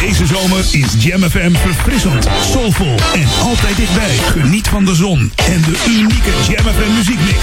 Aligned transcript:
Deze 0.00 0.26
zomer 0.26 0.64
is 0.70 0.86
Jam 0.98 1.22
FM 1.30 1.52
verfrissend, 1.52 2.26
soulvol 2.50 2.94
en 3.14 3.28
altijd 3.42 3.76
dichtbij. 3.76 4.16
Geniet 4.16 4.68
van 4.68 4.84
de 4.84 4.94
zon 4.94 5.32
en 5.46 5.62
de 5.62 5.84
unieke 5.88 6.30
Jam 6.48 6.64
FM 6.74 6.92
muziekmix. 6.94 7.38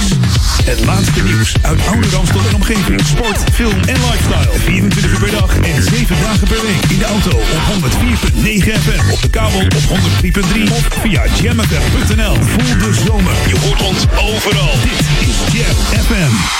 Het 0.64 0.86
laatste 0.86 1.24
nieuws 1.24 1.54
uit 1.62 1.88
oude 1.88 2.10
Ramstel 2.10 2.42
en 2.50 2.56
omgeving. 2.56 3.02
Sport, 3.06 3.40
film 3.54 3.80
en 3.86 3.96
lifestyle. 3.96 4.60
24 4.64 5.12
uur 5.12 5.20
per 5.20 5.32
dag 5.32 5.58
en 5.60 5.84
7 5.84 6.16
dagen 6.22 6.48
per 6.48 6.62
week. 6.62 6.92
In 6.92 6.98
de 6.98 7.06
auto 7.06 7.38
op 7.38 7.62
104.9 7.72 8.82
FM. 8.82 9.12
Op 9.12 9.22
de 9.22 9.30
kabel 9.30 9.60
op 9.60 9.74
103.3 9.74 10.72
of 10.72 10.88
via 11.02 11.24
jamfm.nl. 11.42 12.36
Voel 12.36 12.78
de 12.78 12.94
zomer. 13.06 13.34
Je 13.48 13.60
hoort 13.60 13.82
ons 13.82 14.06
overal. 14.20 14.74
Dit 14.84 15.28
is 15.28 15.36
Jam 15.54 15.76
FM. 16.06 16.60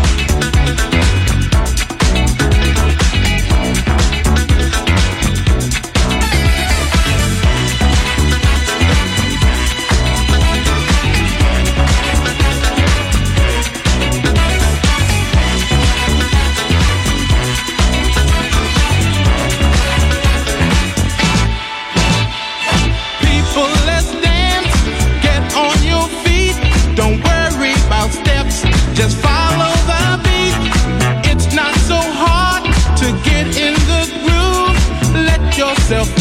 Let 35.91 36.20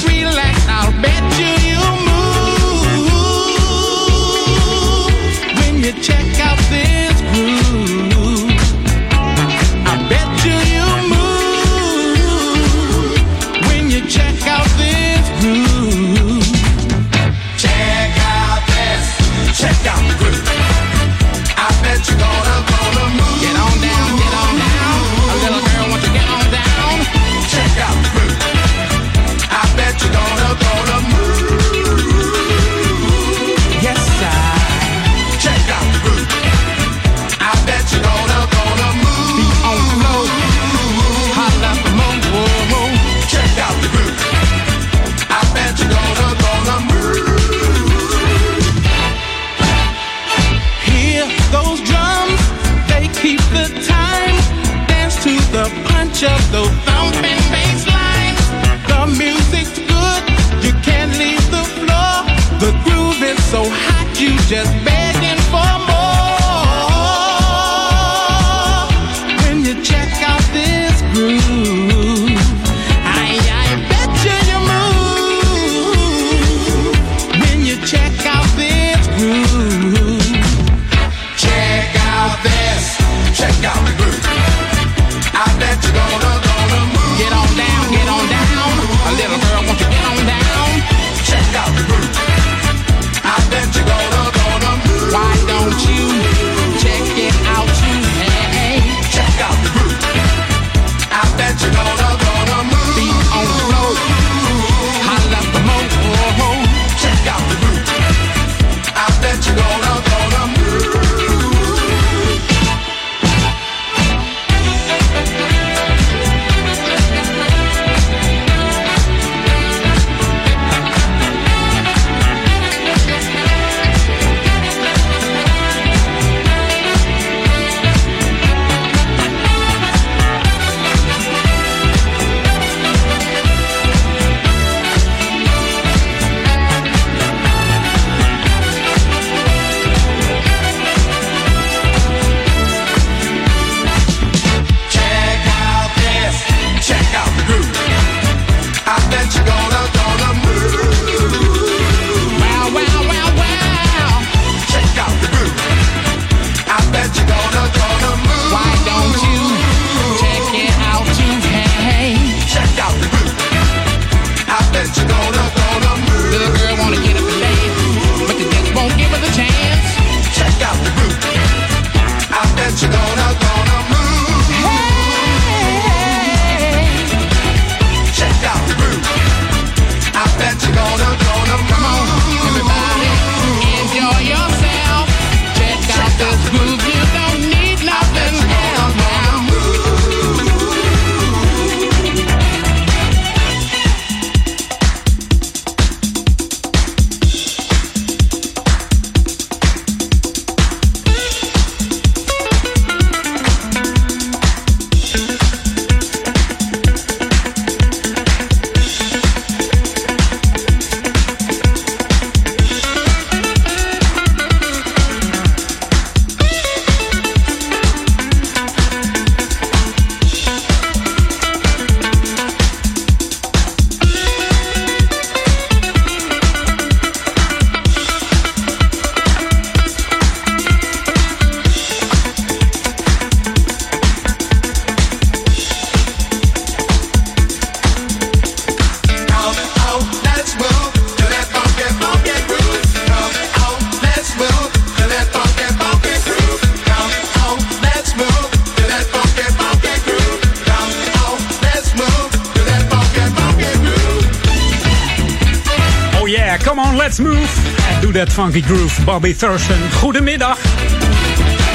funky 258.41 258.63
groove. 258.63 259.05
Bobby 259.05 259.35
Thurston. 259.35 259.77
Goedemiddag. 259.93 260.59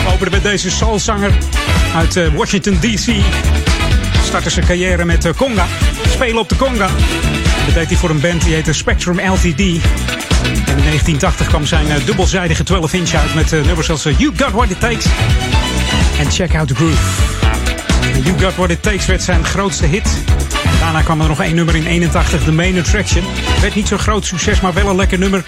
We 0.04 0.12
openen 0.14 0.32
met 0.32 0.44
deze 0.44 0.72
soulzanger 0.72 1.32
uit 1.96 2.16
eh, 2.16 2.28
Washington 2.36 2.80
D.C. 2.80 3.12
Startte 4.24 4.50
zijn 4.50 4.66
carrière 4.66 5.06
met 5.06 5.26
uh, 5.26 5.32
conga. 5.34 5.66
Spelen 6.10 6.38
op 6.38 6.50
de 6.50 6.56
conga. 6.56 6.90
Dat 7.66 7.74
deed 7.74 7.88
hij 7.88 7.98
voor 7.98 8.10
een 8.10 8.20
band 8.20 8.44
die 8.44 8.54
heette 8.54 8.74
Spectrum 8.74 9.20
LTD. 9.20 9.60
En 9.60 10.78
in 10.78 10.84
1980 10.84 11.48
kwam 11.48 11.66
zijn 11.66 11.88
uh, 11.88 11.94
dubbelzijdige 12.06 12.64
12 12.64 12.94
inch 12.94 13.14
uit 13.14 13.34
met 13.34 13.52
nummers 13.52 13.90
als 13.90 14.04
You 14.04 14.32
Got 14.38 14.52
What 14.52 14.70
It 14.70 14.80
Takes 14.80 15.06
en 16.20 16.32
Check 16.32 16.56
Out 16.56 16.68
the 16.68 16.76
Groove. 16.76 17.02
You 18.24 18.40
Got 18.40 18.56
What 18.56 18.70
It 18.70 18.82
Takes 18.82 19.06
werd 19.06 19.24
zijn 19.24 19.46
grootste 19.46 19.86
hit. 19.86 20.10
Daarna 20.80 21.02
kwam 21.02 21.22
er 21.22 21.28
nog 21.28 21.42
één 21.42 21.56
nummer 21.56 21.76
in 21.76 21.86
81, 21.86 22.44
The 22.44 22.52
Main 22.52 22.80
Attraction. 22.80 23.24
Werd 23.62 23.76
niet 23.76 23.88
zo'n 23.88 24.00
groot 24.00 24.26
succes, 24.26 24.62
maar 24.62 24.74
wel 24.74 24.90
een 24.90 24.96
lekker 24.96 25.20
nummer. 25.20 25.44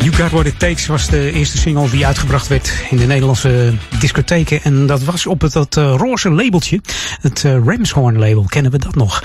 You 0.00 0.12
Got 0.12 0.30
What 0.30 0.46
It 0.46 0.58
Takes 0.58 0.86
was 0.86 1.08
de 1.08 1.32
eerste 1.32 1.58
single 1.58 1.90
die 1.90 2.06
uitgebracht 2.06 2.48
werd 2.48 2.72
in 2.90 2.96
de 2.96 3.06
Nederlandse 3.06 3.74
discotheken. 3.98 4.62
En 4.62 4.86
dat 4.86 5.02
was 5.02 5.26
op 5.26 5.40
het 5.40 5.52
dat, 5.52 5.76
uh, 5.76 5.94
roze 5.96 6.30
labeltje. 6.30 6.80
Het 7.20 7.42
uh, 7.42 7.52
Ramshorn 7.52 8.18
label, 8.18 8.44
kennen 8.48 8.72
we 8.72 8.78
dat 8.78 8.94
nog. 8.94 9.22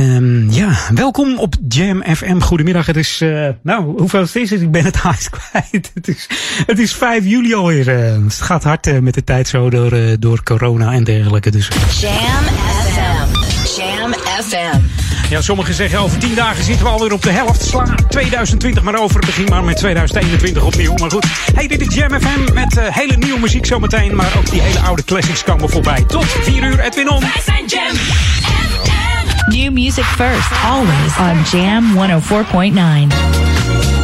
Um, 0.00 0.50
ja, 0.50 0.78
welkom 0.94 1.38
op 1.38 1.54
Jam 1.68 2.02
FM. 2.14 2.40
Goedemiddag, 2.40 2.86
het 2.86 2.96
is, 2.96 3.20
uh, 3.22 3.48
nou, 3.62 3.98
hoeveel 3.98 4.26
is 4.32 4.50
het? 4.50 4.60
Ik 4.60 4.70
ben 4.70 4.84
het 4.84 4.96
haast 5.06 5.30
kwijt. 5.30 5.90
Het 5.94 6.08
is, 6.08 6.28
het 6.66 6.78
is 6.78 6.94
5 6.94 7.24
juli 7.24 7.54
alweer. 7.54 7.88
het 8.24 8.40
gaat 8.40 8.64
hard 8.64 9.00
met 9.00 9.14
de 9.14 9.24
tijd 9.24 9.48
zo 9.48 9.70
door, 9.70 10.18
door 10.18 10.42
corona 10.42 10.92
en 10.92 11.04
dergelijke. 11.04 11.50
Dus. 11.50 11.68
Jam 12.00 12.44
FM. 12.92 13.28
Jam 13.76 14.12
FM. 14.12 14.99
Ja, 15.30 15.40
sommigen 15.40 15.74
zeggen 15.74 15.98
over 15.98 16.18
10 16.18 16.34
dagen 16.34 16.64
zitten 16.64 16.84
we 16.84 16.90
alweer 16.90 17.12
op 17.12 17.22
de 17.22 17.30
helft. 17.30 17.64
Sla 17.64 17.94
2020 18.08 18.82
maar 18.82 18.98
over. 18.98 19.20
Begin 19.20 19.44
maar 19.44 19.64
met 19.64 19.76
2021 19.76 20.62
opnieuw. 20.62 20.94
Maar 20.94 21.10
goed, 21.10 21.26
hey, 21.54 21.66
dit 21.66 21.80
is 21.80 21.94
Jam 21.94 22.20
FM 22.20 22.54
met 22.54 22.76
uh, 22.76 22.84
hele 22.86 23.16
nieuwe 23.16 23.38
muziek 23.38 23.66
zometeen. 23.66 24.16
Maar 24.16 24.32
ook 24.38 24.50
die 24.50 24.60
hele 24.60 24.78
oude 24.78 25.04
classics 25.04 25.42
komen 25.42 25.70
voorbij. 25.70 26.04
Tot 26.04 26.26
4 26.26 26.62
uur, 26.62 26.80
Edwin 26.80 27.10
On. 27.10 27.20
Wij 27.20 27.42
zijn 27.44 27.66
Jam. 27.66 27.96
New 29.46 29.72
music 29.72 30.04
first, 30.04 30.50
always 30.64 31.16
on 31.18 31.58
Jam 31.60 31.94
104.9. 33.92 33.99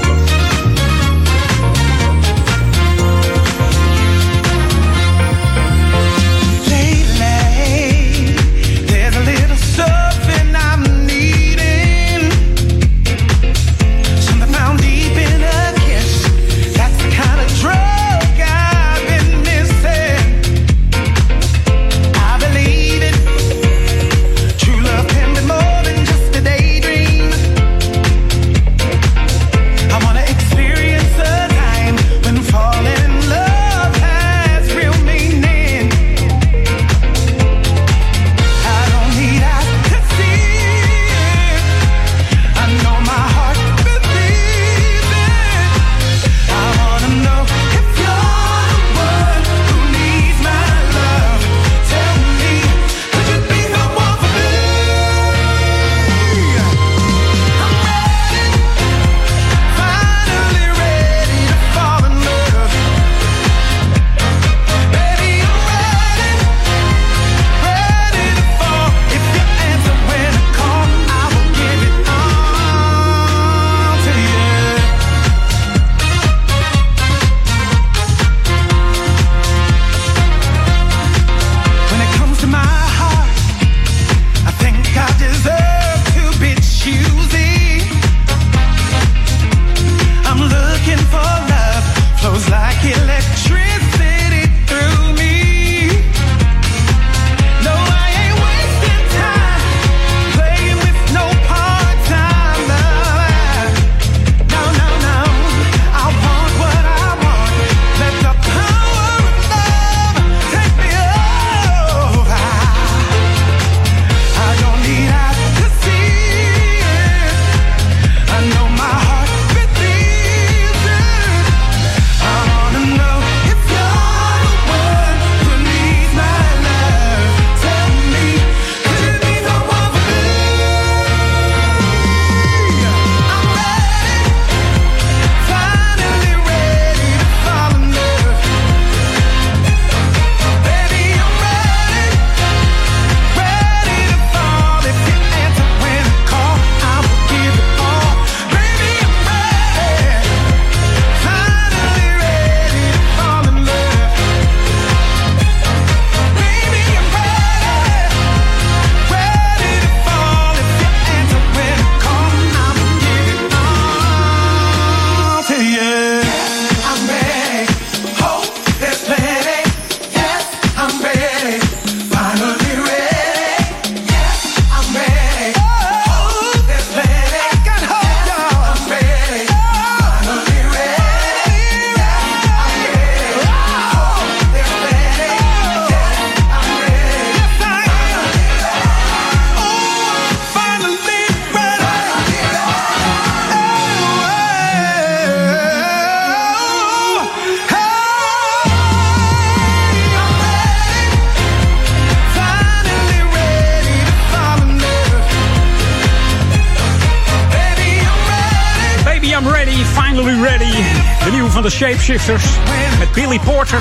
Met 212.99 213.13
Billy 213.13 213.39
Porter. 213.39 213.79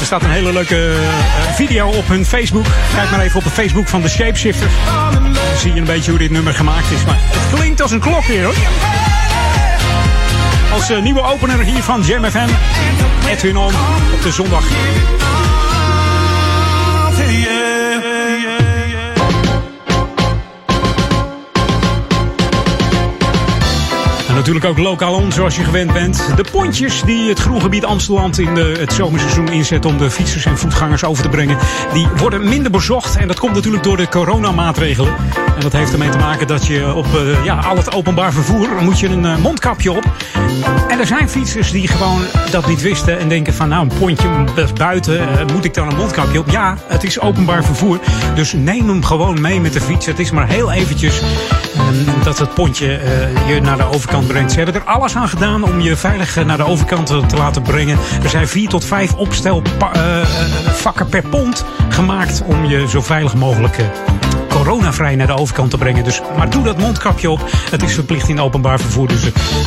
Er 0.00 0.06
staat 0.06 0.22
een 0.22 0.30
hele 0.30 0.52
leuke 0.52 0.74
uh, 0.74 1.54
video 1.54 1.88
op 1.88 2.08
hun 2.08 2.26
Facebook. 2.26 2.66
Kijk 2.94 3.10
maar 3.10 3.20
even 3.20 3.38
op 3.38 3.44
de 3.44 3.50
Facebook 3.50 3.88
van 3.88 4.02
de 4.02 4.08
Shapeshifters. 4.08 4.72
Dan 5.12 5.34
zie 5.58 5.72
je 5.72 5.80
een 5.80 5.86
beetje 5.86 6.10
hoe 6.10 6.18
dit 6.18 6.30
nummer 6.30 6.54
gemaakt 6.54 6.90
is. 6.90 7.04
Maar 7.04 7.18
het 7.20 7.58
klinkt 7.58 7.82
als 7.82 7.90
een 7.90 8.00
klok 8.00 8.24
weer 8.24 8.44
hoor. 8.44 8.54
Als 10.72 10.90
uh, 10.90 11.02
nieuwe 11.02 11.22
opener 11.22 11.58
hier 11.58 11.82
van 11.82 12.02
Jam 12.02 12.24
FM. 12.24 12.48
Edwin 13.28 13.56
On 13.56 13.74
op 14.12 14.22
de 14.22 14.32
zondag. 14.32 14.64
Natuurlijk 24.52 24.78
ook 24.78 24.86
lokaal 24.86 25.14
on, 25.14 25.32
zoals 25.32 25.56
je 25.56 25.64
gewend 25.64 25.92
bent. 25.92 26.36
De 26.36 26.44
pontjes 26.52 27.02
die 27.02 27.28
het 27.28 27.38
groengebied 27.38 27.84
Amsterdam 27.84 28.30
in 28.36 28.54
de, 28.54 28.76
het 28.78 28.92
zomerseizoen 28.92 29.48
inzet 29.48 29.84
om 29.84 29.98
de 29.98 30.10
fietsers 30.10 30.44
en 30.44 30.58
voetgangers 30.58 31.04
over 31.04 31.22
te 31.22 31.28
brengen, 31.28 31.58
die 31.92 32.08
worden 32.16 32.48
minder 32.48 32.70
bezocht. 32.70 33.16
En 33.16 33.28
dat 33.28 33.38
komt 33.38 33.54
natuurlijk 33.54 33.82
door 33.82 33.96
de 33.96 34.08
coronamaatregelen. 34.08 35.14
En 35.54 35.60
dat 35.60 35.72
heeft 35.72 35.92
ermee 35.92 36.08
te 36.08 36.18
maken 36.18 36.46
dat 36.46 36.66
je 36.66 36.94
op 36.94 37.06
uh, 37.14 37.44
ja, 37.44 37.56
al 37.56 37.76
het 37.76 37.94
openbaar 37.94 38.32
vervoer 38.32 38.68
moet 38.82 39.00
je 39.00 39.08
een 39.08 39.24
uh, 39.24 39.36
mondkapje 39.36 39.92
op. 39.92 40.04
En 40.88 40.98
er 40.98 41.06
zijn 41.06 41.28
fietsers 41.28 41.70
die 41.70 41.88
gewoon 41.88 42.20
dat 42.50 42.66
niet 42.66 42.82
wisten 42.82 43.18
en 43.18 43.28
denken 43.28 43.54
van 43.54 43.68
nou 43.68 43.82
een 43.82 43.98
pontje 43.98 44.44
buiten, 44.74 45.20
uh, 45.20 45.54
moet 45.54 45.64
ik 45.64 45.74
dan 45.74 45.90
een 45.90 45.96
mondkapje 45.96 46.38
op? 46.38 46.50
Ja, 46.50 46.78
het 46.86 47.04
is 47.04 47.20
openbaar 47.20 47.64
vervoer. 47.64 48.00
Dus 48.34 48.52
neem 48.52 48.88
hem 48.88 49.04
gewoon 49.04 49.40
mee 49.40 49.60
met 49.60 49.72
de 49.72 49.80
fiets. 49.80 50.06
Het 50.06 50.18
is 50.18 50.30
maar 50.30 50.48
heel 50.48 50.72
eventjes 50.72 51.22
dat 52.24 52.38
het 52.38 52.54
pontje 52.54 53.00
je 53.46 53.60
naar 53.60 53.76
de 53.76 53.90
overkant 53.92 54.26
brengt. 54.26 54.52
Ze 54.52 54.56
hebben 54.56 54.74
er 54.74 54.84
alles 54.84 55.16
aan 55.16 55.28
gedaan 55.28 55.64
om 55.64 55.80
je 55.80 55.96
veilig 55.96 56.44
naar 56.44 56.56
de 56.56 56.66
overkant 56.66 57.06
te 57.06 57.36
laten 57.36 57.62
brengen. 57.62 57.98
Er 58.22 58.28
zijn 58.28 58.48
vier 58.48 58.68
tot 58.68 58.84
vijf 58.84 59.14
opstelvakken 59.14 61.08
per 61.08 61.22
pont 61.22 61.64
gemaakt 61.88 62.42
om 62.46 62.64
je 62.64 62.88
zo 62.88 63.00
veilig 63.00 63.34
mogelijk 63.34 63.78
coronavrij 64.68 65.16
naar 65.16 65.26
de 65.26 65.36
overkant 65.36 65.70
te 65.70 65.78
brengen. 65.78 66.04
Dus, 66.04 66.20
maar 66.36 66.50
doe 66.50 66.64
dat 66.64 66.78
mondkapje 66.78 67.30
op. 67.30 67.40
Het 67.70 67.82
is 67.82 67.94
verplicht 67.94 68.28
in 68.28 68.40
openbaar 68.40 68.80
vervoer. 68.80 69.08
Dus 69.08 69.22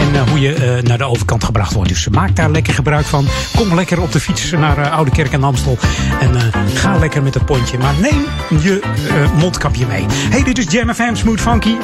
en 0.08 0.14
uh, 0.14 0.30
hoe 0.30 0.40
je 0.40 0.56
uh, 0.56 0.84
naar 0.84 0.98
de 0.98 1.04
overkant 1.04 1.44
gebracht 1.44 1.74
wordt. 1.74 1.90
Dus 1.90 2.08
maak 2.08 2.36
daar 2.36 2.50
lekker 2.50 2.74
gebruik 2.74 3.06
van. 3.06 3.28
Kom 3.56 3.76
lekker 3.76 4.02
op 4.02 4.12
de 4.12 4.20
fiets 4.20 4.52
naar 4.52 4.78
uh, 4.78 4.92
Oude 4.92 5.12
Kerk 5.12 5.32
en 5.32 5.44
Amstel. 5.44 5.78
En 6.20 6.32
ga 6.74 6.98
lekker 6.98 7.24
met 7.24 7.34
het 7.34 7.46
pontje. 7.46 7.78
Maar 7.78 7.94
neem 8.02 8.26
je 8.62 8.82
mondkapje 9.38 9.86
mee. 9.86 10.06
Hey, 10.10 10.44
dit 10.44 10.58
is 10.58 10.66
Jam 10.70 10.94
FM 10.94 11.16
Smooth 11.16 11.42
Funky. 11.42 11.76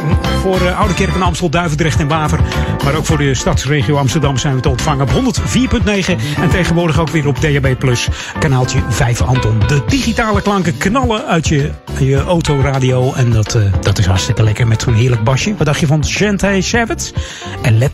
Voor 0.42 0.72
Oude 0.72 0.94
Kerk 0.94 1.16
en 1.16 1.22
Amstel, 1.22 1.50
Duivendrecht 1.50 2.00
en 2.00 2.08
Waver. 2.08 2.40
Maar 2.84 2.96
ook 2.96 3.06
voor 3.06 3.18
de 3.18 3.34
stadsregio 3.34 3.98
Amsterdam 3.98 4.38
zijn 4.38 4.56
we 4.56 4.62
te 4.62 4.70
ontvangen 4.70 5.04
op 5.04 5.10
104.9. 5.10 5.86
En 6.42 6.50
tegenwoordig 6.50 7.00
ook 7.00 7.10
weer 7.10 7.28
op 7.28 7.38
DHB 7.38 7.80
Plus. 7.80 8.08
Kanaaltje 8.40 8.80
5 8.90 9.22
Anton. 9.22 9.60
De 9.68 9.82
digitale 9.88 10.42
klanken 10.42 10.78
knallen 10.78 11.26
uit 11.26 11.48
je, 11.48 11.72
je 12.00 12.24
autoradio. 12.24 13.14
En 13.14 13.32
dat, 13.32 13.58
dat 13.82 14.00
is 14.00 14.06
hartstikke 14.06 14.44
lekker 14.44 14.68
met 14.68 14.82
zo'n 14.82 14.94
heerlijk 14.94 15.24
basje. 15.24 15.56
Wat 15.58 15.66
dacht 15.66 15.80
je 15.80 15.88
van 15.88 16.06
Shantae 16.06 16.62
Shavits? 16.62 17.14
En 17.62 17.78
Let 17.78 17.94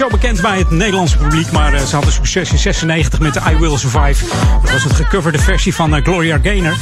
Zo 0.00 0.08
bekend 0.08 0.40
bij 0.40 0.58
het 0.58 0.70
Nederlandse 0.70 1.16
publiek, 1.16 1.52
maar 1.52 1.74
uh, 1.74 1.80
ze 1.80 1.94
hadden 1.94 2.12
succes 2.12 2.52
in 2.52 2.58
96 2.58 3.18
met 3.20 3.36
I 3.36 3.56
Will 3.56 3.76
Survive. 3.76 4.24
Dat 4.62 4.72
was 4.72 4.84
het 4.84 4.92
gecoverde 4.92 5.38
versie 5.38 5.74
van 5.74 5.96
uh, 5.96 6.02
Gloria 6.02 6.38
Gaynor. 6.42 6.76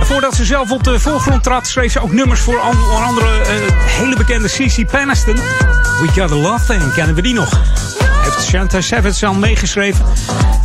Voordat 0.00 0.34
ze 0.34 0.44
zelf 0.44 0.70
op 0.70 0.84
de 0.84 1.00
voorgrond 1.00 1.42
trad, 1.42 1.66
schreef 1.66 1.92
ze 1.92 2.00
ook 2.00 2.12
nummers 2.12 2.40
voor 2.40 2.60
onder 2.60 3.04
andere 3.04 3.26
hele 3.86 4.16
bekende 4.16 4.48
CC 4.48 4.90
Peniston. 4.90 5.34
We 5.34 6.08
Got 6.14 6.30
a 6.30 6.34
Love 6.34 6.66
Thing, 6.66 6.92
kennen 6.92 7.14
we 7.14 7.22
die 7.22 7.34
nog? 7.34 7.60
Heeft 8.22 8.42
Shantae 8.42 8.82
Savage 8.82 9.26
al 9.26 9.34
meegeschreven. 9.34 10.04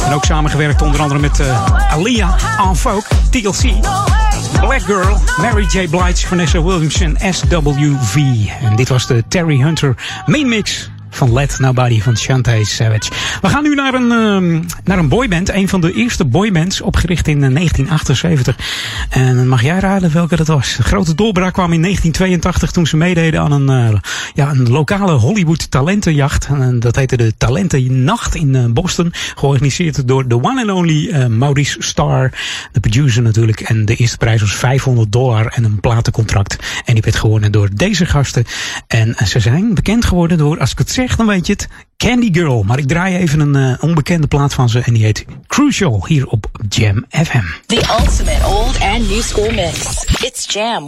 En 0.06 0.14
ook 0.14 0.24
samengewerkt 0.26 0.82
onder 0.82 1.02
andere 1.02 1.20
met 1.20 1.42
Aliyah, 1.90 2.34
En 2.60 2.76
Folk, 2.76 3.08
TLC. 3.30 3.74
Black 4.60 4.82
Girl, 4.82 5.22
Mary 5.38 5.66
J. 5.72 5.88
Blige, 5.88 6.28
Vanessa 6.28 6.64
Williamson, 6.64 7.18
SWV. 7.30 8.16
En 8.62 8.76
dit 8.76 8.90
was 8.90 9.08
de 9.08 9.24
Terry 9.28 9.62
Hunter 9.62 9.96
main 10.26 10.50
mix 10.50 10.89
van 11.20 11.34
Let 11.34 11.60
Nobody 11.60 12.02
van 12.02 12.18
Shantae 12.18 12.66
Savage. 12.66 13.12
We 13.42 13.50
gaan 13.50 13.64
nu 13.64 13.76
naar 13.76 13.94
een, 13.94 14.12
uh, 14.12 14.62
naar 14.84 14.98
een 14.98 15.10
boyband. 15.10 15.50
Een 15.50 15.68
van 15.68 15.82
de 15.82 15.94
eerste 15.94 16.26
boybands, 16.26 16.82
opgericht 16.82 17.28
in 17.28 17.40
1978. 17.40 18.56
En 19.20 19.48
mag 19.48 19.62
jij 19.62 19.80
raden 19.80 20.14
welke 20.14 20.36
dat 20.36 20.48
was? 20.48 20.76
De 20.76 20.84
grote 20.84 21.16
doorbraak 21.16 21.54
kwam 21.54 21.74
in 21.74 21.82
1982 21.82 22.72
toen 22.72 22.88
ze 22.88 22.98
meededen 22.98 23.42
aan 23.42 23.52
een, 23.52 23.92
uh, 23.94 24.00
ja, 24.34 24.50
een 24.50 24.70
lokale 24.70 25.12
Hollywood 25.12 25.72
talentenjacht. 25.72 26.46
En 26.46 26.80
dat 26.80 26.96
heette 26.96 27.18
de 27.18 27.34
Talentennacht 27.38 28.36
in 28.36 28.56
uh, 28.56 28.66
Boston. 28.66 29.14
Georganiseerd 29.36 30.08
door 30.08 30.28
de 30.28 30.36
one 30.36 30.62
and 30.62 30.72
only 30.72 31.28
Maurice 31.28 31.76
Starr, 31.82 32.32
de 32.72 32.80
producer 32.80 33.22
natuurlijk. 33.22 33.62
En 33.62 33.86
de 33.86 33.96
eerste 33.96 34.18
prijs 34.18 34.42
was 34.42 34.56
500 34.56 35.12
dollar 35.12 35.46
en 35.46 35.64
een 35.64 35.80
platencontract. 35.80 36.56
En 36.86 36.94
die 36.94 37.04
werd 37.04 37.16
gewonnen 37.16 37.52
door 37.52 37.70
deze 37.74 38.06
gasten. 38.06 38.46
En 38.88 39.16
ze 39.26 39.40
zijn 39.40 39.74
bekend 39.74 40.06
geworden 40.06 40.38
door, 40.38 40.60
als 40.60 40.72
ik 40.72 40.78
het 40.78 40.92
zeg, 40.92 41.16
dan 41.16 41.28
weet 41.28 41.48
je 41.48 41.54
het. 41.54 41.68
Candy 42.00 42.30
Girl. 42.34 42.64
Maar 42.64 42.78
ik 42.78 42.88
draai 42.88 43.16
even 43.16 43.40
een 43.40 43.56
uh, 43.56 43.84
onbekende 43.84 44.28
plaat 44.28 44.54
van 44.54 44.70
ze 44.70 44.80
en 44.80 44.94
die 44.94 45.04
heet 45.04 45.26
Crucial 45.48 46.06
hier 46.08 46.28
op 46.28 46.46
Jam 46.70 47.06
FM. 47.10 47.44
The 47.66 47.98
ultimate 48.00 48.46
old 48.46 48.80
and 48.82 49.10
new 49.10 49.22
school 49.22 49.52
mix. 49.52 50.06
It's 50.24 50.54
Jam 50.54 50.88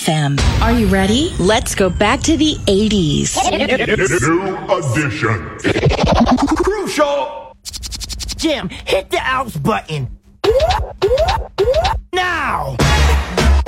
FM. 0.00 0.38
Are 0.60 0.78
you 0.78 0.88
ready? 0.90 1.30
Let's 1.38 1.74
go 1.74 1.90
back 1.90 2.20
to 2.20 2.36
the 2.36 2.58
80s. 2.64 3.34
New 3.50 3.60
edition. 4.78 5.40
Crucial. 6.54 7.26
Jam, 8.36 8.68
hit 8.84 9.10
the 9.10 9.20
outs 9.22 9.56
button. 9.56 10.08
Now. 12.12 12.76
Now. 12.76 13.61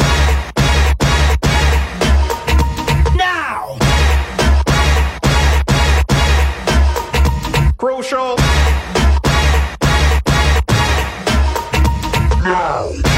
Crucial. 7.84 8.36
Now. 12.42 13.13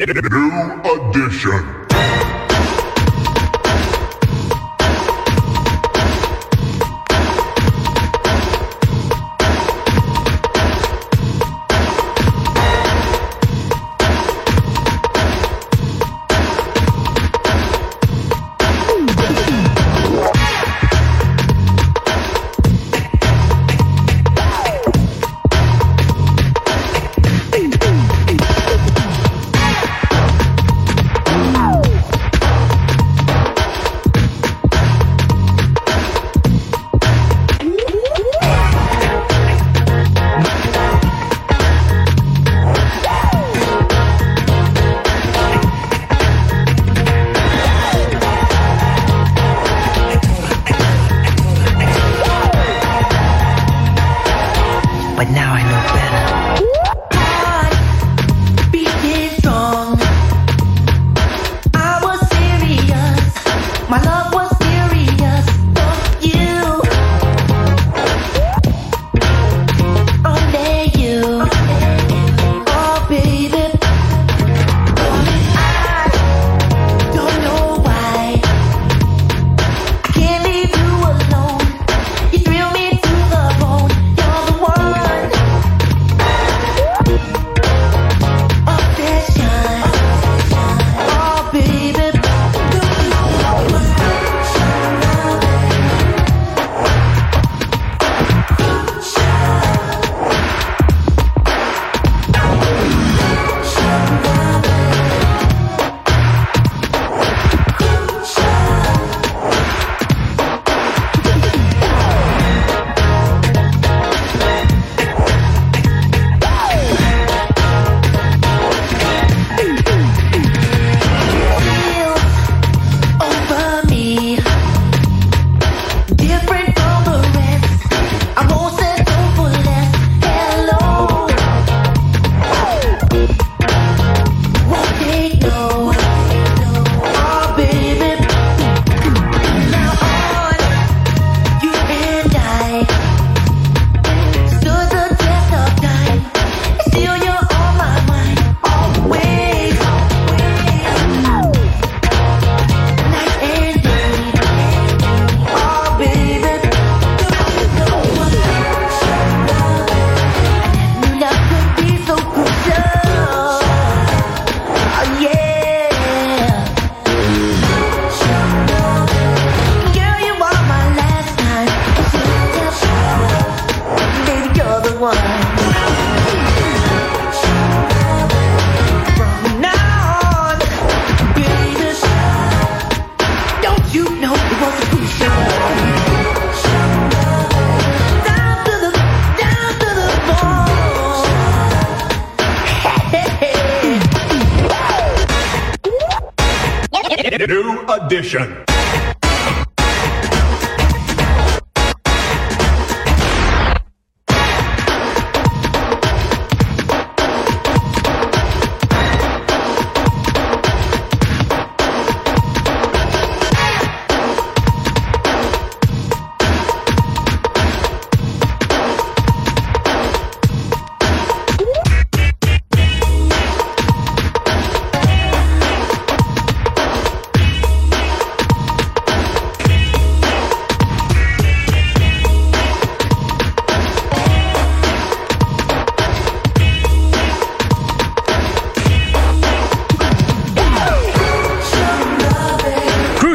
New 0.00 0.80
edition. 0.82 1.79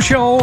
show. 0.06 0.38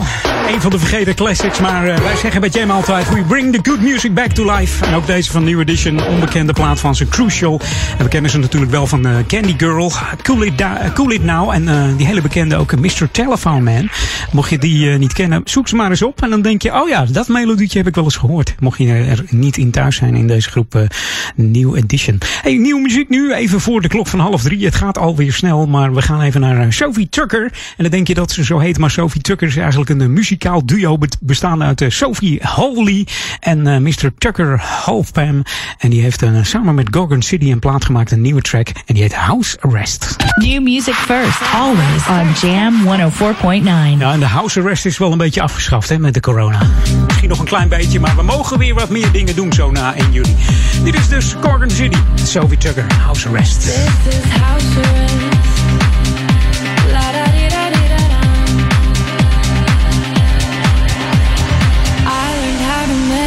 Van 0.48 0.70
de 0.70 0.78
vergeten 0.78 1.14
classics. 1.14 1.60
Maar 1.60 1.86
uh, 1.86 1.96
wij 1.96 2.16
zeggen 2.16 2.40
bij 2.40 2.50
Jam 2.50 2.70
altijd: 2.70 3.08
We 3.08 3.22
bring 3.22 3.52
the 3.52 3.70
good 3.70 3.80
music 3.80 4.14
back 4.14 4.30
to 4.32 4.56
life. 4.56 4.84
En 4.84 4.94
ook 4.94 5.06
deze 5.06 5.30
van 5.30 5.44
New 5.44 5.60
Edition, 5.60 6.06
onbekende 6.06 6.52
plaat 6.52 6.80
van 6.80 6.94
ze, 6.94 7.08
Crucial. 7.08 7.60
En 7.98 8.04
we 8.04 8.08
kennen 8.08 8.30
ze 8.30 8.38
natuurlijk 8.38 8.72
wel 8.72 8.86
van 8.86 9.06
uh, 9.06 9.16
Candy 9.26 9.54
Girl, 9.56 9.92
Cool 10.22 10.42
It, 10.42 10.64
cool 10.94 11.10
It 11.10 11.24
Now. 11.24 11.50
En 11.50 11.96
die 11.96 12.06
hele 12.06 12.20
bekende 12.20 12.56
ook 12.56 12.76
Mr. 12.76 13.10
Telephone 13.10 13.60
Man. 13.60 13.88
Mocht 14.32 14.50
je 14.50 14.58
die 14.58 14.86
niet 14.88 15.12
kennen, 15.12 15.40
zoek 15.44 15.68
ze 15.68 15.76
maar 15.76 15.90
eens 15.90 16.02
op. 16.02 16.22
En 16.22 16.30
dan 16.30 16.42
denk 16.42 16.62
je: 16.62 16.74
Oh 16.74 16.88
ja, 16.88 17.04
dat 17.04 17.28
melodietje 17.28 17.78
heb 17.78 17.86
ik 17.86 17.94
wel 17.94 18.04
eens 18.04 18.16
gehoord. 18.16 18.54
Mocht 18.60 18.78
je 18.78 18.92
er 18.92 19.24
niet 19.28 19.56
in 19.56 19.70
thuis 19.70 19.96
zijn 19.96 20.14
in 20.14 20.26
deze 20.26 20.50
groep 20.50 20.86
New 21.34 21.76
Edition. 21.76 22.18
Hey, 22.42 22.56
nieuwe 22.56 22.80
muziek 22.80 23.08
nu, 23.08 23.32
even 23.32 23.60
voor 23.60 23.80
de 23.80 23.88
klok 23.88 24.06
van 24.06 24.18
half 24.18 24.42
drie. 24.42 24.64
Het 24.64 24.74
gaat 24.74 24.98
alweer 24.98 25.32
snel, 25.32 25.66
maar 25.66 25.94
we 25.94 26.02
gaan 26.02 26.20
even 26.20 26.40
naar 26.40 26.72
Sophie 26.72 27.08
Tucker. 27.08 27.42
En 27.76 27.82
dan 27.82 27.90
denk 27.90 28.06
je 28.06 28.14
dat 28.14 28.30
ze 28.30 28.44
zo 28.44 28.58
heet, 28.58 28.78
maar 28.78 28.90
Sophie 28.90 29.20
Tucker 29.20 29.48
is 29.48 29.56
eigenlijk 29.56 29.90
een 29.90 30.12
muzikaal 30.32 30.66
duo 30.66 30.98
bestaande 31.20 31.64
uit 31.64 31.80
uh, 31.80 31.90
Sophie 31.90 32.40
Holy 32.46 33.06
en 33.40 33.66
uh, 33.66 33.76
Mr. 33.76 34.12
Tucker 34.18 34.62
Hofpam. 34.84 35.42
En 35.78 35.90
die 35.90 36.02
heeft 36.02 36.22
uh, 36.22 36.30
samen 36.42 36.74
met 36.74 36.88
Gorgon 36.90 37.22
City 37.22 37.50
een 37.50 37.58
plaat 37.58 37.84
gemaakt, 37.84 38.10
een 38.10 38.20
nieuwe 38.20 38.40
track. 38.40 38.68
En 38.68 38.94
die 38.94 39.02
heet 39.02 39.14
House 39.14 39.56
Arrest. 39.60 40.16
New 40.36 40.62
music 40.62 40.94
first, 40.94 41.40
always 41.54 42.06
on 42.08 42.48
Jam 42.48 42.74
104.9. 42.84 43.98
Ja, 43.98 44.12
en 44.12 44.20
de 44.20 44.26
House 44.26 44.60
Arrest 44.60 44.86
is 44.86 44.98
wel 44.98 45.12
een 45.12 45.18
beetje 45.18 45.42
afgeschaft 45.42 45.88
hè, 45.88 45.98
met 45.98 46.14
de 46.14 46.20
corona. 46.20 46.60
Misschien 47.06 47.28
nog 47.28 47.38
een 47.38 47.44
klein 47.44 47.68
beetje, 47.68 48.00
maar 48.00 48.16
we 48.16 48.22
mogen 48.22 48.58
weer 48.58 48.74
wat 48.74 48.88
meer 48.88 49.12
dingen 49.12 49.34
doen 49.34 49.52
zo 49.52 49.70
na 49.70 49.94
1 49.94 50.12
juli. 50.12 50.36
Dit 50.84 50.94
is 50.94 51.08
dus 51.08 51.34
Gorgon 51.40 51.70
City, 51.70 51.98
Sophie 52.14 52.58
Tucker, 52.58 52.86
House 53.04 53.28
Arrest. 53.28 53.60
This 53.60 53.74
is 53.74 54.40
House 54.40 54.78
Arrest. 54.78 55.61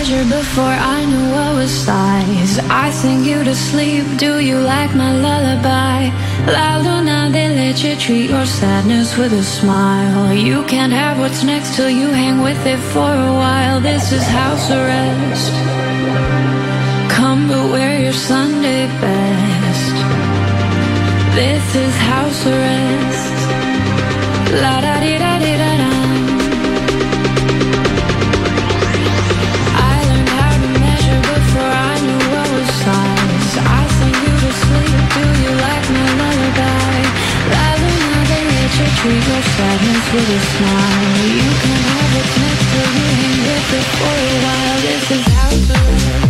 Before 0.06 0.78
I 0.96 1.04
knew 1.06 1.32
what 1.32 1.56
was 1.56 1.72
size. 1.72 2.60
I 2.70 2.92
sing 2.92 3.24
you 3.26 3.44
to 3.44 3.56
sleep. 3.56 4.06
Do 4.18 4.40
you 4.40 4.60
like 4.60 4.94
my 4.94 5.12
lullaby? 5.12 6.12
Louder 6.46 7.04
now 7.04 7.30
they 7.32 7.50
let 7.50 7.84
you 7.84 7.96
treat 7.96 8.30
your 8.30 8.46
sadness 8.46 9.18
with 9.18 9.34
a 9.34 9.42
smile. 9.42 10.32
You 10.32 10.64
can't 10.66 10.94
have 10.94 11.18
what's 11.18 11.44
next 11.44 11.76
till 11.76 11.90
you 11.90 12.08
hang 12.10 12.42
with 12.42 12.64
it 12.68 12.78
for 12.94 13.12
a 13.30 13.34
while. 13.34 13.82
This 13.82 14.12
is 14.12 14.24
house 14.28 14.70
arrest. 14.70 15.52
Come 17.10 17.48
but 17.48 17.72
wear 17.72 18.00
your 18.00 18.14
Sunday 18.14 18.86
best. 19.02 19.96
This 21.34 21.66
is 21.76 21.96
house 22.14 22.46
arrest. 22.46 23.38
La 24.62 24.82
da 24.82 25.00
di 25.00 25.18
da 25.18 25.40
di 25.40 25.54
da 25.58 25.75
treat 39.06 39.28
your 39.28 39.44
sadness 39.44 40.14
with 40.14 40.30
a 40.30 40.40
smile. 40.40 41.26
You 41.30 41.52
can 41.62 41.80
have 41.90 42.10
what's 42.16 42.38
next 42.42 42.66
to 42.74 42.82
with 43.46 43.74
it 43.78 43.88
for 44.00 44.16
a 44.18 44.38
while 44.44 44.78
This 44.82 45.12
is 45.12 45.26
how 45.34 45.50
to 46.22 46.25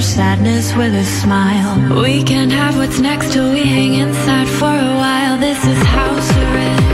sadness 0.00 0.74
with 0.74 0.94
a 0.94 1.04
smile. 1.04 2.02
We 2.02 2.22
can't 2.24 2.50
have 2.50 2.76
what's 2.76 2.98
next 2.98 3.32
till 3.32 3.52
we 3.52 3.62
hang 3.64 3.94
inside 3.94 4.48
for 4.48 4.66
a 4.66 4.94
while. 5.02 5.38
This 5.38 5.64
is 5.64 5.78
house 5.82 6.30
arrest. 6.36 6.89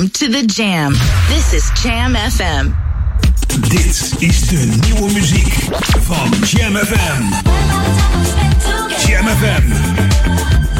Welcome 0.00 0.14
to 0.14 0.28
the 0.28 0.46
Jam. 0.46 0.92
This 1.28 1.52
is 1.52 1.70
Jam 1.82 2.14
FM. 2.14 2.72
Dit 3.68 4.14
is 4.18 4.48
de 4.48 4.56
nieuwe 4.56 5.12
muziek 5.12 5.52
van 6.00 6.30
Jam 6.46 6.76
FM. 6.76 7.22
Jam 9.06 9.26
FM. 9.26 10.79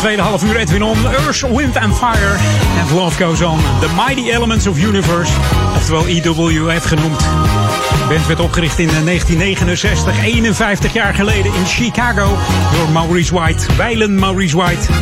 Tweede 0.00 0.22
half 0.22 0.42
uur. 0.42 0.56
Edwin 0.56 0.82
On, 0.82 0.96
Earth, 1.06 1.40
Wind 1.40 1.76
and 1.76 1.96
Fire. 1.96 2.36
And 2.80 2.90
Love 2.90 3.24
Goes 3.24 3.42
On. 3.42 3.58
The 3.80 3.88
Mighty 4.06 4.30
Elements 4.30 4.66
of 4.66 4.78
Universe. 4.78 5.32
Oftewel 5.76 6.06
EWF 6.06 6.84
genoemd. 6.84 7.18
De 7.18 8.06
band 8.08 8.26
werd 8.26 8.40
opgericht 8.40 8.78
in 8.78 8.88
1969, 9.04 10.16
eh, 10.16 10.24
51 10.24 10.92
jaar 10.92 11.14
geleden 11.14 11.54
in 11.54 11.66
Chicago. 11.66 12.36
Door 12.76 12.90
Maurice 12.92 13.34
White, 13.34 13.74
wijlen 13.76 14.14
Maurice 14.14 14.56
White. 14.56 14.92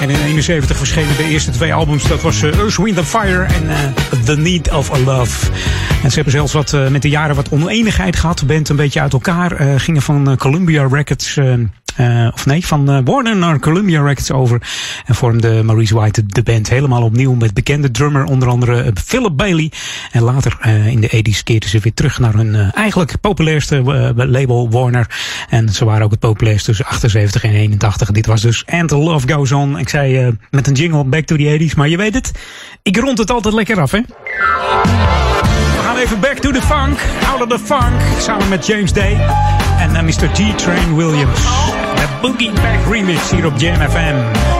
En 0.00 0.10
in 0.10 0.20
71 0.20 0.76
verschenen 0.76 1.16
de 1.16 1.24
eerste 1.24 1.50
twee 1.50 1.74
albums. 1.74 2.08
Dat 2.08 2.22
was 2.22 2.42
uh, 2.42 2.58
Earth, 2.58 2.76
Wind 2.76 2.98
and 2.98 3.06
Fire 3.06 3.42
en 3.42 3.64
uh, 3.64 4.20
The 4.24 4.36
Need 4.36 4.70
of 4.70 4.92
a 4.92 4.98
Love. 4.98 5.50
En 6.02 6.08
ze 6.08 6.14
hebben 6.14 6.32
zelfs 6.32 6.52
wat, 6.52 6.76
met 6.90 7.02
de 7.02 7.08
jaren 7.08 7.36
wat 7.36 7.50
oneenigheid 7.50 8.16
gehad. 8.16 8.38
De 8.38 8.46
band 8.46 8.68
een 8.68 8.76
beetje 8.76 9.00
uit 9.00 9.12
elkaar. 9.12 9.80
gingen 9.80 10.02
van 10.02 10.36
Columbia 10.36 10.86
Records 10.90 11.38
uh, 12.00 12.28
of 12.32 12.46
nee, 12.46 12.66
van 12.66 12.90
uh, 12.90 12.98
Warner 13.04 13.36
naar 13.36 13.58
Columbia 13.58 14.02
Records 14.02 14.30
over. 14.30 14.62
En 15.06 15.14
vormde 15.14 15.62
Maurice 15.62 15.94
White 15.94 16.26
de 16.26 16.42
band 16.42 16.68
helemaal 16.68 17.02
opnieuw 17.02 17.34
met 17.34 17.54
bekende 17.54 17.90
drummer, 17.90 18.24
onder 18.24 18.48
andere 18.48 18.84
uh, 18.84 18.90
Philip 19.04 19.36
Bailey. 19.36 19.72
En 20.10 20.22
later 20.22 20.58
in 20.86 21.00
de 21.00 21.24
80s 21.24 21.42
keerden 21.44 21.68
ze 21.68 21.78
weer 21.78 21.94
terug 21.94 22.18
naar 22.18 22.34
hun 22.34 22.72
eigenlijk 22.72 23.20
populairste 23.20 23.82
label 24.16 24.70
Warner. 24.70 25.06
En 25.48 25.68
ze 25.68 25.84
waren 25.84 26.04
ook 26.04 26.10
het 26.10 26.20
populairste 26.20 26.64
tussen 26.64 26.86
78 26.86 27.44
en 27.44 27.52
81. 27.52 28.10
Dit 28.10 28.26
was 28.26 28.40
dus 28.40 28.64
And 28.66 28.88
the 28.88 28.96
Love 28.96 29.32
Goes 29.32 29.52
On. 29.52 29.78
Ik 29.78 29.88
zei 29.88 30.36
met 30.50 30.66
een 30.66 30.74
jingle 30.74 31.04
Back 31.04 31.24
to 31.24 31.36
the 31.36 31.68
80s, 31.70 31.76
maar 31.76 31.88
je 31.88 31.96
weet 31.96 32.14
het, 32.14 32.30
ik 32.82 32.96
rond 32.96 33.18
het 33.18 33.30
altijd 33.30 33.54
lekker 33.54 33.80
af, 33.80 33.90
hè? 33.90 34.00
We 35.72 35.78
gaan 35.82 35.96
even 35.96 36.20
back 36.20 36.38
to 36.38 36.50
the 36.50 36.62
funk, 36.62 36.98
out 37.26 37.42
of 37.42 37.48
the 37.48 37.58
funk, 37.58 38.00
samen 38.18 38.48
met 38.48 38.66
James 38.66 38.92
Day 38.92 39.60
en 39.82 39.96
I'm 39.96 40.06
Mr. 40.06 40.28
G. 40.34 40.54
Train 40.56 40.94
Williams. 40.94 41.40
De 41.96 42.06
Boogie 42.20 42.52
Back 42.52 42.86
Remix 42.88 43.30
hier 43.30 43.46
op 43.46 43.60
Jam 43.60 43.90
FM. 43.90 44.51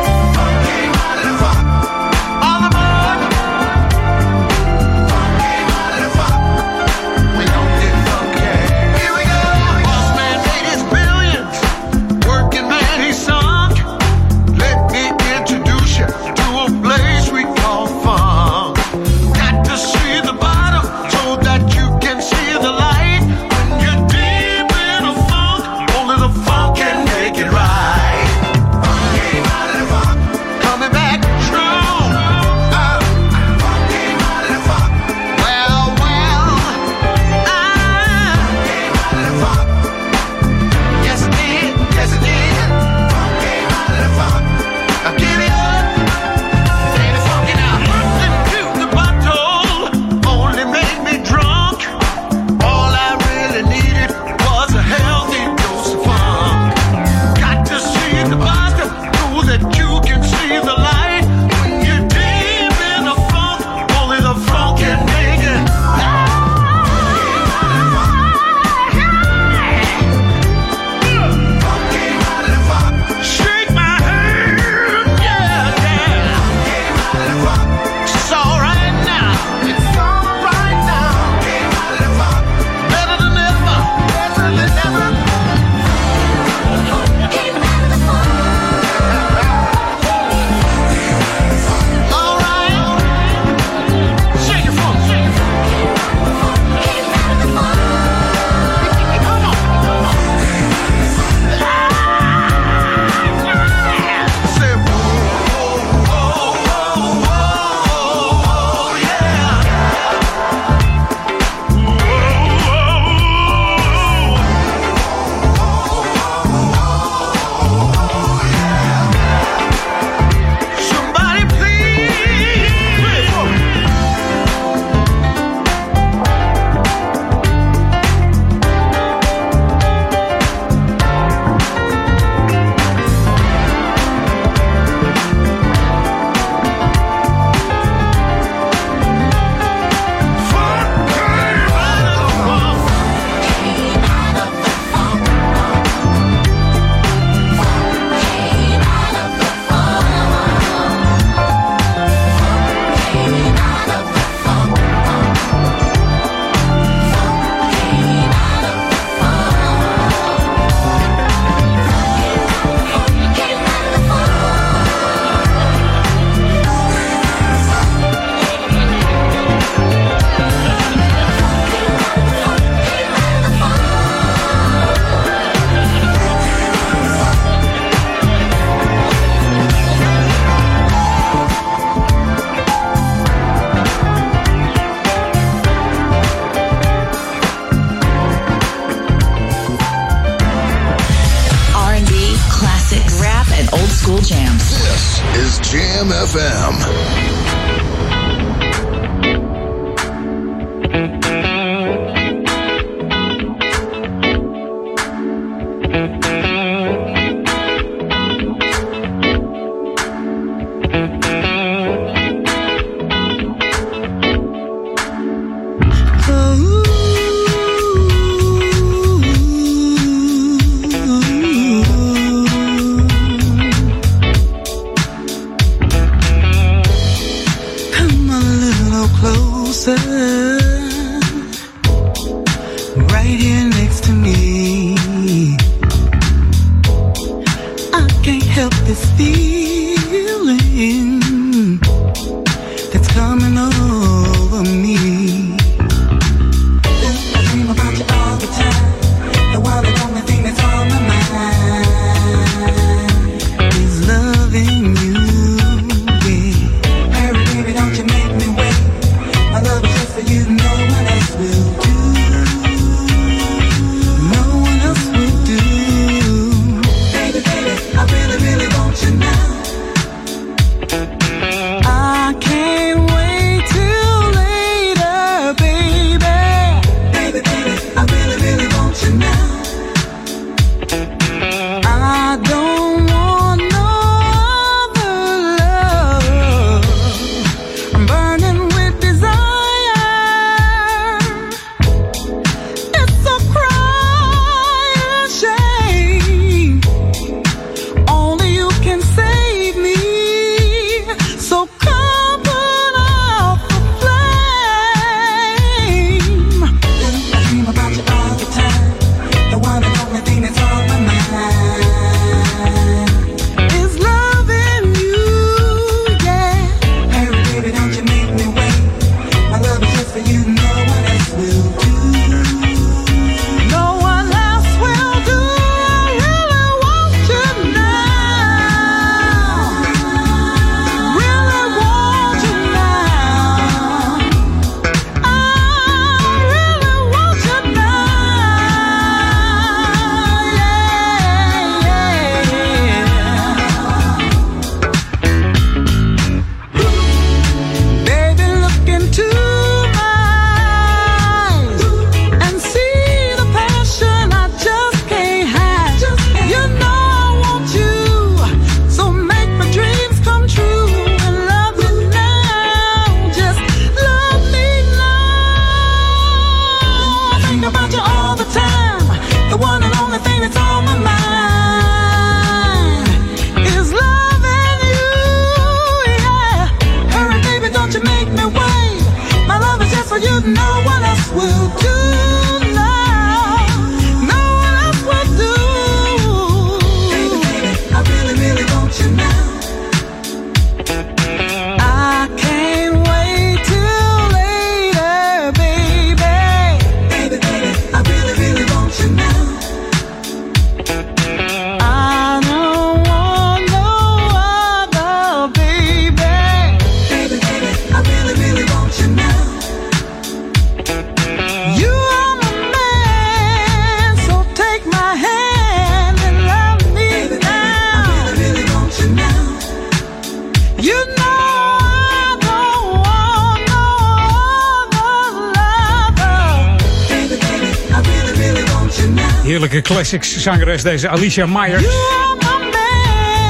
Zangeres, 430.42 430.82
deze 430.82 431.08
Alicia 431.08 431.46
Myers. 431.46 431.84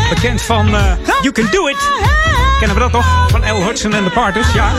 Bekend 0.09 0.43
van 0.43 0.69
uh, 0.69 0.93
You 1.23 1.33
Can 1.33 1.49
Do 1.51 1.67
It. 1.67 1.89
Kennen 2.59 2.77
we 2.77 2.83
dat 2.83 2.93
toch? 2.93 3.31
Van 3.31 3.41
L. 3.41 3.65
Hudson 3.65 3.95
en 3.95 4.05
de 4.05 4.11
Partners, 4.11 4.53
ja. 4.53 4.71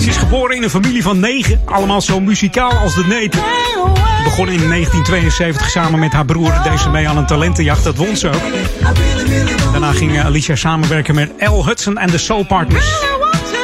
Ze 0.00 0.08
is 0.08 0.16
geboren 0.16 0.56
in 0.56 0.62
een 0.62 0.70
familie 0.70 1.02
van 1.02 1.20
negen. 1.20 1.60
Allemaal 1.64 2.00
zo 2.00 2.20
muzikaal 2.20 2.72
als 2.72 2.94
de 2.94 3.04
neten. 3.06 3.40
Begon 4.24 4.48
in 4.48 4.68
1972 4.68 5.70
samen 5.70 5.98
met 5.98 6.12
haar 6.12 6.24
broer. 6.24 6.52
Deze 6.62 6.90
mee 6.90 7.08
aan 7.08 7.16
een 7.16 7.26
talentenjacht. 7.26 7.84
Dat 7.84 7.96
won 7.96 8.16
ze 8.16 8.28
ook. 8.28 8.42
Daarna 9.70 9.92
ging 9.92 10.20
Alicia 10.20 10.56
samenwerken 10.56 11.14
met 11.14 11.30
L. 11.38 11.64
Hudson 11.66 11.98
en 11.98 12.10
de 12.10 12.18
Soul 12.18 12.44
Partners. 12.46 12.86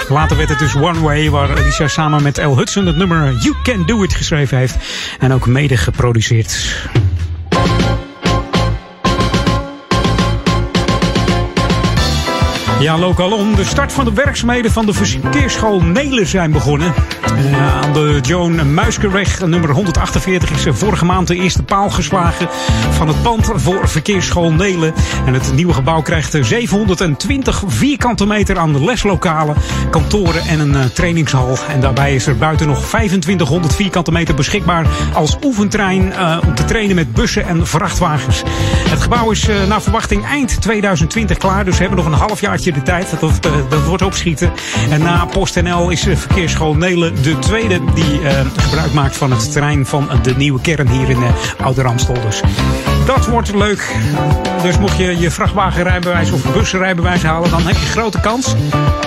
Later 0.09 0.37
werd 0.37 0.49
het 0.49 0.59
dus 0.59 0.75
One 0.75 1.01
Way, 1.01 1.31
waar 1.31 1.59
Alicia 1.59 1.89
samen 1.89 2.23
met 2.23 2.37
L. 2.37 2.57
Hudson 2.57 2.87
het 2.87 2.97
nummer 2.97 3.33
You 3.33 3.55
Can 3.63 3.87
Do 3.87 4.03
It 4.03 4.15
geschreven 4.15 4.59
heeft. 4.59 4.77
En 5.19 5.33
ook 5.33 5.47
mede 5.47 5.77
geproduceerd. 5.77 6.77
Ja, 12.81 12.99
Lokalon. 12.99 13.55
De 13.55 13.65
start 13.65 13.93
van 13.93 14.05
de 14.05 14.13
werkzaamheden 14.13 14.71
van 14.71 14.87
de 14.87 14.93
verkeersschool 14.93 15.81
Nelen 15.81 16.27
zijn 16.27 16.53
begonnen. 16.53 16.95
Uh, 17.25 17.83
aan 17.83 17.93
de 17.93 18.19
Joan 18.23 18.75
Muiskerweg, 18.75 19.47
nummer 19.47 19.71
148, 19.71 20.51
is 20.51 20.79
vorige 20.79 21.05
maand 21.05 21.27
de 21.27 21.35
eerste 21.35 21.63
paal 21.63 21.91
geslagen 21.91 22.49
van 22.91 23.09
het 23.09 23.23
pand 23.23 23.51
voor 23.55 23.89
verkeersschool 23.89 24.53
Nelen. 24.53 24.95
En 25.27 25.35
het 25.35 25.53
nieuwe 25.55 25.73
gebouw 25.73 26.03
krijgt 26.03 26.37
720 26.41 27.63
vierkante 27.67 28.27
meter 28.27 28.59
aan 28.59 28.85
leslokalen, 28.85 29.57
kantoren 29.91 30.43
en 30.47 30.61
een 30.61 30.75
uh, 30.75 30.85
trainingshal. 30.85 31.59
En 31.69 31.81
daarbij 31.81 32.15
is 32.15 32.27
er 32.27 32.37
buiten 32.37 32.67
nog 32.67 32.85
2500 32.85 33.75
vierkante 33.75 34.13
meter 34.13 34.35
beschikbaar 34.35 34.87
als 35.15 35.37
oefentrein 35.45 36.03
uh, 36.07 36.39
om 36.47 36.55
te 36.55 36.65
trainen 36.65 36.97
met 36.97 37.13
bussen 37.13 37.47
en 37.47 37.67
vrachtwagens. 37.67 38.43
Het 38.89 39.01
gebouw 39.03 39.31
is 39.31 39.49
naar 39.69 39.83
verwachting 39.83 40.25
eind 40.25 40.61
2020 40.63 41.37
klaar, 41.37 41.65
dus 41.65 41.75
we 41.75 41.81
hebben 41.81 42.05
nog 42.05 42.13
een 42.13 42.27
halfjaartje 42.27 42.73
de 42.73 42.83
tijd. 42.83 43.15
Dat 43.69 43.85
wordt 43.87 44.03
opschieten. 44.03 44.53
En 44.91 45.03
na 45.03 45.25
PostNL 45.25 45.91
is 45.91 46.07
verkeersschool 46.15 46.75
Nelen 46.75 47.10
de 47.23 47.39
tweede 47.39 47.81
die 47.95 48.21
uh, 48.21 48.41
gebruik 48.57 48.93
maakt 48.93 49.17
van 49.17 49.31
het 49.31 49.53
terrein 49.53 49.87
van 49.87 50.09
de 50.23 50.35
nieuwe 50.37 50.61
kern 50.61 50.89
hier 50.89 51.11
in 51.11 51.21
uh, 51.21 51.31
Oude 51.63 51.83
Ramstol. 51.83 52.21
Dus 52.21 52.43
dat 53.07 53.27
wordt 53.27 53.55
leuk. 53.55 53.95
Dus 54.63 54.79
mocht 54.79 54.97
je 54.97 55.19
je 55.19 55.31
vrachtwagenrijbewijs 55.31 56.31
of 56.31 56.53
busrijbewijs 56.53 57.23
halen, 57.23 57.51
dan 57.51 57.67
heb 57.67 57.77
je 57.77 57.87
grote 57.87 58.21
kans 58.21 58.55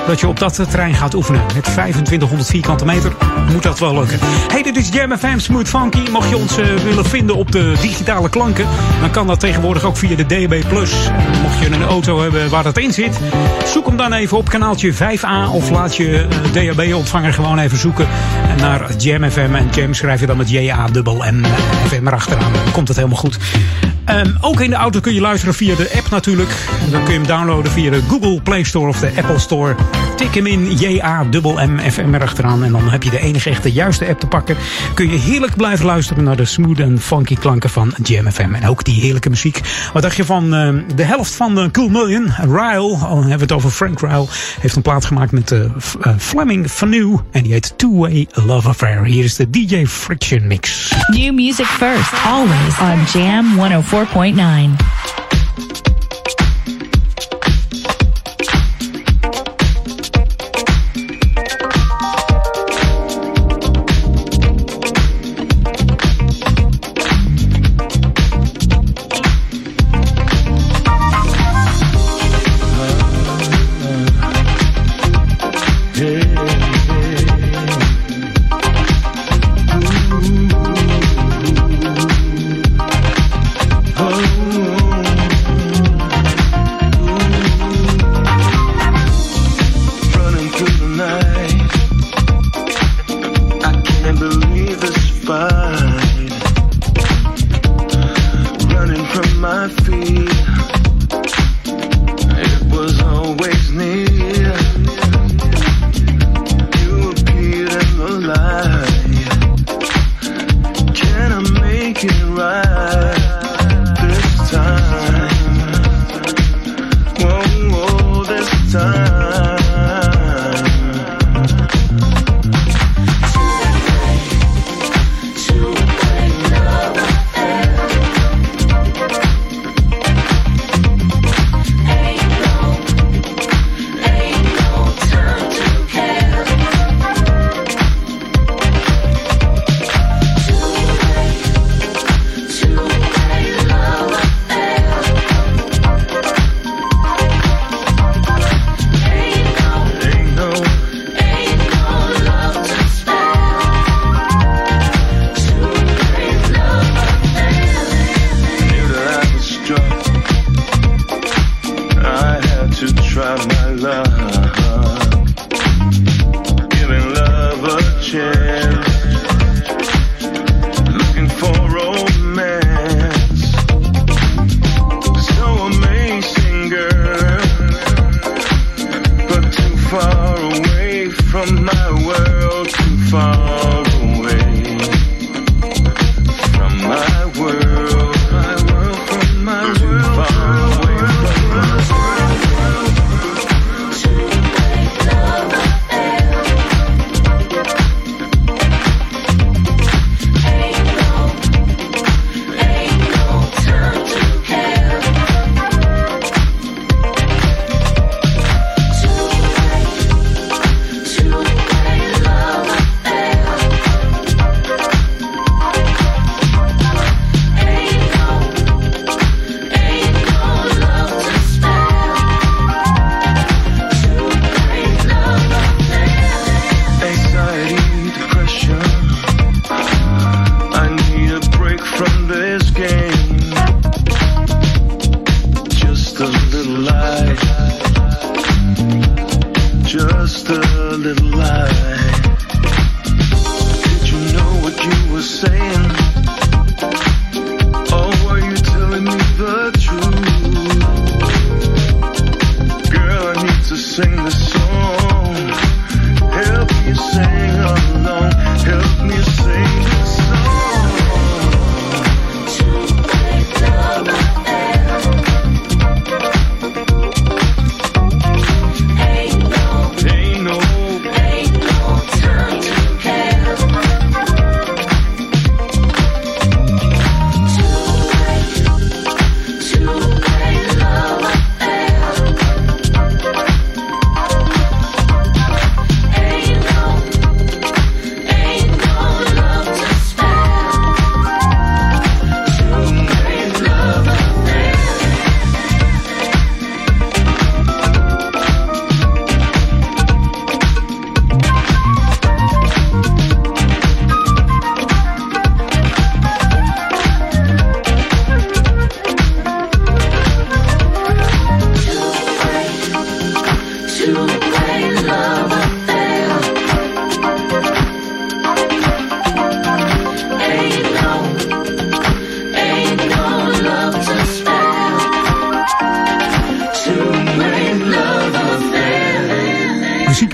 dat 0.07 0.19
je 0.19 0.27
op 0.27 0.39
dat 0.39 0.55
terrein 0.55 0.93
gaat 0.93 1.13
oefenen. 1.13 1.41
Met 1.53 1.63
2500 1.63 2.49
vierkante 2.49 2.85
meter 2.85 3.11
moet 3.51 3.63
dat 3.63 3.79
wel 3.79 3.93
lukken. 3.93 4.19
Hey, 4.51 4.63
dit 4.63 4.75
is 4.77 4.89
Jam 4.89 5.17
FM 5.17 5.37
Smooth 5.37 5.69
Funky. 5.69 6.11
Mocht 6.11 6.29
je 6.29 6.37
ons 6.37 6.59
uh, 6.59 6.65
willen 6.65 7.05
vinden 7.05 7.35
op 7.35 7.51
de 7.51 7.73
digitale 7.81 8.29
klanken, 8.29 8.67
dan 8.99 9.11
kan 9.11 9.27
dat 9.27 9.39
tegenwoordig 9.39 9.83
ook 9.83 9.97
via 9.97 10.15
de 10.15 10.25
DAB+. 10.25 10.63
Mocht 11.41 11.59
je 11.59 11.69
een 11.71 11.83
auto 11.83 12.21
hebben 12.21 12.49
waar 12.49 12.63
dat 12.63 12.77
in 12.77 12.93
zit, 12.93 13.19
zoek 13.65 13.85
hem 13.85 13.97
dan 13.97 14.13
even 14.13 14.37
op 14.37 14.49
kanaaltje 14.49 14.93
5A 14.93 15.51
of 15.51 15.69
laat 15.69 15.95
je 15.95 16.27
DAB-ontvanger 16.51 17.33
gewoon 17.33 17.59
even 17.59 17.77
zoeken 17.77 18.07
naar 18.57 18.95
Jam 18.97 19.31
FM. 19.31 19.55
En 19.55 19.69
Jam 19.71 19.93
schrijf 19.93 20.19
je 20.19 20.25
dan 20.25 20.37
met 20.37 20.49
J-A-M-M 20.49 21.43
FM 21.87 22.07
erachteraan. 22.07 22.53
Dan 22.53 22.71
komt 22.71 22.87
het 22.87 22.97
helemaal 22.97 23.19
goed. 23.19 23.37
Ehm, 24.13 24.31
ook 24.41 24.61
in 24.61 24.69
de 24.69 24.75
auto 24.75 24.99
kun 24.99 25.13
je 25.13 25.21
luisteren 25.21 25.53
via 25.53 25.75
de 25.75 25.91
app 25.95 26.09
natuurlijk. 26.09 26.49
Dan 26.91 27.03
kun 27.03 27.13
je 27.13 27.19
hem 27.19 27.27
downloaden 27.27 27.71
via 27.71 27.91
de 27.91 28.01
Google 28.09 28.41
Play 28.41 28.63
Store 28.63 28.87
of 28.87 28.99
de 28.99 29.11
Apple 29.17 29.39
Store. 29.39 29.75
Tik 30.15 30.33
hem 30.33 30.45
in 30.45 30.71
J-A-M-M-F-M 30.71 32.13
erachteraan. 32.13 32.63
En 32.63 32.71
dan 32.71 32.89
heb 32.89 33.03
je 33.03 33.09
de 33.09 33.19
enige 33.19 33.49
echte 33.49 33.71
juiste 33.71 34.07
app 34.07 34.19
te 34.19 34.27
pakken. 34.27 34.57
Kun 34.93 35.09
je 35.09 35.17
heerlijk 35.17 35.55
blijven 35.55 35.85
luisteren 35.85 36.23
naar 36.23 36.35
de 36.35 36.45
smooth 36.45 36.79
en 36.79 36.99
funky 36.99 37.35
klanken 37.35 37.69
van 37.69 37.93
Jam 38.03 38.31
FM. 38.31 38.53
En 38.53 38.67
ook 38.67 38.83
die 38.83 39.01
heerlijke 39.01 39.29
muziek. 39.29 39.61
Wat 39.93 40.01
dacht 40.01 40.15
je 40.15 40.25
van 40.25 40.53
uh, 40.53 40.81
de 40.95 41.03
helft 41.03 41.35
van 41.35 41.59
uh, 41.59 41.65
Cool 41.71 41.89
Million? 41.89 42.33
Ryle, 42.37 42.97
al 42.97 43.17
hebben 43.17 43.37
we 43.37 43.43
het 43.43 43.51
over 43.51 43.69
Frank 43.69 43.99
Ryle. 43.99 44.25
Heeft 44.59 44.75
een 44.75 44.81
plaat 44.81 45.05
gemaakt 45.05 45.31
met 45.31 45.51
uh, 45.51 45.61
Fleming 46.17 46.69
Fanu. 46.69 47.17
En 47.31 47.43
die 47.43 47.51
heet 47.51 47.73
Two 47.77 47.93
Way 47.93 48.27
Love 48.31 48.67
Affair. 48.67 49.03
Hier 49.05 49.23
is 49.23 49.35
de 49.35 49.49
DJ 49.49 49.85
Friction 49.85 50.47
Mix. 50.47 50.93
New 51.07 51.33
music 51.33 51.65
first, 51.65 52.13
always 52.25 52.79
on 52.79 53.19
Jam 53.19 53.55
104.9. 54.05 55.22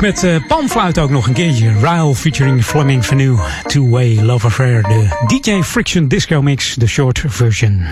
Met 0.02 0.24
uh, 0.24 0.36
panfluit 0.48 1.00
ook 1.00 1.10
nog 1.10 1.28
een 1.28 1.34
keertje. 1.34 1.74
Ryle 1.80 2.16
featuring 2.16 2.66
Fleming 2.66 3.06
Vernieuw. 3.06 3.40
Two-Way 3.64 4.20
Love 4.22 4.46
Affair. 4.46 4.84
De 4.84 5.26
DJ 5.28 5.62
Friction 5.62 6.08
Disco 6.08 6.42
Mix. 6.42 6.76
De 6.76 6.88
short 6.88 7.24
version. 7.28 7.88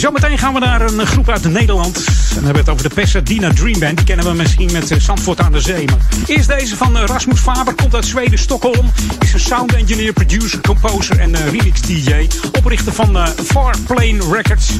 Zometeen 0.00 0.38
gaan 0.38 0.54
we 0.54 0.60
naar 0.60 0.80
een 0.80 1.06
groep 1.06 1.28
uit 1.28 1.44
Nederland. 1.44 1.96
En 1.96 2.04
dan 2.34 2.44
hebben 2.44 2.52
we 2.52 2.58
het 2.58 2.68
over 2.68 2.88
de 2.88 2.94
Pasadena 2.94 3.52
Dream 3.52 3.78
Band. 3.78 3.96
Die 3.96 4.06
kennen 4.06 4.26
we 4.26 4.32
misschien 4.32 4.72
met 4.72 4.94
Zandvoort 4.98 5.40
aan 5.40 5.52
de 5.52 5.60
Zee. 5.60 5.84
Eerst 6.26 6.48
deze 6.48 6.76
van 6.76 6.96
Rasmus 6.96 7.40
Faber. 7.40 7.74
Komt 7.74 7.94
uit 7.94 8.04
Zweden, 8.04 8.38
Stockholm. 8.38 8.90
Is 9.18 9.32
een 9.32 9.40
sound 9.40 9.74
engineer, 9.74 10.12
producer, 10.12 10.60
composer 10.60 11.18
en 11.18 11.30
uh, 11.30 11.44
remix 11.44 11.80
DJ. 11.80 12.28
Oprichter 12.58 12.92
van 12.92 13.28
Far 13.44 13.74
Plane 13.86 14.18
Records. 14.32 14.70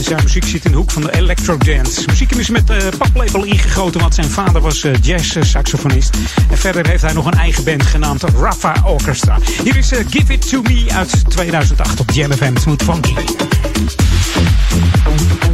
Zijn 0.00 0.22
muziek 0.22 0.44
zit 0.44 0.64
in 0.64 0.70
de 0.70 0.76
hoek 0.76 0.90
van 0.90 1.02
de 1.02 1.14
electro 1.14 1.56
dance. 1.56 2.02
Muziek 2.06 2.32
is 2.32 2.48
met 2.48 2.98
paplepel 2.98 3.44
ingegoten, 3.44 4.00
want 4.00 4.14
zijn 4.14 4.30
vader 4.30 4.60
was 4.60 4.84
uh, 4.84 4.94
jazz-saxofonist. 5.00 6.16
En 6.50 6.58
verder 6.58 6.86
heeft 6.86 7.02
hij 7.02 7.12
nog 7.12 7.26
een 7.26 7.38
eigen 7.38 7.64
band 7.64 7.82
genaamd 7.82 8.22
Rafa 8.22 8.74
Orchestra. 8.84 9.38
Hier 9.62 9.76
is 9.76 9.92
Give 10.10 10.32
It 10.32 10.48
To 10.48 10.62
Me 10.62 10.86
uit 10.92 11.30
2008 11.30 12.00
op 12.00 12.10
Jam 12.10 12.32
FM 12.32 12.56
Smooth 12.56 12.82
Funky. 12.82 13.14
Música 14.38 15.47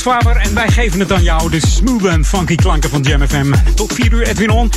En 0.00 0.54
wij 0.54 0.68
geven 0.68 1.00
het 1.00 1.12
aan 1.12 1.22
jou. 1.22 1.50
De 1.50 1.66
smooth 1.66 2.04
en 2.04 2.24
funky 2.24 2.54
klanken 2.54 2.90
van 2.90 3.02
Jam 3.02 3.26
FM. 3.26 3.52
Tot 3.74 3.92
4 3.92 4.12
uur 4.12 4.26
Edwin 4.26 4.50
On. 4.50 4.70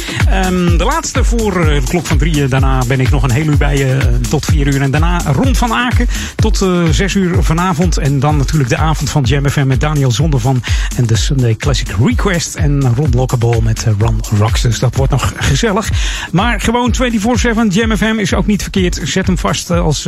Um, 0.45 0.77
de 0.77 0.83
laatste 0.83 1.23
voor 1.23 1.57
uh, 1.59 1.65
de 1.65 1.81
klok 1.87 2.05
van 2.05 2.17
3. 2.17 2.47
Daarna 2.47 2.85
ben 2.87 2.99
ik 2.99 3.09
nog 3.09 3.23
een 3.23 3.31
hele 3.31 3.51
uur 3.51 3.57
bij 3.57 3.77
je. 3.77 3.85
Uh, 3.85 4.29
tot 4.29 4.45
4 4.45 4.67
uur. 4.67 4.81
En 4.81 4.91
daarna 4.91 5.21
Ron 5.25 5.55
van 5.55 5.73
Aken. 5.73 6.07
Tot 6.35 6.61
uh, 6.61 6.87
eh, 6.87 6.93
6 6.93 7.13
uur 7.13 7.43
vanavond. 7.43 7.97
En 7.97 8.19
dan 8.19 8.37
natuurlijk 8.37 8.69
de 8.69 8.77
avond 8.77 9.09
van 9.09 9.23
Jam 9.23 9.49
FM 9.49 9.67
met 9.67 9.79
Daniel 9.79 10.11
Zondervan. 10.11 10.63
En 10.95 11.05
de 11.05 11.15
Sunday 11.15 11.55
Classic 11.55 11.87
Request. 12.05 12.55
En 12.55 12.93
Ron 12.95 13.11
Lockable 13.15 13.61
met 13.61 13.85
Ron 13.99 14.19
Rocks. 14.37 14.61
Dus 14.61 14.79
dat 14.79 14.95
wordt 14.95 15.11
nog 15.11 15.33
gezellig. 15.35 15.89
Maar 16.31 16.61
gewoon 16.61 16.93
24-7 16.93 17.67
Jam 17.69 17.97
FM 17.97 18.15
is 18.17 18.33
ook 18.33 18.45
niet 18.45 18.61
verkeerd. 18.61 18.99
Zet 19.03 19.27
hem 19.27 19.37
vast 19.37 19.71
als, 19.71 20.07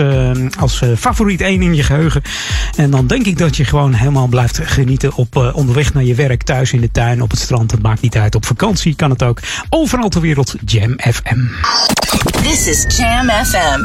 als 0.60 0.82
favoriet 0.98 1.42
1 1.42 1.62
in 1.62 1.76
je 1.76 1.84
geheugen. 1.84 2.22
En 2.76 2.90
dan 2.90 3.08
denk 3.08 3.26
ik 3.26 3.38
dat 3.38 3.58
je 3.58 3.66
gewoon 3.66 3.94
helemaal 3.94 4.28
blijft 4.28 4.60
genieten 4.64 5.05
op 5.16 5.36
uh, 5.36 5.56
onderweg 5.56 5.94
naar 5.94 6.04
je 6.04 6.16
werk, 6.16 6.44
thuis 6.44 6.74
in 6.74 6.82
de 6.82 6.92
tuin, 6.92 7.22
op 7.22 7.32
het 7.32 7.40
strand. 7.40 7.72
Het 7.72 7.82
maakt 7.82 8.02
niet 8.02 8.16
uit. 8.16 8.36
Op 8.36 8.46
vakantie 8.46 8.96
kan 8.96 9.10
het 9.10 9.24
ook. 9.24 9.40
Overal 9.70 10.10
ter 10.10 10.22
wereld 10.22 10.56
Jam 10.66 10.96
FM. 10.98 11.40
This 12.42 12.68
is 12.68 12.98
Jam 12.98 13.30
FM 13.30 13.80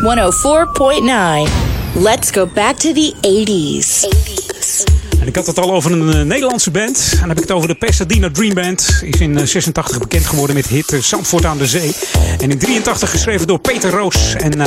104.9. 1.47 2.03
Let's 2.03 2.31
go 2.31 2.47
back 2.55 2.77
to 2.77 2.93
the 2.93 3.15
80s. 3.21 4.05
80s. 4.05 4.85
En 5.21 5.27
ik 5.27 5.37
had 5.37 5.47
het 5.47 5.59
al 5.59 5.73
over 5.73 5.93
een 5.93 6.17
uh, 6.17 6.23
Nederlandse 6.23 6.71
band. 6.71 7.09
En 7.13 7.19
dan 7.19 7.29
heb 7.29 7.37
ik 7.37 7.43
het 7.43 7.53
over 7.53 7.69
de 7.69 7.75
Pasadena 7.75 8.31
Dream 8.31 8.55
Band. 8.55 9.03
Is 9.05 9.21
in 9.21 9.39
uh, 9.39 9.45
86 9.45 9.99
bekend 9.99 10.27
geworden 10.27 10.57
met 10.57 10.67
hit 10.67 10.97
Zandvoort 11.01 11.45
aan 11.45 11.59
de 11.59 11.67
Zee. 11.67 11.95
En 12.41 12.51
in 12.51 12.59
83 12.59 13.11
geschreven 13.11 13.47
door 13.47 13.59
Peter 13.59 13.91
Roos 13.91 14.35
en 14.35 14.63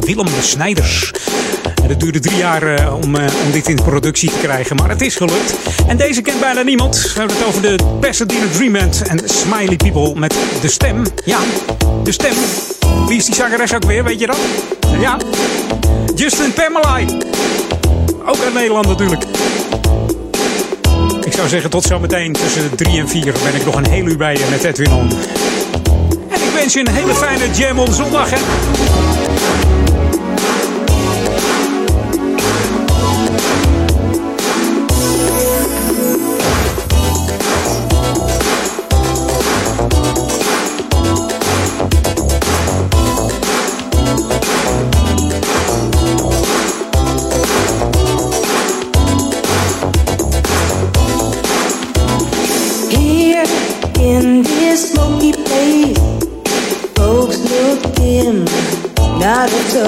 Willem 0.00 0.28
Snijders. 0.40 1.12
Het 1.92 2.00
duurde 2.00 2.20
drie 2.20 2.36
jaar 2.36 2.92
om, 2.94 3.16
om 3.16 3.50
dit 3.52 3.68
in 3.68 3.76
productie 3.76 4.30
te 4.30 4.38
krijgen. 4.38 4.76
Maar 4.76 4.88
het 4.88 5.00
is 5.00 5.16
gelukt. 5.16 5.54
En 5.86 5.96
deze 5.96 6.22
kent 6.22 6.40
bijna 6.40 6.62
niemand. 6.62 7.02
We 7.02 7.18
hebben 7.18 7.36
het 7.36 7.46
over 7.46 7.62
de 7.62 7.78
Pasadena 8.00 8.46
Dream 8.52 8.72
Band 8.72 9.02
en 9.02 9.20
Smiley 9.24 9.76
People 9.76 10.14
met 10.14 10.34
de 10.60 10.68
stem. 10.68 11.02
Ja, 11.24 11.38
de 12.04 12.12
stem. 12.12 12.32
Wie 13.06 13.16
is 13.16 13.24
die 13.24 13.34
zangeres 13.34 13.74
ook 13.74 13.84
weer, 13.84 14.04
weet 14.04 14.20
je 14.20 14.26
dat? 14.26 14.36
Ja, 15.00 15.16
Justin 16.14 16.52
Pamela. 16.52 17.00
Ook 18.26 18.38
uit 18.44 18.54
Nederland 18.54 18.86
natuurlijk. 18.86 19.22
Ik 21.24 21.32
zou 21.32 21.48
zeggen 21.48 21.70
tot 21.70 21.84
zometeen 21.84 22.32
tussen 22.32 22.76
3 22.76 23.00
en 23.00 23.08
4 23.08 23.24
ben 23.24 23.54
ik 23.54 23.64
nog 23.64 23.74
een 23.74 23.90
heel 23.90 24.06
uur 24.06 24.16
bij 24.16 24.32
je 24.32 24.46
met 24.50 24.64
Edwin 24.64 24.92
On. 24.92 25.10
En 26.28 26.42
ik 26.42 26.50
wens 26.54 26.72
je 26.72 26.80
een 26.80 26.94
hele 26.94 27.14
fijne 27.14 27.50
jam 27.50 27.78
on 27.78 27.92
zondag 27.92 28.30
hè. 28.30 28.38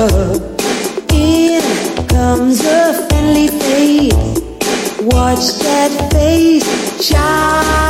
Not. 0.09 0.41
In 1.13 1.63
comes 2.09 2.61
a 2.65 3.07
friendly 3.09 3.49
face. 3.49 4.15
Watch 5.01 5.59
that 5.63 6.11
face 6.13 6.65
shining, 7.03 7.84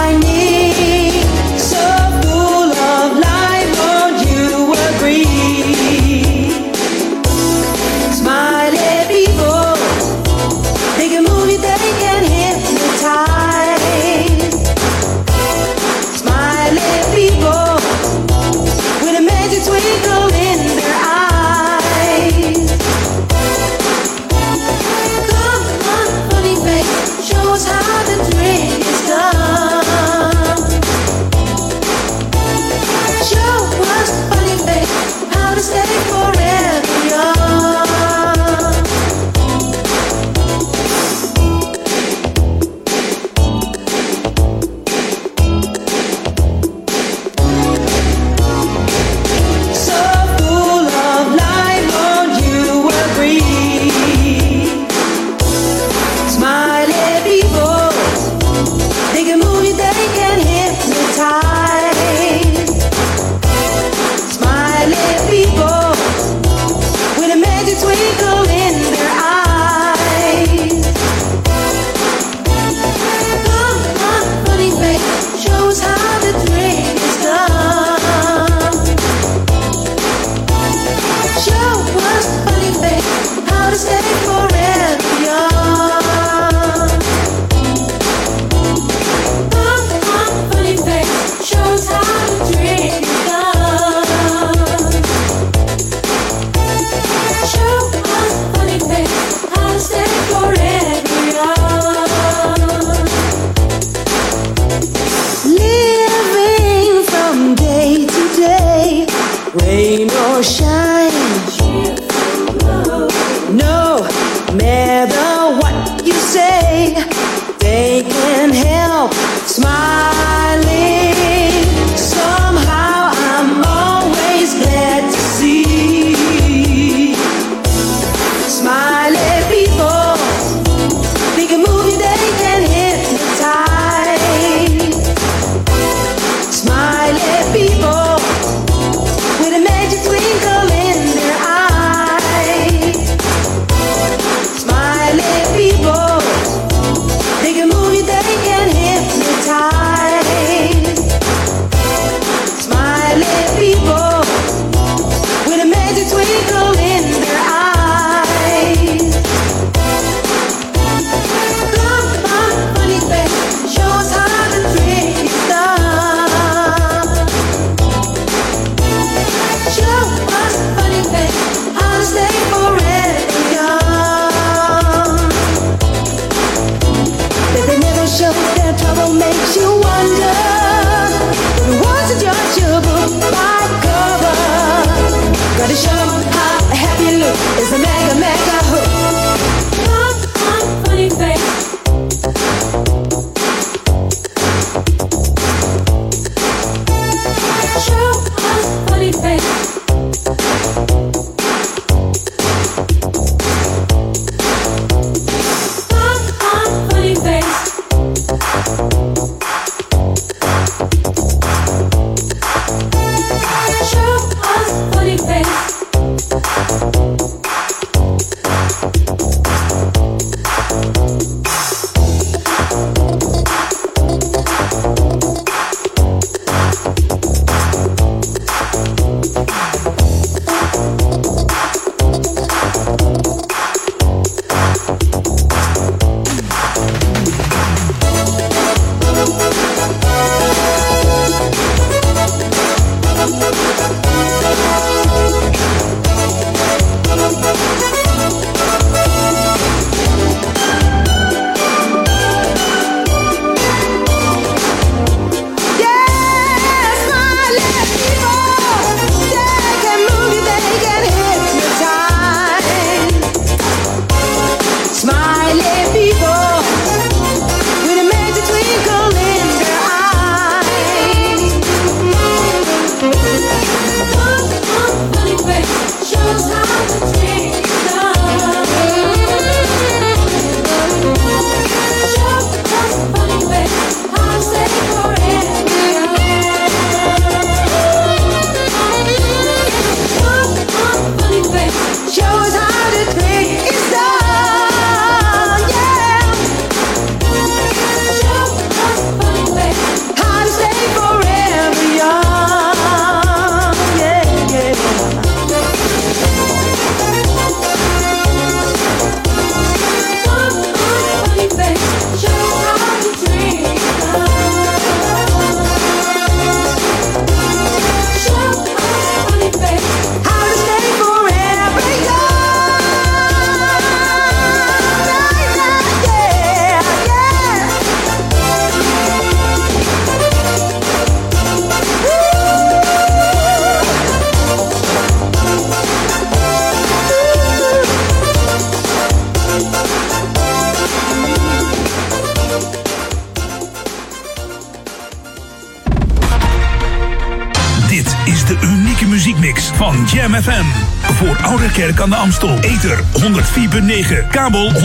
aan 352.05 352.11
de 352.11 352.16
Amstel. 352.16 352.59
Ether 352.61 352.98
104.9, 352.98 354.28
kabel 354.30 354.70
103.3 354.70 354.78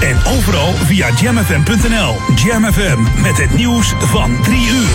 en 0.00 0.16
overal 0.36 0.72
via 0.72 1.08
jamfm.nl. 1.20 2.14
Jam 2.34 2.64
FM 2.72 3.22
met 3.22 3.38
het 3.38 3.54
nieuws 3.54 3.94
van 3.98 4.42
3 4.42 4.68
uur. 4.68 4.88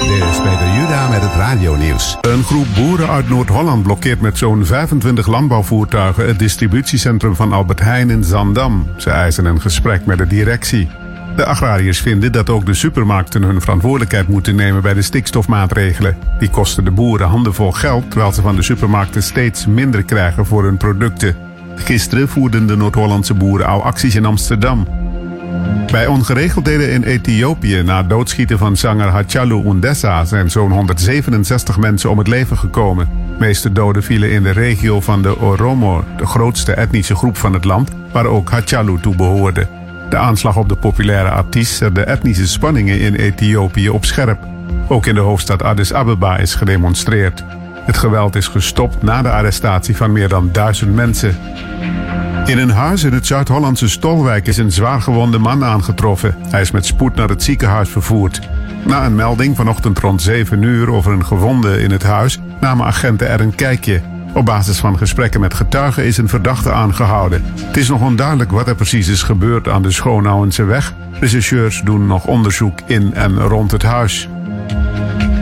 Dit 0.00 0.28
is 0.30 0.36
Peter 0.36 0.74
Juda 0.74 1.08
met 1.08 1.22
het 1.22 1.34
radionieuws. 1.34 2.16
Een 2.20 2.44
groep 2.44 2.66
boeren 2.74 3.08
uit 3.08 3.28
Noord-Holland 3.28 3.82
blokkeert 3.82 4.20
met 4.20 4.38
zo'n 4.38 4.66
25 4.66 5.26
landbouwvoertuigen 5.26 6.26
het 6.26 6.38
distributiecentrum 6.38 7.36
van 7.36 7.52
Albert 7.52 7.80
Heijn 7.80 8.10
in 8.10 8.24
Zandam. 8.24 8.86
Ze 8.96 9.10
eisen 9.10 9.44
een 9.44 9.60
gesprek 9.60 10.06
met 10.06 10.18
de 10.18 10.26
directie. 10.26 10.88
De 11.36 11.44
agrariërs 11.44 12.00
vinden 12.00 12.32
dat 12.32 12.50
ook 12.50 12.66
de 12.66 12.74
supermarkten 12.74 13.42
hun 13.42 13.60
verantwoordelijkheid 13.60 14.28
moeten 14.28 14.54
nemen 14.54 14.82
bij 14.82 14.94
de 14.94 15.02
stikstofmaatregelen. 15.02 16.16
Die 16.38 16.50
kosten 16.50 16.84
de 16.84 16.90
boeren 16.90 17.28
handenvol 17.28 17.72
geld, 17.72 18.10
terwijl 18.10 18.32
ze 18.32 18.42
van 18.42 18.56
de 18.56 18.62
supermarkten 18.62 19.22
steeds 19.22 19.66
minder 19.66 20.02
krijgen 20.02 20.46
voor 20.46 20.64
hun 20.64 20.76
producten. 20.76 21.36
Gisteren 21.74 22.28
voerden 22.28 22.66
de 22.66 22.76
Noord-Hollandse 22.76 23.34
boeren 23.34 23.66
al 23.66 23.84
acties 23.84 24.14
in 24.14 24.24
Amsterdam. 24.24 24.86
Bij 25.90 26.06
ongeregeldheden 26.06 26.92
in 26.92 27.02
Ethiopië 27.02 27.82
na 27.82 27.96
het 27.96 28.08
doodschieten 28.08 28.58
van 28.58 28.76
zanger 28.76 29.08
Hachalu 29.08 29.64
Undessa 29.64 30.24
zijn 30.24 30.50
zo'n 30.50 30.72
167 30.72 31.78
mensen 31.78 32.10
om 32.10 32.18
het 32.18 32.28
leven 32.28 32.58
gekomen. 32.58 33.08
De 33.28 33.38
meeste 33.38 33.72
doden 33.72 34.02
vielen 34.02 34.30
in 34.30 34.42
de 34.42 34.50
regio 34.50 35.00
van 35.00 35.22
de 35.22 35.38
Oromo, 35.38 36.04
de 36.16 36.26
grootste 36.26 36.72
etnische 36.72 37.14
groep 37.14 37.36
van 37.36 37.52
het 37.52 37.64
land, 37.64 37.90
waar 38.12 38.26
ook 38.26 38.50
Hachalu 38.50 39.00
toe 39.00 39.16
behoorde. 39.16 39.81
De 40.12 40.18
aanslag 40.18 40.56
op 40.56 40.68
de 40.68 40.76
populaire 40.76 41.30
artiest 41.30 41.76
zet 41.76 41.94
de 41.94 42.04
etnische 42.04 42.48
spanningen 42.48 43.00
in 43.00 43.14
Ethiopië 43.14 43.88
op 43.88 44.04
scherp. 44.04 44.38
Ook 44.88 45.06
in 45.06 45.14
de 45.14 45.20
hoofdstad 45.20 45.62
Addis 45.62 45.92
Ababa 45.92 46.36
is 46.36 46.54
gedemonstreerd. 46.54 47.44
Het 47.84 47.96
geweld 47.96 48.36
is 48.36 48.48
gestopt 48.48 49.02
na 49.02 49.22
de 49.22 49.30
arrestatie 49.30 49.96
van 49.96 50.12
meer 50.12 50.28
dan 50.28 50.48
duizend 50.52 50.94
mensen. 50.94 51.36
In 52.46 52.58
een 52.58 52.70
huis 52.70 53.04
in 53.04 53.12
het 53.12 53.26
Zuid-Hollandse 53.26 53.88
Stolwijk 53.88 54.46
is 54.46 54.56
een 54.56 54.72
zwaargewonde 54.72 55.38
man 55.38 55.64
aangetroffen. 55.64 56.34
Hij 56.48 56.60
is 56.60 56.70
met 56.70 56.86
spoed 56.86 57.14
naar 57.14 57.28
het 57.28 57.42
ziekenhuis 57.42 57.88
vervoerd. 57.88 58.40
Na 58.84 59.04
een 59.06 59.14
melding 59.14 59.56
vanochtend 59.56 59.98
rond 59.98 60.22
7 60.22 60.62
uur 60.62 60.90
over 60.90 61.12
een 61.12 61.26
gewonde 61.26 61.82
in 61.82 61.90
het 61.90 62.02
huis 62.02 62.40
namen 62.60 62.86
agenten 62.86 63.28
er 63.28 63.40
een 63.40 63.54
kijkje. 63.54 64.11
Op 64.34 64.44
basis 64.44 64.78
van 64.78 64.98
gesprekken 64.98 65.40
met 65.40 65.54
getuigen 65.54 66.04
is 66.04 66.16
een 66.16 66.28
verdachte 66.28 66.72
aangehouden. 66.72 67.42
Het 67.54 67.76
is 67.76 67.88
nog 67.88 68.00
onduidelijk 68.00 68.50
wat 68.50 68.68
er 68.68 68.74
precies 68.74 69.08
is 69.08 69.22
gebeurd 69.22 69.68
aan 69.68 69.82
de 69.82 69.90
Schoonouwense 69.90 70.64
weg. 70.64 70.94
Rechercheurs 71.20 71.80
doen 71.84 72.06
nog 72.06 72.26
onderzoek 72.26 72.78
in 72.86 73.14
en 73.14 73.40
rond 73.40 73.70
het 73.70 73.82
huis. 73.82 74.28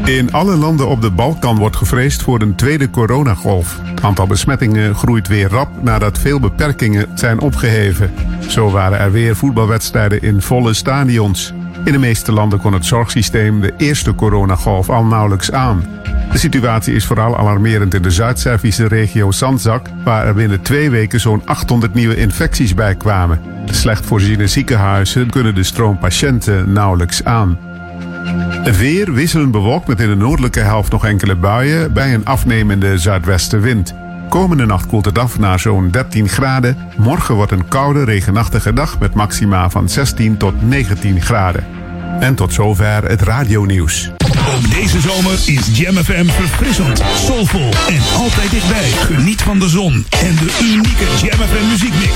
In 0.05 0.33
alle 0.33 0.57
landen 0.57 0.89
op 0.89 1.03
de 1.03 1.11
Balkan 1.11 1.57
wordt 1.57 1.77
gevreesd 1.77 2.23
voor 2.23 2.41
een 2.41 2.55
tweede 2.55 2.91
coronagolf. 2.91 3.81
Het 3.85 4.03
aantal 4.03 4.27
besmettingen 4.27 4.95
groeit 4.95 5.29
weer 5.29 5.49
rap 5.49 5.69
nadat 5.83 6.19
veel 6.19 6.41
beperkingen 6.41 7.07
zijn 7.15 7.41
opgeheven. 7.41 8.13
Zo 8.49 8.71
waren 8.71 8.99
er 8.99 9.13
weer 9.13 9.37
voetbalwedstrijden 9.37 10.23
in 10.23 10.43
volle 10.43 10.75
stadions. 10.75 11.53
In 11.85 11.93
de 11.93 11.99
meeste 11.99 12.33
landen 12.33 12.61
kon 12.61 12.73
het 12.73 12.87
zorgsysteem 12.87 13.61
de 13.61 13.73
eerste 13.77 14.15
coronagolf 14.15 14.91
al 14.91 15.05
nauwelijks 15.05 15.53
aan. 15.53 15.85
De 16.33 16.39
situatie 16.39 16.95
is 16.95 17.05
vooral 17.05 17.39
alarmerend 17.39 17.95
in 17.95 18.03
de 18.03 18.11
Zuid-Servische 18.11 18.89
regio 18.89 19.31
Sandzak, 19.31 19.87
waar 20.05 20.27
er 20.27 20.35
binnen 20.35 20.63
twee 20.63 20.91
weken 20.91 21.21
zo'n 21.21 21.43
800 21.45 21.95
nieuwe 21.95 22.17
infecties 22.17 22.75
bij 22.75 22.95
kwamen. 22.95 23.41
Slecht 23.65 24.07
voorziene 24.07 24.47
ziekenhuizen 24.47 25.31
kunnen 25.31 25.55
de 25.55 25.63
stroom 25.63 25.99
patiënten 25.99 26.73
nauwelijks 26.73 27.25
aan. 27.25 27.59
Weer 28.79 29.13
wisselend 29.13 29.51
bewolkt 29.51 29.87
met 29.87 30.01
in 30.01 30.09
de 30.09 30.17
noordelijke 30.17 30.61
helft 30.61 30.93
nog 30.93 31.07
enkele 31.07 31.37
buien 31.37 31.93
bij 31.93 32.15
een 32.15 32.25
afnemende 32.25 32.99
zuidwestenwind. 32.99 33.95
Komende 34.31 34.67
nacht 34.67 34.87
koelt 34.87 35.05
het 35.05 35.19
af 35.19 35.39
naar 35.39 35.61
zo'n 35.61 35.91
13 35.91 36.29
graden. 36.29 36.77
Morgen 36.97 37.35
wordt 37.35 37.53
een 37.53 37.69
koude, 37.69 38.05
regenachtige 38.05 38.73
dag 38.73 38.99
met 38.99 39.15
maxima 39.15 39.71
van 39.71 39.89
16 39.89 40.37
tot 40.37 40.63
19 40.63 41.21
graden. 41.21 41.80
En 42.19 42.35
tot 42.35 42.53
zover 42.53 43.05
het 43.05 43.23
radionieuws. 43.23 44.11
Ook 44.55 44.71
deze 44.71 45.01
zomer 45.01 45.33
is 45.33 45.67
Jam 45.73 45.97
FM 45.97 46.27
verfrissend, 46.27 47.03
soulvol 47.27 47.69
en 47.89 48.03
altijd 48.17 48.51
dichtbij. 48.51 48.91
Geniet 48.91 49.43
van 49.43 49.59
de 49.59 49.69
zon 49.69 50.07
en 50.23 50.35
de 50.37 50.59
unieke 50.63 51.05
Jam 51.23 51.39
FM 51.49 51.69
muziekmix. 51.69 52.13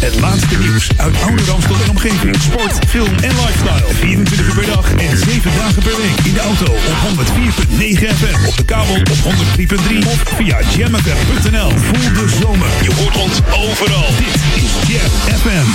Het 0.00 0.20
laatste 0.20 0.58
nieuws 0.58 0.90
uit 0.96 1.22
oude 1.22 1.44
Ramstel 1.44 1.76
en 1.84 1.90
omgeving. 1.90 2.36
Sport, 2.36 2.78
film 2.88 3.14
en 3.20 3.30
lifestyle. 3.30 3.94
24 3.94 4.46
uur 4.46 4.54
per 4.54 4.66
dag 4.66 4.92
en 4.94 5.18
7 5.18 5.50
dagen 5.56 5.82
per 5.82 5.96
week. 5.96 6.18
In 6.24 6.32
de 6.32 6.40
auto 6.40 6.72
op 6.72 6.96
104.9 7.08 8.14
FM. 8.16 8.48
Op 8.48 8.56
de 8.56 8.64
kabel 8.64 8.94
op 8.94 9.08
103.3 9.08 9.98
of 10.06 10.22
via 10.36 10.58
jamfm.nl. 10.76 11.70
Voel 11.70 12.12
de 12.12 12.28
zomer. 12.40 12.68
Je 12.82 12.94
hoort 12.94 13.16
ons 13.16 13.40
overal. 13.50 14.08
Dit 14.18 14.62
is 14.62 14.72
Jam 14.88 15.38
FM. 15.38 15.68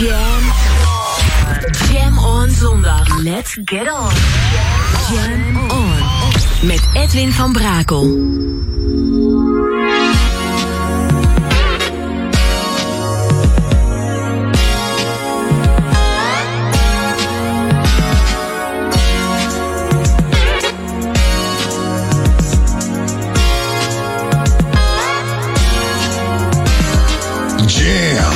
Jam 0.00 0.42
Jam 1.92 2.18
on 2.18 2.50
zondag. 2.50 3.22
Let's 3.22 3.58
get 3.64 3.88
on. 3.88 4.12
Jam 5.10 5.56
on. 5.70 5.98
Met 6.62 6.88
Edwin 6.94 7.32
van 7.32 7.52
Brakel. 7.52 8.04
Jam, 27.66 28.35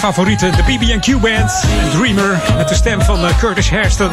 Mijn 0.00 0.36
de 0.38 0.62
BB&Q 0.66 1.20
Band. 1.20 1.64
Dreamer, 1.92 2.40
met 2.56 2.68
de 2.68 2.74
stem 2.74 3.02
van 3.02 3.24
uh, 3.24 3.38
Curtis 3.38 3.70
Hairston. 3.70 4.10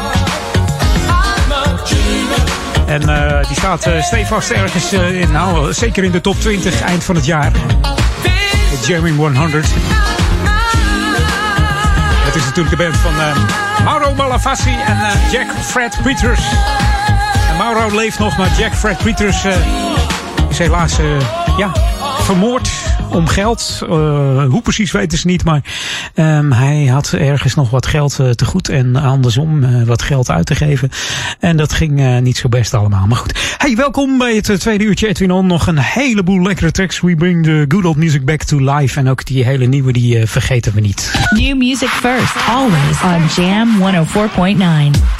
En 2.86 3.02
uh, 3.02 3.46
die 3.46 3.56
staat 3.56 3.86
uh, 3.86 4.02
stevast 4.02 4.50
ergens, 4.50 4.92
in, 4.92 5.32
nou, 5.32 5.72
zeker 5.72 6.04
in 6.04 6.10
de 6.10 6.20
top 6.20 6.40
20 6.40 6.82
eind 6.82 7.04
van 7.04 7.14
het 7.14 7.24
jaar. 7.24 7.52
De 8.22 8.86
Jamming 8.86 9.16
100. 9.36 9.66
Het 12.24 12.34
is 12.34 12.44
natuurlijk 12.44 12.76
de 12.76 12.82
band 12.82 12.96
van 12.96 13.12
Mauro 13.84 14.14
Malavasi 14.14 14.76
en 14.86 14.98
Jack 15.30 15.46
Fred 15.62 15.98
Peters. 16.02 16.42
Mauro 17.58 17.96
leeft 17.96 18.18
nog, 18.18 18.36
maar 18.36 18.50
Jack 18.58 18.74
Fred 18.74 18.98
Peters 19.02 19.44
is 20.48 20.58
helaas 20.58 20.96
ja, 21.56 21.72
vermoord 22.18 22.70
om 23.10 23.26
geld. 23.26 23.80
Uh, 23.82 23.88
hoe 24.44 24.60
precies 24.62 24.92
weten 24.92 25.18
ze 25.18 25.26
niet, 25.26 25.44
maar 25.44 25.62
um, 26.14 26.52
hij 26.52 26.86
had 26.86 27.12
ergens 27.12 27.54
nog 27.54 27.70
wat 27.70 27.86
geld 27.86 28.18
uh, 28.20 28.30
te 28.30 28.44
goed 28.44 28.68
en 28.68 28.96
andersom 28.96 29.62
uh, 29.62 29.82
wat 29.82 30.02
geld 30.02 30.30
uit 30.30 30.46
te 30.46 30.54
geven. 30.54 30.90
En 31.38 31.56
dat 31.56 31.72
ging 31.72 32.20
niet 32.20 32.36
zo 32.36 32.48
best 32.48 32.74
allemaal. 32.74 33.06
Maar 33.06 33.16
goed. 33.16 33.54
Hey, 33.58 33.76
welkom 33.76 34.18
bij 34.18 34.34
het 34.34 34.60
tweede 34.60 34.84
uurtje 34.84 35.08
Edwin 35.08 35.30
On. 35.30 35.46
Nog 35.46 35.66
een 35.66 35.78
heleboel 35.78 36.42
lekkere 36.42 36.70
tracks. 36.70 37.00
We 37.00 37.16
bring 37.16 37.44
the 37.44 37.64
good 37.68 37.84
old 37.84 37.96
music 37.96 38.24
back 38.24 38.42
to 38.42 38.58
life. 38.58 38.98
En 38.98 39.08
ook 39.08 39.24
die 39.24 39.44
hele 39.44 39.66
nieuwe, 39.66 39.92
die 39.92 40.26
vergeten 40.26 40.74
we 40.74 40.80
niet. 40.80 41.12
New 41.30 41.56
music 41.56 41.88
first, 41.88 42.34
always 42.48 43.02
on 43.02 43.44
Jam 43.44 43.68
104.9. 45.16 45.19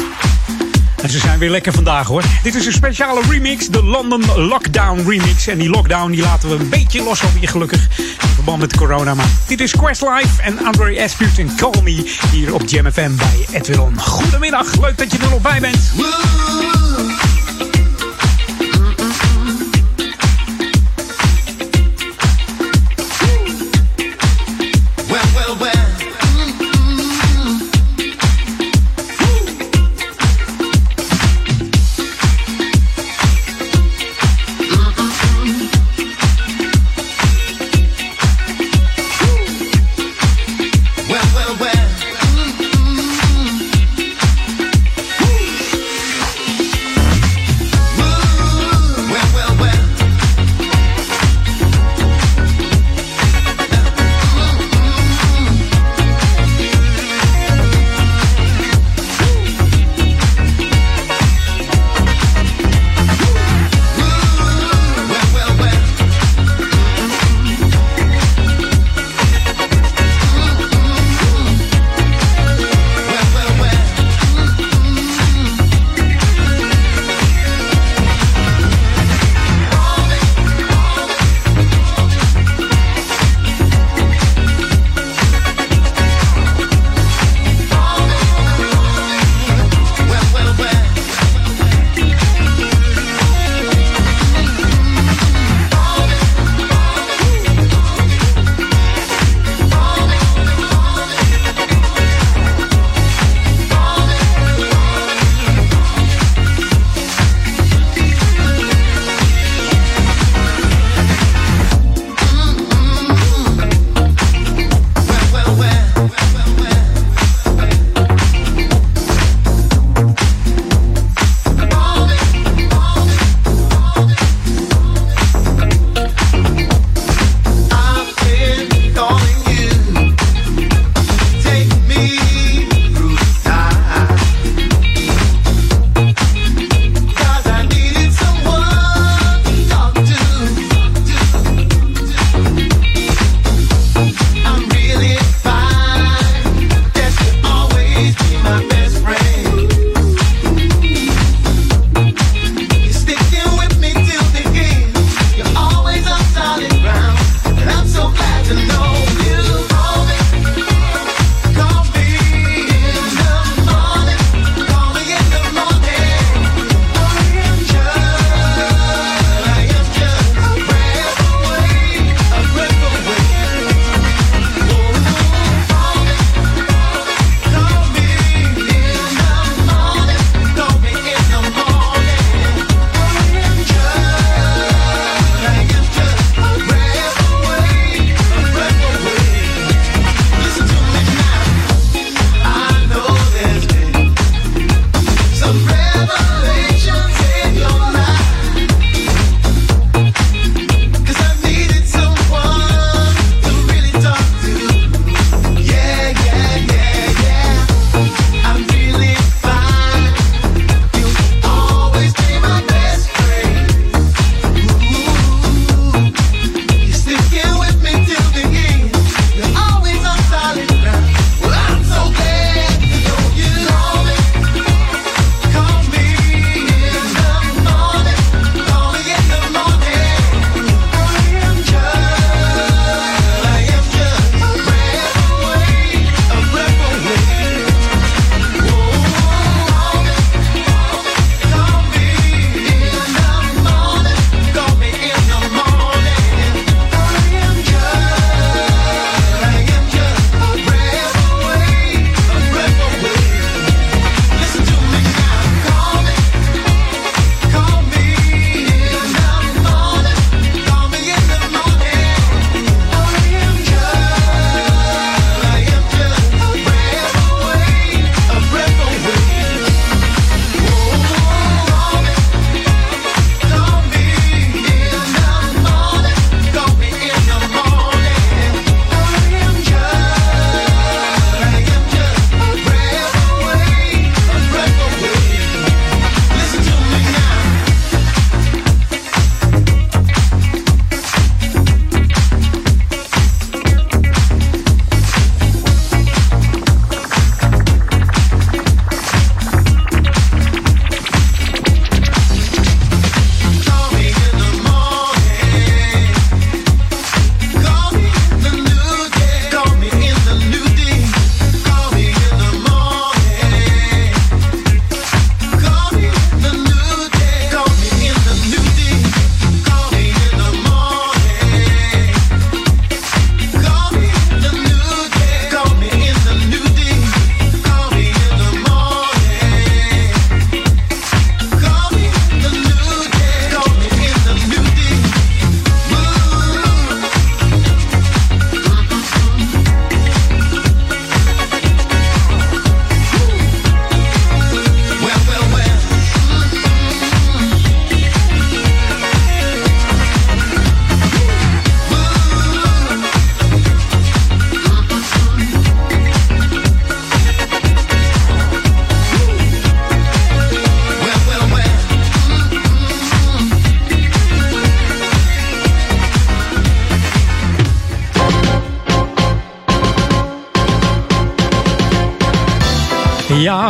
En 1.03 1.11
ze 1.11 1.19
zijn 1.19 1.39
weer 1.39 1.51
lekker 1.51 1.73
vandaag 1.73 2.07
hoor. 2.07 2.23
Dit 2.43 2.55
is 2.55 2.67
een 2.67 2.73
speciale 2.73 3.23
remix, 3.29 3.69
de 3.69 3.85
London 3.85 4.25
Lockdown 4.37 5.09
remix. 5.09 5.47
En 5.47 5.59
die 5.59 5.69
lockdown 5.69 6.11
die 6.11 6.23
laten 6.23 6.49
we 6.49 6.55
een 6.55 6.69
beetje 6.69 7.03
los 7.03 7.25
over 7.25 7.41
je 7.41 7.47
gelukkig. 7.47 7.89
In 7.99 8.29
verband 8.35 8.61
met 8.61 8.77
corona. 8.77 9.15
Maar 9.15 9.29
dit 9.47 9.61
is 9.61 9.77
Questlife 9.77 10.43
en 10.43 10.65
Andre 10.65 11.03
Aspute 11.03 11.41
en 11.41 11.57
Call 11.57 11.83
Me 11.83 12.17
hier 12.31 12.55
op 12.55 12.63
Jam 12.67 12.93
FM 12.93 13.17
bij 13.17 13.47
Edwin. 13.53 14.01
Goedemiddag, 14.01 14.81
leuk 14.81 14.99
dat 14.99 15.13
je 15.13 15.19
er 15.19 15.31
nog 15.31 15.43
bij 15.43 15.61
bent. 15.61 16.80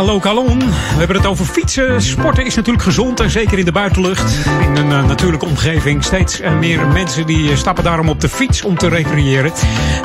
Ja, 0.01 0.07
Lokalon. 0.07 0.59
We 0.59 0.97
hebben 0.97 1.17
het 1.17 1.27
over 1.27 1.45
fietsen. 1.45 2.03
Sporten 2.03 2.45
is 2.45 2.55
natuurlijk 2.55 2.85
gezond 2.85 3.21
en 3.21 3.31
zeker 3.31 3.59
in 3.59 3.65
de 3.65 3.73
buitenlucht. 3.73 4.49
Uh, 4.81 5.07
natuurlijke 5.07 5.47
omgeving. 5.47 6.05
Steeds 6.05 6.41
uh, 6.41 6.59
meer 6.59 6.87
mensen 6.87 7.27
die 7.27 7.51
uh, 7.51 7.57
stappen 7.57 7.85
daarom 7.85 8.09
op 8.09 8.21
de 8.21 8.29
fiets 8.29 8.63
om 8.63 8.79
te 8.79 8.89
recreëren. 8.89 9.53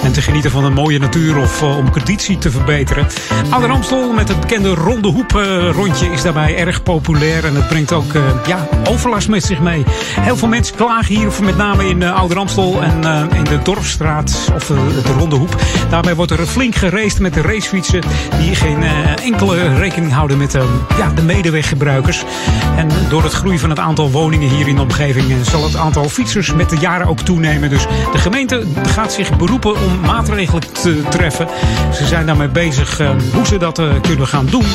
En 0.04 0.12
te 0.12 0.22
genieten 0.22 0.52
van 0.52 0.64
een 0.64 0.74
mooie 0.74 1.00
natuur 1.00 1.38
of 1.38 1.64
om 1.64 1.92
conditie 1.92 2.38
te 2.38 2.52
verbeteren. 2.52 3.08
Oude 3.50 3.68
Amstel 3.68 4.14
met 4.14 4.28
het 4.28 4.40
bekende 4.40 4.74
ronde 4.74 5.08
hoep 5.08 5.32
rondje 5.72 6.12
is 6.12 6.22
daarbij 6.22 6.58
erg 6.58 6.84
populair. 6.84 7.46
En 7.46 7.56
het 7.56 7.68
brengt 7.68 7.94
ook 7.94 8.14
ja, 8.46 8.68
overlast 8.90 9.28
met 9.28 9.44
zich 9.44 9.60
mee. 9.60 9.84
Heel 10.20 10.38
veel 10.38 10.48
mensen 10.48 10.76
klagen 10.76 11.16
hier, 11.16 11.32
met 11.44 11.58
name 11.58 11.90
in 11.90 12.04
Oude 12.04 12.36
Amstel 12.36 12.82
en 12.82 13.30
in 13.34 13.44
de 13.44 13.60
Dorpsstraat 13.64 14.52
of 14.56 14.66
de 14.66 15.14
ronde 15.18 15.36
hoep. 15.36 15.56
Daarbij 15.90 16.16
wordt 16.16 16.32
er 16.32 16.46
flink 16.46 16.76
gereest 16.76 17.20
met 17.20 17.34
de 17.34 17.42
racefietsen 17.42 18.02
die 18.40 18.56
geen 18.56 18.84
enkele 19.24 19.76
rekening 19.76 20.14
houden 20.14 20.38
met 20.38 20.54
ja, 20.98 21.10
de 21.16 21.22
medeweggebruikers. 21.22 22.24
En 22.78 22.90
door 23.10 23.24
het 23.24 23.34
groeien 23.34 23.60
van 23.60 23.70
het 23.70 23.80
aantal 23.80 24.12
woningen 24.12 24.50
hier 24.50 24.65
in 24.68 24.76
de 24.76 24.82
omgeving 24.82 25.32
eh, 25.32 25.38
zal 25.42 25.64
het 25.64 25.76
aantal 25.76 26.10
fietsers 26.10 26.54
met 26.54 26.70
de 26.70 26.78
jaren 26.78 27.08
ook 27.08 27.20
toenemen. 27.20 27.70
Dus 27.70 27.86
de 28.12 28.18
gemeente 28.18 28.64
gaat 28.88 29.14
zich 29.14 29.38
beroepen 29.38 29.72
om 29.72 30.00
maatregelen 30.00 30.74
te 30.74 31.04
treffen. 31.10 31.48
Ze 31.94 32.06
zijn 32.06 32.26
daarmee 32.26 32.48
bezig 32.48 33.00
uh, 33.00 33.10
hoe 33.34 33.46
ze 33.46 33.58
dat 33.58 33.82
kunnen 34.02 34.28
gaan 34.28 34.46
doen. 34.46 34.66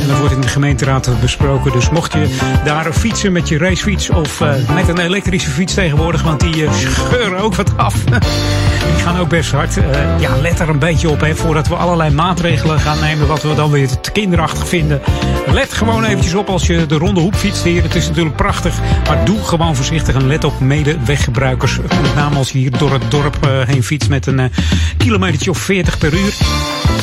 En 0.00 0.08
dat 0.08 0.18
wordt 0.18 0.34
in 0.34 0.40
de 0.40 0.48
gemeenteraad 0.48 1.10
besproken. 1.20 1.72
Dus 1.72 1.90
mocht 1.90 2.12
je 2.12 2.36
daar 2.64 2.92
fietsen 2.92 3.32
met 3.32 3.48
je 3.48 3.58
racefiets 3.58 4.10
of 4.10 4.40
uh, 4.40 4.54
met 4.74 4.88
een 4.88 4.98
elektrische 4.98 5.50
fiets 5.50 5.74
tegenwoordig, 5.74 6.22
want 6.22 6.40
die 6.40 6.68
scheuren 6.72 7.38
ook 7.38 7.54
wat 7.54 7.76
af. 7.76 7.94
die 8.86 9.02
gaan 9.02 9.18
ook 9.18 9.28
best 9.28 9.52
hard. 9.52 9.76
Uh, 9.76 10.20
ja, 10.20 10.36
let 10.40 10.60
er 10.60 10.68
een 10.68 10.78
beetje 10.78 11.10
op 11.10 11.20
hè, 11.20 11.36
voordat 11.36 11.68
we 11.68 11.74
allerlei 11.74 12.14
maatregelen 12.14 12.80
gaan 12.80 13.00
nemen 13.00 13.26
wat 13.26 13.42
we 13.42 13.54
dan 13.54 13.70
weer 13.70 13.88
te 14.00 14.10
kinderachtig 14.10 14.68
vinden. 14.68 15.00
Let 15.46 15.72
gewoon 15.72 16.04
eventjes 16.04 16.34
op 16.34 16.48
als 16.48 16.66
je 16.66 16.86
de 16.86 16.98
ronde 16.98 17.20
hoep 17.20 17.34
fietst 17.34 17.64
hier. 17.64 17.82
Het 17.82 17.94
is 17.94 18.08
natuurlijk 18.08 18.36
prachtig, 18.36 18.78
maar 19.06 19.24
doe 19.24 19.42
gewoon 19.42 19.76
voorzichtig 19.76 20.14
en 20.14 20.26
let 20.26 20.44
op 20.44 20.60
medeweggebruikers. 20.60 21.78
Met 22.02 22.14
name 22.14 22.36
als 22.36 22.50
je 22.50 22.58
hier 22.58 22.78
door 22.78 22.92
het 22.92 23.10
dorp 23.10 23.48
heen 23.66 23.82
fietst 23.82 24.08
met 24.08 24.26
een 24.26 24.50
kilometertje 24.96 25.50
of 25.50 25.58
40 25.58 25.98
per 25.98 26.14
uur. 26.14 26.34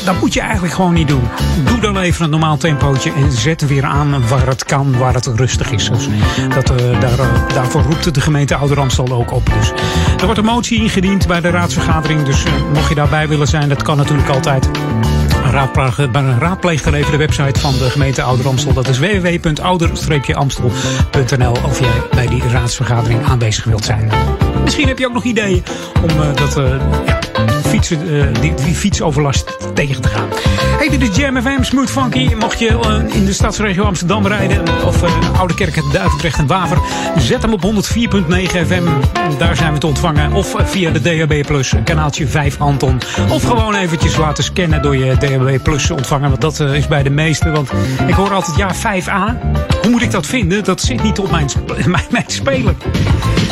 Dat 0.05 0.19
moet 0.19 0.34
je 0.34 0.41
eigenlijk 0.41 0.73
gewoon 0.73 0.93
niet 0.93 1.07
doen. 1.07 1.23
Doe 1.65 1.80
dan 1.80 1.97
even 1.97 2.23
een 2.23 2.30
normaal 2.30 2.57
tempootje 2.57 3.11
en 3.14 3.31
zet 3.31 3.68
weer 3.68 3.84
aan 3.84 4.27
waar 4.27 4.47
het 4.47 4.65
kan, 4.65 4.97
waar 4.97 5.14
het 5.14 5.26
rustig 5.26 5.72
is. 5.72 5.89
Dat, 6.55 6.72
uh, 6.72 6.99
daar, 6.99 7.19
uh, 7.19 7.47
daarvoor 7.53 7.81
roept 7.81 8.14
de 8.14 8.22
gemeente 8.22 8.55
Ouder 8.55 9.11
ook 9.11 9.31
op. 9.31 9.49
Dus 9.53 9.72
er 10.18 10.26
wordt 10.26 10.39
een 10.39 10.45
motie 10.45 10.81
ingediend 10.81 11.27
bij 11.27 11.41
de 11.41 11.49
raadsvergadering. 11.75 12.23
Dus 12.23 12.45
uh, 12.45 12.51
mocht 12.73 12.89
je 12.89 12.95
daarbij 12.95 13.27
willen 13.27 13.47
zijn, 13.47 13.69
dat 13.69 13.83
kan 13.83 13.97
natuurlijk 13.97 14.29
altijd. 14.29 14.69
Raadpleeg, 16.39 16.81
dan 16.81 16.93
even 16.93 17.11
de 17.11 17.17
website 17.17 17.59
van 17.59 17.77
de 17.77 17.89
gemeente 17.89 18.21
Ouder 18.21 18.47
Amstel. 18.47 18.73
Dat 18.73 18.87
is 18.87 18.99
www.ouder-amstel.nl 18.99 21.51
of 21.51 21.79
jij 21.79 22.01
bij 22.11 22.27
die 22.27 22.47
raadsvergadering 22.47 23.25
aanwezig 23.25 23.63
wilt 23.63 23.85
zijn. 23.85 24.11
Misschien 24.63 24.87
heb 24.87 24.99
je 24.99 25.07
ook 25.07 25.13
nog 25.13 25.23
ideeën 25.23 25.63
om 26.01 26.09
dat 26.35 26.53
ja, 27.05 27.19
fietsen, 27.65 28.34
die, 28.41 28.53
die 28.53 28.76
fietsoverlast 28.76 29.57
tegen 29.74 30.02
te 30.02 30.07
gaan. 30.07 30.28
Hey, 30.78 30.90
dit 30.90 31.10
is 31.10 31.15
Jam 31.15 31.41
FM, 31.41 31.64
Smooth 31.64 31.90
Funky. 31.90 32.34
Mocht 32.40 32.60
je 32.60 32.70
uh, 32.70 33.15
in 33.15 33.26
de 33.26 33.34
stadsregio 33.34 33.84
Amsterdam 33.84 34.28
rijden, 34.28 34.61
of 34.86 35.03
uh, 35.03 35.40
Oude 35.40 35.53
Kerk, 35.53 35.82
Duivendrecht 35.91 36.40
en 36.40 36.48
Waver, 36.48 36.78
zet 37.18 37.41
hem 37.41 37.53
op 37.53 37.64
104.9 37.64 37.72
FM. 38.68 38.84
Daar 39.38 39.56
zijn 39.56 39.74
we 39.74 39.80
te 39.80 39.88
ontvangen. 39.88 40.34
Of 40.34 40.56
via 40.64 40.91
de 40.91 41.02
DHB 41.02 41.45
Plus, 41.48 41.74
kanaaltje 41.84 42.28
5 42.28 42.60
Anton. 42.60 42.99
Of 43.30 43.44
gewoon 43.44 43.76
eventjes 43.76 44.18
laten 44.18 44.44
scannen 44.44 44.82
door 44.82 44.98
je 44.98 45.18
DHB 45.18 45.64
Plus 45.64 45.91
ontvangen. 45.91 46.30
Want 46.30 46.41
dat 46.41 46.60
is 46.60 46.88
bij 46.88 47.03
de 47.03 47.10
meeste. 47.10 47.52
Want 47.52 47.72
ik 48.07 48.14
hoor 48.14 48.34
altijd, 48.34 48.57
ja, 48.57 48.74
5A. 48.74 49.38
Hoe 49.82 49.91
moet 49.91 50.02
ik 50.02 50.11
dat 50.11 50.26
vinden? 50.26 50.64
Dat 50.64 50.82
zit 50.82 51.03
niet 51.03 51.20
op 51.20 51.32
mijn, 51.32 51.49
mijn, 51.86 52.06
mijn 52.10 52.26
speler. 52.28 52.76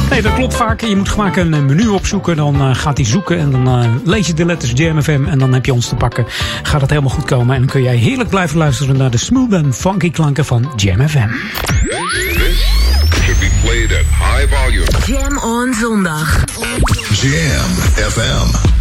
Nee, 0.10 0.22
dat 0.22 0.34
klopt 0.34 0.56
vaak. 0.56 0.82
Je 0.82 0.96
moet 0.96 1.10
vaak 1.10 1.36
een 1.36 1.66
menu 1.66 1.88
opzoeken. 1.88 2.36
Dan 2.36 2.76
gaat 2.76 2.98
hij 2.98 3.06
zoeken 3.06 3.40
en 3.40 3.52
dan 3.52 3.68
lees 4.04 4.28
je 4.28 4.34
de 4.34 4.46
letters 4.46 4.72
JMFM. 4.76 5.26
En 5.26 5.40
dan 5.40 5.54
heb 5.54 5.66
je 5.66 5.74
ons 5.74 5.88
te 5.88 5.96
pakken. 5.96 6.26
Gaat 6.64 6.82
het 6.82 6.90
helemaal 6.90 7.12
goed 7.12 7.26
komen. 7.26 7.56
En 7.56 7.62
dan 7.62 7.70
kun 7.70 7.84
jij 7.84 7.96
heerlijk 7.96 8.30
blijven 8.30 8.58
luisteren 8.58 8.98
naar 8.98 9.12
de 9.12 9.18
smooth 9.18 9.54
en 9.54 9.74
funky 9.74 10.12
klanken 10.12 10.46
van 10.46 10.72
Jam 10.76 11.08
FM. 11.08 11.30
should 13.22 13.40
be 13.40 13.50
played 13.62 13.92
at 13.92 14.06
high 14.06 14.48
volume. 14.48 14.88
Jam 15.06 15.38
on 15.38 15.74
zondag. 15.74 16.44
Jam 17.22 17.72
FM. 18.10 18.81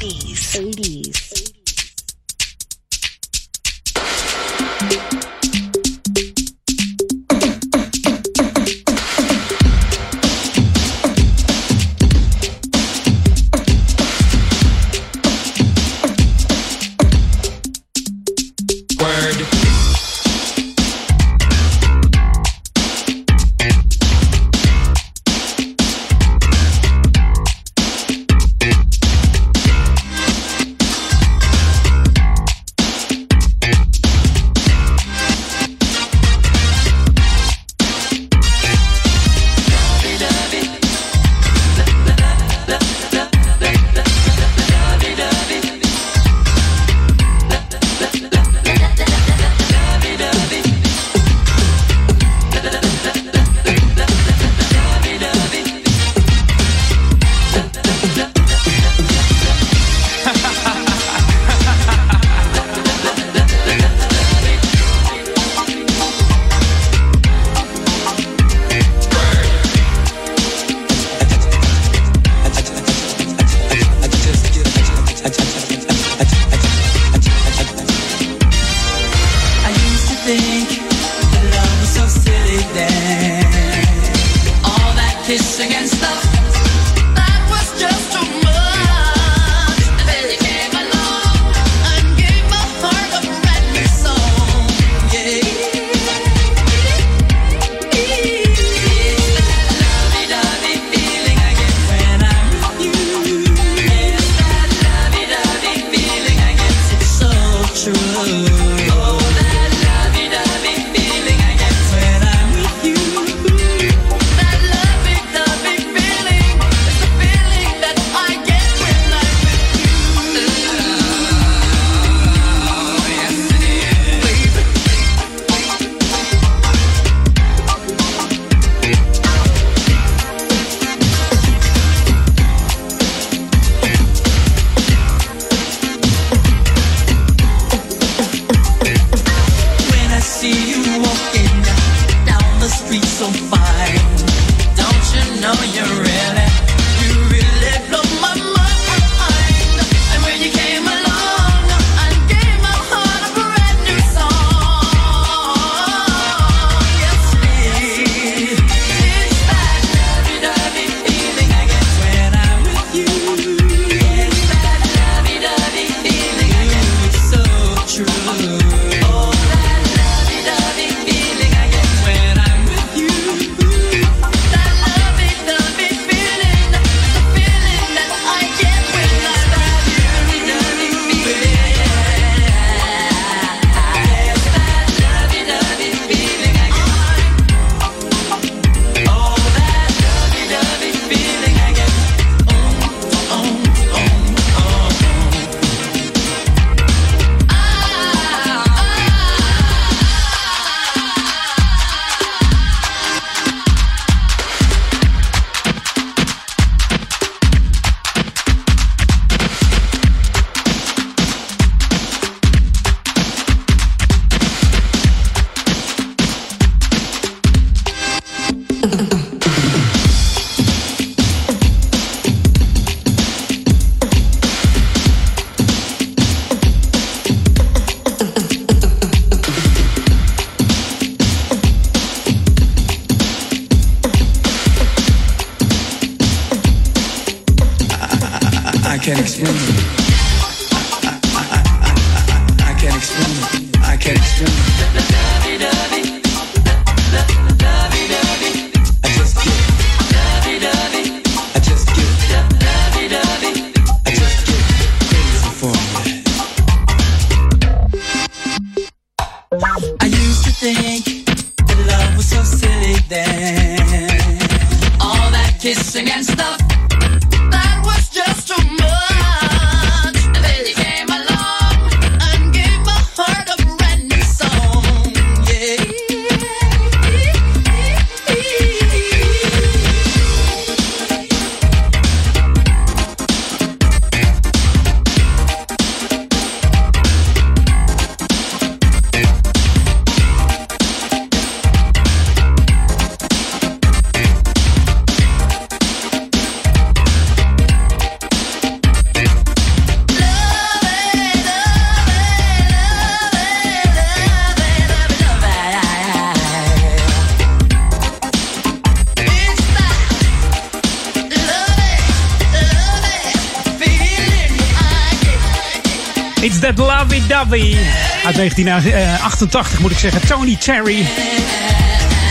Dovey. 317.31 317.77
Uit 318.25 318.35
1988 318.35 319.79
moet 319.79 319.91
ik 319.91 319.97
zeggen. 319.97 320.27
Tony 320.27 320.55
Terry. 320.55 321.07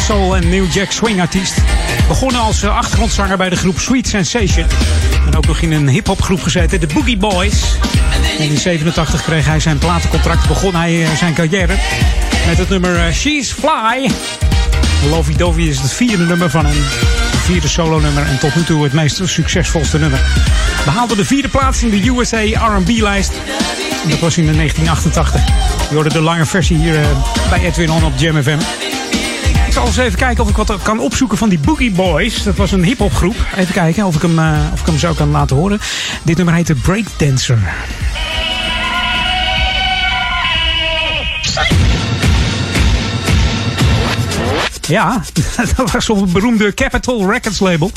Soul 0.07 0.37
en 0.37 0.49
New 0.49 0.73
Jack 0.73 0.91
Swing 0.91 1.21
artiest. 1.21 1.55
Begonnen 2.09 2.41
als 2.41 2.63
eh, 2.63 2.77
achtergrondzanger 2.77 3.37
bij 3.37 3.49
de 3.49 3.57
groep 3.57 3.79
Sweet 3.79 4.09
Sensation. 4.09 4.67
En 5.27 5.37
ook 5.37 5.47
nog 5.47 5.61
in 5.61 5.73
een 5.73 5.89
hip-hop 5.89 6.23
groep 6.23 6.43
gezeten, 6.43 6.81
de 6.81 6.87
Boogie 6.87 7.17
Boys. 7.17 7.63
En 8.39 8.51
in 8.51 8.59
87 8.59 9.23
kreeg 9.23 9.47
hij 9.47 9.61
zijn 9.61 9.79
platencontract. 9.79 10.49
Begon 10.49 10.75
hij 10.75 11.05
eh, 11.05 11.17
zijn 11.17 11.35
carrière 11.35 11.75
met 12.47 12.59
het 12.59 12.69
nummer 12.69 13.07
eh, 13.07 13.13
She's 13.13 13.53
Fly. 13.53 14.11
Lovey 15.09 15.37
Dovey 15.37 15.65
is 15.65 15.81
het 15.81 15.93
vierde 15.93 16.25
nummer 16.25 16.51
van 16.51 16.65
een 16.67 16.83
vierde 17.43 17.69
solo-nummer. 17.69 18.27
En 18.27 18.39
tot 18.39 18.55
nu 18.55 18.65
toe 18.65 18.83
het 18.83 18.93
meest 18.93 19.21
succesvolste 19.25 19.99
nummer. 19.99 20.21
Behaalde 20.85 21.17
de 21.17 21.25
vierde 21.25 21.49
plaats 21.49 21.83
in 21.83 21.91
de 21.91 22.09
USA 22.09 22.41
R&B-lijst. 22.41 23.33
Dat 24.09 24.19
was 24.19 24.39
in 24.39 24.45
1988. 24.45 25.47
Je 25.89 25.95
hoorde 25.95 26.13
de 26.13 26.21
lange 26.21 26.47
versie 26.47 26.77
hier 26.77 27.01
eh, 27.01 27.07
bij 27.51 27.65
Edwin 27.65 27.91
On 27.91 28.05
op 28.05 28.13
Jam 28.17 28.43
FM. 28.43 28.59
Ik 29.67 29.73
zal 29.73 29.87
eens 29.87 29.97
even 29.97 30.19
kijken 30.19 30.45
of 30.45 30.51
ik 30.51 30.57
wat 30.57 30.83
kan 30.83 30.99
opzoeken 30.99 31.39
van 31.39 31.49
die 31.49 31.59
Boogie 31.59 31.91
Boys. 31.91 32.43
Dat 32.43 32.57
was 32.57 32.73
een 32.73 32.85
hip-hop 32.85 33.15
groep. 33.15 33.37
Even 33.57 33.73
kijken 33.75 34.05
of 34.07 34.15
ik, 34.15 34.23
hem, 34.23 34.39
eh, 34.39 34.59
of 34.73 34.81
ik 34.81 34.87
hem 34.87 34.99
zo 34.99 35.13
kan 35.13 35.31
laten 35.31 35.57
horen. 35.57 35.81
Dit 36.23 36.37
nummer 36.37 36.55
heette 36.55 36.75
Breakdancer. 36.75 37.59
Ja, 44.91 45.23
dat 45.77 45.91
was 45.91 46.11
op 46.11 46.21
het 46.21 46.33
beroemde 46.33 46.75
Capitol 46.75 47.31
Records 47.31 47.59
label. 47.59 47.91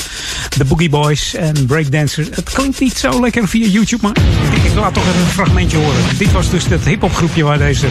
De 0.56 0.64
Boogie 0.64 0.88
Boys 0.88 1.34
en 1.34 1.66
Breakdancer. 1.66 2.26
Het 2.30 2.50
klinkt 2.50 2.80
niet 2.80 2.96
zo 2.96 3.20
lekker 3.20 3.48
via 3.48 3.66
YouTube, 3.66 4.02
maar 4.02 4.16
ik, 4.64 4.74
laat 4.74 4.94
toch 4.94 5.06
even 5.06 5.20
een 5.20 5.26
fragmentje 5.26 5.76
horen. 5.76 6.18
Dit 6.18 6.32
was 6.32 6.50
dus 6.50 6.66
het 6.66 6.84
hip-hop 6.84 7.14
groepje 7.14 7.44
waar 7.44 7.58
deze 7.58 7.86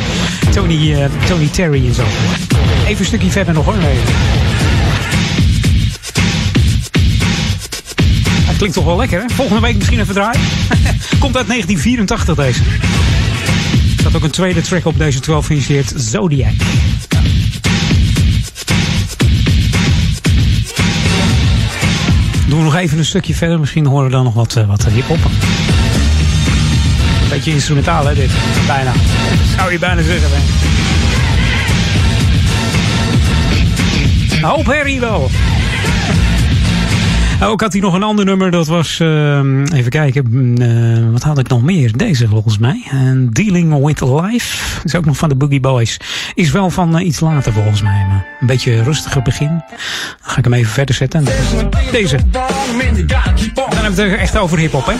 Tony, 0.51 0.93
eh, 0.93 1.09
Tony 1.27 1.47
Terry 1.47 1.85
in 1.85 1.93
zat. 1.93 2.05
Even 2.85 2.99
een 2.99 3.05
stukje 3.05 3.31
verder 3.31 3.53
nog 3.53 3.65
hoor. 3.65 3.75
Het 8.45 8.57
klinkt 8.57 8.75
toch 8.75 8.85
wel 8.85 8.97
lekker, 8.97 9.21
hè? 9.21 9.35
Volgende 9.35 9.61
week 9.61 9.75
misschien 9.75 9.99
even 9.99 10.13
draaien. 10.13 10.41
Komt 11.23 11.37
uit 11.37 11.47
1984 11.47 12.35
deze. 12.35 12.59
Er 12.59 13.99
staat 13.99 14.15
ook 14.15 14.23
een 14.23 14.31
tweede 14.31 14.61
track 14.61 14.85
op 14.85 14.97
deze 14.97 15.19
12 15.19 15.49
initieert 15.49 15.93
Zodiac. 15.95 16.53
Doen 22.53 22.61
we 22.61 22.71
nog 22.71 22.79
even 22.79 22.97
een 22.97 23.05
stukje 23.05 23.35
verder. 23.35 23.59
Misschien 23.59 23.85
horen 23.85 24.05
we 24.05 24.11
dan 24.11 24.23
nog 24.23 24.33
wat, 24.33 24.55
eh, 24.55 24.67
wat 24.67 24.85
hip-hop. 24.85 25.19
Beetje 27.29 27.51
instrumentaal, 27.51 28.05
hè, 28.05 28.13
dit? 28.13 28.31
Bijna. 28.67 28.91
Zou 29.57 29.71
je 29.71 29.79
bijna 29.79 30.01
zeggen, 30.01 30.29
hè? 30.31 30.37
Een 34.37 34.43
hoop 34.43 34.65
herrie 34.65 34.99
wel. 34.99 35.29
Ook 37.45 37.61
had 37.61 37.71
hij 37.71 37.81
nog 37.81 37.93
een 37.93 38.03
ander 38.03 38.25
nummer, 38.25 38.51
dat 38.51 38.67
was, 38.67 38.99
ehm, 38.99 39.63
even 39.63 39.91
kijken, 39.91 40.55
eh, 40.57 41.11
wat 41.11 41.23
had 41.23 41.37
ik 41.37 41.47
nog 41.47 41.61
meer? 41.61 41.97
Deze 41.97 42.27
volgens 42.27 42.57
mij. 42.57 42.83
En 42.91 43.29
Dealing 43.29 43.85
with 43.85 44.01
Life, 44.01 44.79
is 44.83 44.95
ook 44.95 45.05
nog 45.05 45.17
van 45.17 45.29
de 45.29 45.35
Boogie 45.35 45.59
Boys. 45.59 45.97
Is 46.33 46.51
wel 46.51 46.69
van 46.69 46.97
eh, 46.97 47.05
iets 47.05 47.19
later 47.19 47.53
volgens 47.53 47.81
mij, 47.81 48.05
maar 48.07 48.25
een 48.39 48.47
beetje 48.47 48.83
rustiger 48.83 49.21
begin. 49.21 49.47
Dan 49.47 49.77
ga 50.21 50.37
ik 50.37 50.43
hem 50.43 50.53
even 50.53 50.71
verder 50.71 50.95
zetten. 50.95 51.25
Deze. 51.91 52.19
Dan 52.31 52.43
hebben 53.71 53.95
we 53.95 54.01
het 54.01 54.19
echt 54.19 54.37
over 54.37 54.57
hip-hop, 54.57 54.85
hè? 54.85 54.93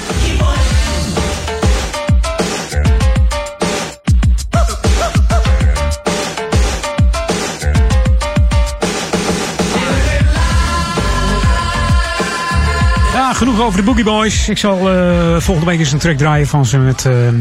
Genoeg 13.43 13.61
over 13.61 13.79
de 13.79 13.85
Boogie 13.85 14.03
Boys. 14.03 14.49
Ik 14.49 14.57
zal 14.57 14.89
eh, 14.89 15.39
volgende 15.39 15.69
week 15.69 15.79
eens 15.79 15.91
een 15.91 15.99
track 15.99 16.17
draaien 16.17 16.47
van 16.47 16.65
ze 16.65 16.77
met, 16.77 17.05
eh, 17.05 17.27
eh, 17.27 17.33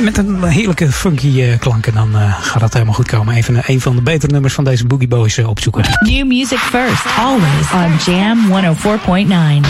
met 0.00 0.18
een 0.18 0.44
heerlijke 0.44 0.92
funky 0.92 1.56
klank. 1.58 1.86
En 1.86 1.94
dan 1.94 2.08
gaat 2.40 2.60
dat 2.60 2.72
helemaal 2.72 2.94
goed 2.94 3.06
komen. 3.06 3.34
Even 3.34 3.62
een 3.66 3.80
van 3.80 3.96
de 3.96 4.02
betere 4.02 4.32
nummers 4.32 4.54
van 4.54 4.64
deze 4.64 4.86
Boogie 4.86 5.08
Boys 5.08 5.38
opzoeken. 5.38 5.84
New 6.00 6.26
music 6.26 6.58
first, 6.58 7.04
always 7.18 7.72
on 7.72 8.12
Jam 8.12 8.46
104.9. 8.46 9.68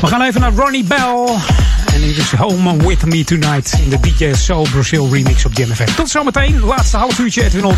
We 0.00 0.06
gaan 0.06 0.22
even 0.22 0.40
naar 0.40 0.52
Ronnie 0.52 0.84
Bell. 0.84 1.36
En 1.94 2.00
dit 2.00 2.16
is 2.16 2.32
Home 2.32 2.86
With 2.86 3.06
Me 3.06 3.24
Tonight 3.24 3.80
in 3.84 3.88
de 3.88 4.00
DJ 4.00 4.34
Soul 4.34 4.66
Brazil 4.70 5.08
remix 5.12 5.44
op 5.44 5.52
Jam 5.54 5.68
FM. 5.68 5.94
Tot 5.94 6.08
zometeen, 6.08 6.60
laatste 6.60 6.96
half 6.96 7.18
uurtje 7.18 7.44
Edwin 7.44 7.64
On. 7.64 7.76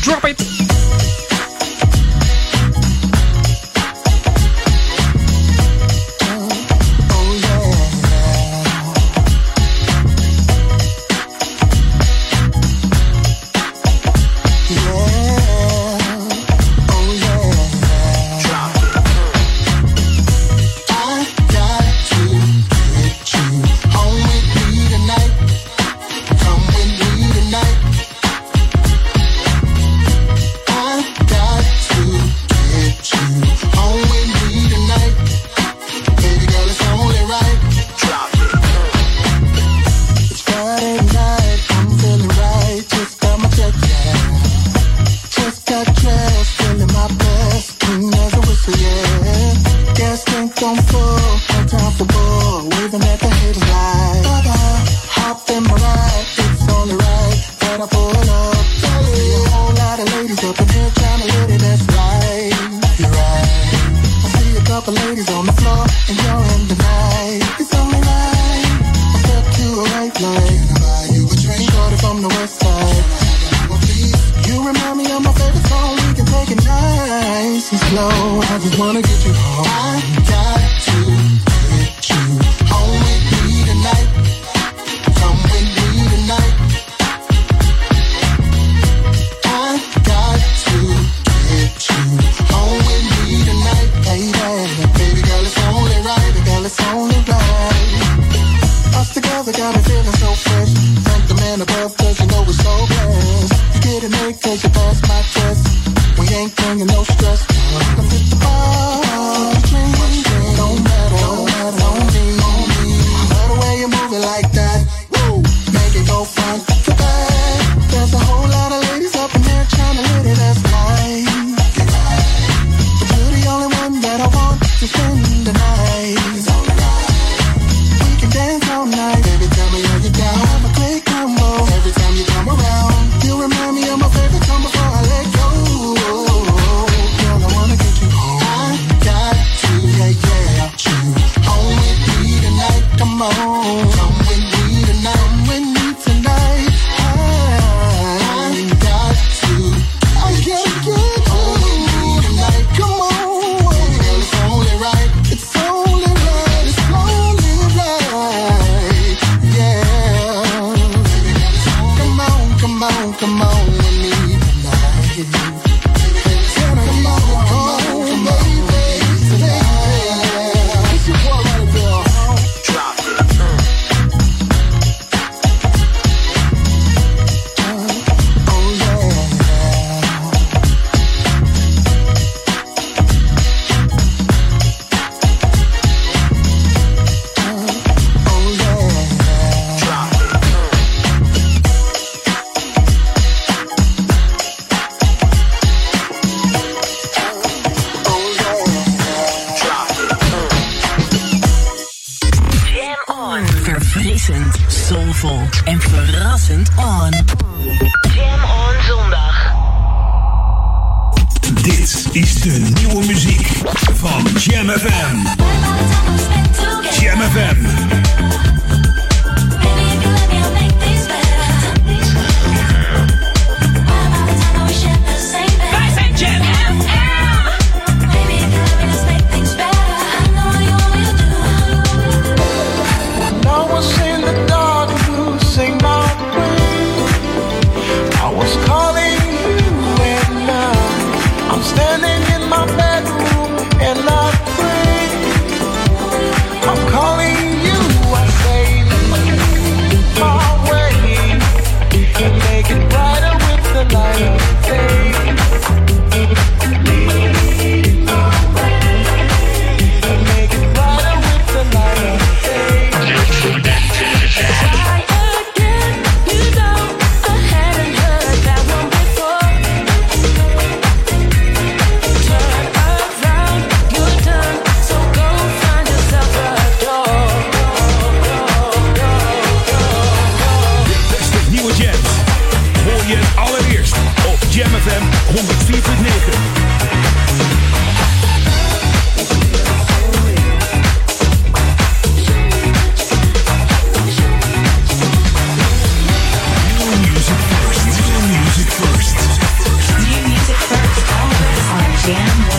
Drop 0.00 0.26
it! 0.26 1.21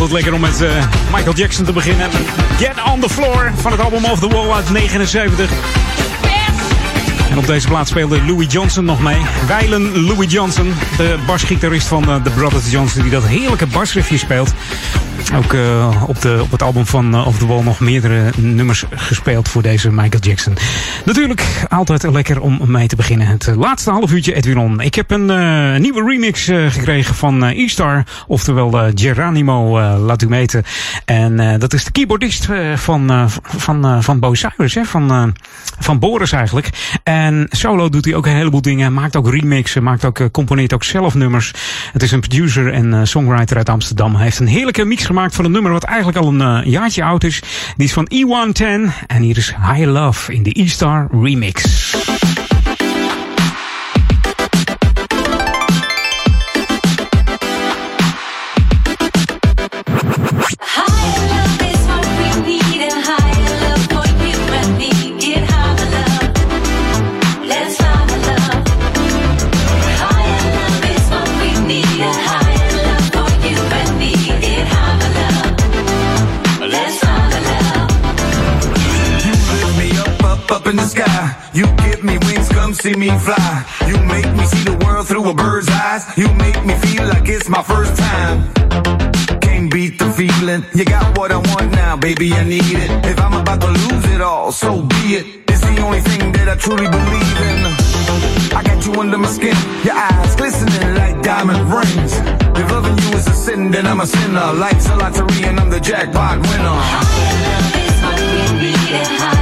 Altijd 0.00 0.18
lekker 0.18 0.34
om 0.34 0.40
met 0.40 0.60
eh, 0.60 0.84
Michael 1.12 1.34
Jackson 1.34 1.64
te 1.64 1.72
beginnen. 1.72 2.10
Get 2.58 2.74
on 2.92 3.00
the 3.00 3.08
Floor 3.08 3.52
van 3.54 3.72
het 3.72 3.80
album 3.80 4.04
Off 4.04 4.20
the 4.20 4.28
Wall 4.28 4.50
uit 4.50 4.70
79. 4.70 5.50
En 7.30 7.38
op 7.38 7.46
deze 7.46 7.68
plaats 7.68 7.90
speelde 7.90 8.24
Louis 8.24 8.52
Johnson 8.52 8.84
nog 8.84 9.00
mee. 9.00 9.20
Weilen 9.46 10.06
Louis 10.06 10.32
Johnson, 10.32 10.74
de 10.96 11.18
basgitarist 11.26 11.86
van 11.86 12.10
eh, 12.10 12.22
The 12.22 12.30
Brothers 12.30 12.70
Johnson, 12.70 13.02
die 13.02 13.10
dat 13.10 13.26
heerlijke 13.26 13.66
basriffje 13.66 14.18
speelt. 14.18 14.52
Ook 15.34 15.52
eh, 15.52 16.02
op, 16.06 16.20
de, 16.20 16.38
op 16.42 16.50
het 16.50 16.62
album 16.62 16.86
van 16.86 17.14
uh, 17.14 17.26
Off 17.26 17.38
the 17.38 17.46
Wall 17.46 17.62
nog 17.62 17.80
meerdere 17.80 18.30
nummers 18.36 18.84
gespeeld 18.90 19.48
voor 19.48 19.62
deze 19.62 19.90
Michael 19.90 20.22
Jackson. 20.22 20.54
Natuurlijk 21.04 21.46
altijd 21.68 22.02
lekker 22.02 22.40
om 22.40 22.60
mee 22.64 22.86
te 22.86 22.96
beginnen. 22.96 23.26
Het 23.26 23.48
eh, 23.48 23.56
laatste 23.56 23.90
half 23.90 24.12
uurtje 24.12 24.34
Edwin 24.34 24.58
On. 24.58 24.80
Ik 24.80 24.94
heb 24.94 25.10
een 25.10 25.30
eh, 25.30 25.80
nieuwe 25.80 26.04
remix 26.10 26.48
eh, 26.48 26.66
gekregen 26.70 27.14
van 27.14 27.44
eh, 27.44 27.58
E-Star. 27.64 28.04
Oftewel 28.26 28.80
eh, 28.80 28.92
Geronimo 28.94 29.78
eh, 29.78 29.94
laat 30.04 30.22
u 30.22 30.28
meten. 30.28 30.62
En 31.04 31.40
eh, 31.40 31.58
dat 31.58 31.72
is 31.72 31.84
de 31.84 31.90
keyboardist 31.90 32.48
eh, 32.48 32.76
van, 32.76 33.10
eh, 33.10 33.24
van, 33.42 33.84
eh, 33.84 34.00
van 34.00 34.18
Bo 34.18 34.34
Cyrus. 34.34 34.74
Hè? 34.74 34.84
Van, 34.84 35.10
eh, 35.10 35.24
van 35.78 35.98
Boris 35.98 36.32
eigenlijk. 36.32 36.68
En 37.02 37.46
solo 37.50 37.88
doet 37.88 38.04
hij 38.04 38.14
ook 38.14 38.26
een 38.26 38.36
heleboel 38.36 38.62
dingen. 38.62 38.92
Maakt 38.92 39.16
ook 39.16 39.30
remixen. 39.30 39.82
Maakt 39.82 40.04
ook, 40.04 40.18
eh, 40.18 40.26
componeert 40.32 40.74
ook 40.74 40.84
zelf 40.84 41.14
nummers. 41.14 41.52
Het 41.92 42.02
is 42.02 42.10
een 42.12 42.20
producer 42.20 42.72
en 42.72 42.94
eh, 42.94 43.00
songwriter 43.02 43.56
uit 43.56 43.68
Amsterdam. 43.68 44.14
Hij 44.14 44.24
heeft 44.24 44.38
een 44.38 44.46
heerlijke 44.46 44.84
mix 44.84 45.08
gemaakt 45.10 45.34
van 45.34 45.44
een 45.44 45.50
nummer 45.50 45.72
wat 45.72 45.84
eigenlijk 45.84 46.18
al 46.18 46.28
een 46.28 46.40
eh, 46.40 46.72
jaartje 46.72 47.04
oud 47.04 47.24
is. 47.24 47.42
Die 47.76 47.86
is 47.86 47.92
van 47.92 48.10
E110. 48.14 49.06
En 49.06 49.22
hier 49.22 49.36
is 49.36 49.54
High 49.72 49.90
Love 49.90 50.34
in 50.34 50.42
de 50.42 50.60
E-Star 50.60 51.08
remix. 51.12 52.29
You 81.52 81.66
give 81.66 82.04
me 82.04 82.16
wings, 82.18 82.48
come 82.48 82.72
see 82.74 82.94
me 82.94 83.08
fly. 83.18 83.66
You 83.88 83.98
make 84.04 84.30
me 84.36 84.44
see 84.46 84.62
the 84.62 84.76
world 84.84 85.08
through 85.08 85.28
a 85.30 85.34
bird's 85.34 85.68
eyes. 85.68 86.06
You 86.16 86.28
make 86.34 86.64
me 86.64 86.74
feel 86.74 87.04
like 87.08 87.28
it's 87.28 87.48
my 87.48 87.62
first 87.62 87.96
time. 87.96 88.52
Can't 89.40 89.68
beat 89.68 89.98
the 89.98 90.12
feeling. 90.12 90.64
You 90.74 90.84
got 90.84 91.18
what 91.18 91.32
I 91.32 91.38
want 91.38 91.72
now, 91.72 91.96
baby, 91.96 92.32
I 92.34 92.44
need 92.44 92.62
it. 92.62 92.90
If 93.04 93.18
I'm 93.18 93.34
about 93.34 93.60
to 93.62 93.66
lose 93.66 94.06
it 94.14 94.20
all, 94.20 94.52
so 94.52 94.82
be 94.82 95.18
it. 95.18 95.26
It's 95.48 95.60
the 95.60 95.80
only 95.82 96.00
thing 96.00 96.30
that 96.32 96.48
I 96.48 96.54
truly 96.54 96.86
believe 96.86 97.38
in. 97.50 97.58
I 98.54 98.62
got 98.62 98.86
you 98.86 98.92
under 99.00 99.18
my 99.18 99.28
skin, 99.28 99.56
your 99.82 99.94
eyes 99.94 100.36
glistening 100.36 100.94
like 100.94 101.20
diamond 101.22 101.68
rings. 101.68 102.14
If 102.60 102.70
loving 102.70 102.96
you 102.98 103.10
is 103.18 103.26
a 103.26 103.34
sin, 103.34 103.72
then 103.72 103.86
I'm 103.88 104.00
a 104.00 104.06
sinner. 104.06 104.52
Life's 104.52 104.88
a 104.88 104.94
lottery 104.94 105.42
and 105.44 105.58
I'm 105.58 105.70
the 105.70 105.80
jackpot 105.80 106.38
winner. 106.46 106.78
You 106.86 107.00
give 107.18 107.42
me 107.42 107.70
goosebumps, 107.74 108.86
chills 108.86 109.22
up 109.22 109.39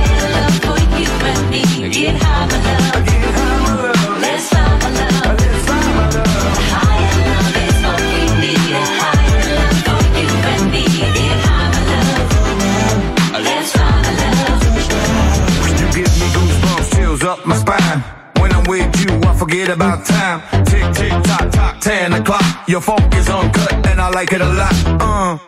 about 19.70 20.04
time. 20.04 20.64
Tick, 20.64 20.92
tick, 20.94 21.10
tock, 21.22 21.50
tock, 21.52 21.80
10 21.80 22.12
o'clock. 22.14 22.68
Your 22.68 22.80
funk 22.80 23.14
is 23.14 23.28
uncut, 23.28 23.72
and 23.86 24.00
I 24.00 24.08
like 24.10 24.32
it 24.32 24.40
a 24.40 24.48
lot. 24.48 24.74
Uh, 25.00 25.47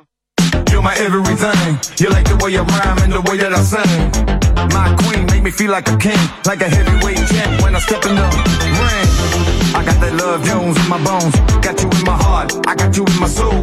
you're 0.81 0.89
my 0.89 0.95
everything. 0.97 1.79
You 1.99 2.09
like 2.11 2.27
the 2.29 2.37
way 2.43 2.57
I 2.57 2.63
rhyme 2.63 2.99
and 3.05 3.13
the 3.13 3.21
way 3.29 3.37
that 3.39 3.53
I 3.53 3.63
sing. 3.63 4.01
My 4.73 4.89
queen 5.03 5.27
make 5.27 5.43
me 5.43 5.51
feel 5.51 5.71
like 5.71 5.89
a 5.89 5.97
king, 5.97 6.19
like 6.47 6.63
a 6.63 6.69
heavyweight 6.69 7.21
champ 7.29 7.63
when 7.63 7.75
I 7.75 7.81
step 7.81 8.05
in 8.07 8.15
the 8.17 8.29
ring. 8.81 9.09
I 9.77 9.85
got 9.85 10.01
that 10.01 10.15
love 10.15 10.45
Jones 10.45 10.77
in 10.81 10.89
my 10.89 11.01
bones, 11.05 11.35
got 11.61 11.77
you 11.83 11.89
in 11.89 12.05
my 12.05 12.17
heart, 12.17 12.53
I 12.67 12.75
got 12.75 12.97
you 12.97 13.05
in 13.05 13.21
my 13.21 13.29
soul. 13.29 13.63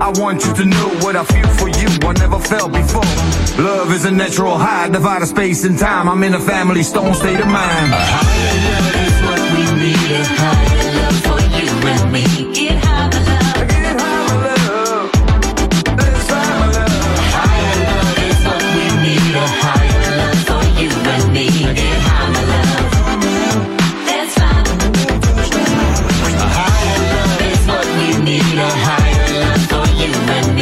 I 0.00 0.10
want 0.20 0.44
you 0.44 0.52
to 0.54 0.64
know 0.64 0.88
what 1.02 1.16
I 1.16 1.24
feel 1.24 1.48
for 1.58 1.68
you. 1.68 1.88
I 2.06 2.12
never 2.18 2.38
felt 2.38 2.72
before. 2.72 3.10
Love 3.62 3.92
is 3.92 4.04
a 4.04 4.10
natural 4.10 4.58
high, 4.58 4.88
divide 4.88 5.22
of 5.22 5.28
space 5.28 5.64
and 5.64 5.78
time. 5.78 6.08
I'm 6.08 6.22
in 6.22 6.34
a 6.34 6.40
family 6.40 6.82
stone 6.82 7.14
state 7.14 7.40
of 7.40 7.46
mind. 7.46 7.92
A 7.92 8.02
higher 8.16 8.54
love 8.66 8.94
is 9.06 9.16
what 9.26 9.42
we 9.54 9.62
need. 9.82 10.10
A 10.10 10.24
higher 10.24 10.63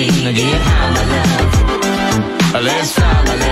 and 0.09 0.25
me. 0.25 0.33
Get 0.33 0.61
higher 0.61 1.07
love. 1.13 2.65
Let's 2.65 2.95
higher 2.95 3.52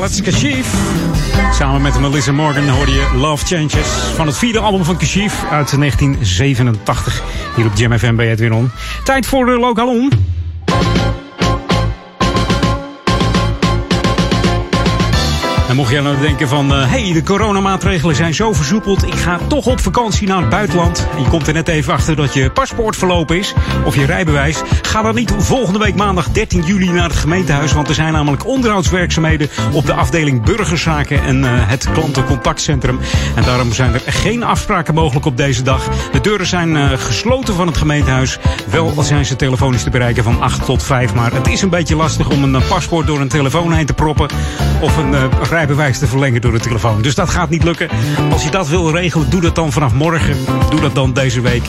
ballads, 0.00 0.22
Kashif. 0.22 0.74
Samen 1.52 1.82
met 1.82 2.00
Melissa 2.00 2.32
Morgan 2.32 2.68
hoorde 2.68 2.92
je 2.92 3.10
Love 3.16 3.46
Changes 3.46 3.86
van 4.14 4.26
het 4.26 4.36
vierde 4.36 4.58
album 4.58 4.84
van 4.84 4.96
Kashif 4.96 5.44
uit 5.50 5.78
1987. 5.78 7.22
Hier 7.56 7.66
op 7.66 7.76
Jam 7.76 7.98
FM 7.98 8.14
bij 8.14 8.30
Edwin 8.30 8.52
On. 8.52 8.70
Tijd 9.04 9.26
voor 9.26 9.46
de 9.46 9.58
Lokalon. 9.58 10.29
En 15.70 15.76
mocht 15.76 15.90
jij 15.90 16.00
nou 16.00 16.20
denken 16.20 16.48
van, 16.48 16.70
hé, 16.70 16.86
hey, 16.86 17.12
de 17.12 17.22
coronamaatregelen 17.22 18.16
zijn 18.16 18.34
zo 18.34 18.52
versoepeld. 18.52 19.06
Ik 19.06 19.14
ga 19.14 19.38
toch 19.48 19.66
op 19.66 19.80
vakantie 19.80 20.28
naar 20.28 20.40
het 20.40 20.48
buitenland. 20.48 21.08
En 21.16 21.22
je 21.22 21.28
komt 21.28 21.46
er 21.46 21.52
net 21.52 21.68
even 21.68 21.92
achter 21.92 22.16
dat 22.16 22.34
je 22.34 22.50
paspoort 22.50 22.96
verlopen 22.96 23.38
is. 23.38 23.54
Of 23.84 23.94
je 23.94 24.04
rijbewijs. 24.04 24.62
Ga 24.82 25.02
dan 25.02 25.14
niet 25.14 25.34
volgende 25.38 25.78
week 25.78 25.94
maandag 25.94 26.30
13 26.30 26.62
juli 26.62 26.90
naar 26.90 27.08
het 27.08 27.18
gemeentehuis. 27.18 27.72
Want 27.72 27.88
er 27.88 27.94
zijn 27.94 28.12
namelijk 28.12 28.46
onderhoudswerkzaamheden 28.46 29.50
op 29.72 29.86
de 29.86 29.92
afdeling 29.92 30.42
burgerzaken 30.42 31.22
en 31.22 31.44
eh, 31.44 31.50
het 31.54 31.90
klantencontactcentrum. 31.92 32.98
En 33.34 33.42
daarom 33.42 33.72
zijn 33.72 33.94
er 33.94 34.02
geen 34.06 34.42
afspraken 34.42 34.94
mogelijk 34.94 35.26
op 35.26 35.36
deze 35.36 35.62
dag. 35.62 35.88
De 36.12 36.20
deuren 36.20 36.46
zijn 36.46 36.76
eh, 36.76 36.90
gesloten 36.98 37.54
van 37.54 37.66
het 37.66 37.76
gemeentehuis. 37.76 38.38
Wel 38.70 39.02
zijn 39.02 39.24
ze 39.24 39.36
telefonisch 39.36 39.82
te 39.82 39.90
bereiken 39.90 40.24
van 40.24 40.40
8 40.40 40.64
tot 40.64 40.82
5. 40.82 41.14
Maar 41.14 41.32
het 41.32 41.48
is 41.48 41.62
een 41.62 41.68
beetje 41.68 41.96
lastig 41.96 42.30
om 42.30 42.42
een 42.42 42.54
eh, 42.54 42.68
paspoort 42.68 43.06
door 43.06 43.20
een 43.20 43.28
telefoon 43.28 43.72
heen 43.72 43.86
te 43.86 43.94
proppen. 43.94 44.28
Of 44.80 44.96
een 44.96 45.14
eh, 45.14 45.24
rijbewijs 45.60 45.98
te 45.98 46.06
verlengen 46.06 46.40
door 46.40 46.52
de 46.52 46.60
telefoon. 46.60 47.02
Dus 47.02 47.14
dat 47.14 47.30
gaat 47.30 47.50
niet 47.50 47.64
lukken. 47.64 47.88
Als 48.32 48.44
je 48.44 48.50
dat 48.50 48.68
wil 48.68 48.90
regelen, 48.90 49.30
doe 49.30 49.40
dat 49.40 49.54
dan 49.54 49.72
vanaf 49.72 49.92
morgen. 49.92 50.36
Doe 50.70 50.80
dat 50.80 50.94
dan 50.94 51.12
deze 51.12 51.40
week. 51.40 51.62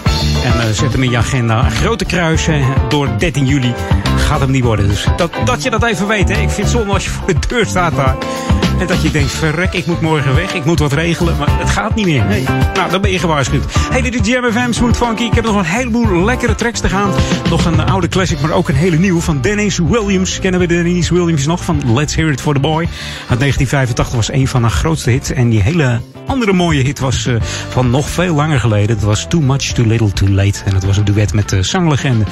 En 0.44 0.62
eh, 0.62 0.70
zet 0.70 0.92
hem 0.92 1.04
in 1.04 1.10
je 1.10 1.18
agenda. 1.18 1.66
Een 1.66 1.72
grote 1.72 2.06
kruis 2.06 2.48
eh, 2.48 2.70
door 2.90 3.10
13 3.18 3.46
juli. 3.46 3.74
Gaat 4.18 4.40
hem 4.40 4.52
niet 4.52 4.64
worden. 4.64 4.88
Dus 4.88 5.08
dat, 5.18 5.32
dat 5.46 5.64
je 5.64 5.70
dat 5.70 5.84
even 5.84 6.08
weet. 6.08 6.30
Hè. 6.30 6.42
Ik 6.42 6.50
vind 6.50 6.68
het 6.68 6.70
zonde 6.70 6.94
als 6.94 7.04
je 7.04 7.10
voor 7.10 7.28
de 7.28 7.48
deur 7.48 7.66
staat 7.66 7.96
daar. 7.96 8.16
En 8.82 8.88
dat 8.88 9.02
je 9.02 9.12
denkt, 9.12 9.32
verrek, 9.32 9.74
ik 9.74 9.86
moet 9.86 10.02
morgen 10.02 10.36
weg. 10.36 10.54
Ik 10.54 10.66
moet 10.66 10.80
wat 10.80 10.94
regelen. 10.94 11.38
Maar 11.38 11.60
het 11.60 11.70
gaat 11.70 11.96
niet 11.96 12.06
meer. 12.06 12.26
Nee. 12.26 12.44
Nou, 12.74 12.92
dan 12.92 13.02
ben 13.02 13.12
je 13.12 13.20
gewaarschuwd. 13.20 13.64
Hey, 13.92 14.02
dit 14.02 14.20
is 14.20 14.28
Jam 14.28 14.52
FM 14.52 14.72
Smooth 14.72 14.98
Funky. 14.98 15.24
Ik 15.24 15.34
heb 15.34 15.44
nog 15.44 15.56
een 15.56 15.64
heleboel 15.64 16.24
lekkere 16.24 16.56
tracks 16.56 16.80
te 16.80 16.90
gaan. 16.90 17.12
Nog 17.50 17.66
een 17.66 17.80
oude 17.80 18.08
classic, 18.08 18.42
maar 18.42 18.52
ook 18.52 18.70
een 18.70 18.76
hele 18.76 18.98
nieuwe 18.98 19.22
van 19.22 19.42
Dennis 19.42 19.78
Williams. 19.78 20.40
Kennen 20.40 20.60
we 20.60 20.66
Dennis 20.66 21.10
Williams 21.10 21.46
nog 21.46 21.64
van 21.64 21.94
Let's 21.94 22.16
Hear 22.16 22.32
It 22.32 22.42
For 22.42 22.54
The 22.54 22.60
Boy? 22.60 22.88
Uit 23.30 23.40
1985 23.82 24.16
was 24.16 24.32
een 24.32 24.48
van 24.48 24.62
haar 24.62 24.72
grootste 24.72 25.10
hits. 25.10 25.32
En 25.32 25.50
die 25.50 25.62
hele 25.62 26.02
andere 26.26 26.54
mooie 26.54 26.84
hit 26.84 27.00
was 27.00 27.26
eh, 27.26 27.36
van 27.70 27.90
nog 27.90 28.10
veel 28.10 28.36
langer 28.36 28.60
geleden. 28.60 28.96
Dat 28.96 29.06
was 29.06 29.26
Too 29.30 29.42
Much 29.42 29.74
Too 29.74 29.86
Little 29.86 30.12
Too 30.12 30.30
Late. 30.30 30.64
En 30.66 30.72
dat 30.72 30.84
was 30.84 30.98
een 30.98 31.06
duet 31.06 31.34
met 31.34 31.50
de 31.50 31.64
zanglegende 31.64 32.26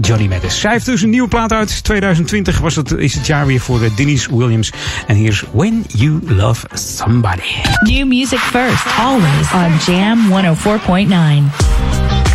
Johnny 0.00 0.26
Mathis. 0.26 0.60
Zij 0.60 0.72
heeft 0.72 0.86
dus 0.86 1.02
een 1.02 1.10
nieuwe 1.10 1.28
plaat 1.28 1.52
uit. 1.52 1.84
2020 1.84 2.58
was 2.58 2.76
het, 2.76 2.90
is 2.90 3.14
het 3.14 3.26
jaar 3.26 3.46
weer 3.46 3.60
voor 3.60 3.82
uh, 3.82 3.96
Denise 3.96 4.36
Williams. 4.36 4.72
En 5.06 5.16
hier 5.16 5.30
is 5.30 5.44
When 5.52 5.84
You 5.88 6.20
Love 6.26 6.66
Somebody. 6.72 7.54
New 7.80 8.06
music 8.06 8.38
first, 8.38 8.86
always 8.98 9.52
on 9.52 9.94
Jam 9.94 10.18
104.9. 10.30 12.33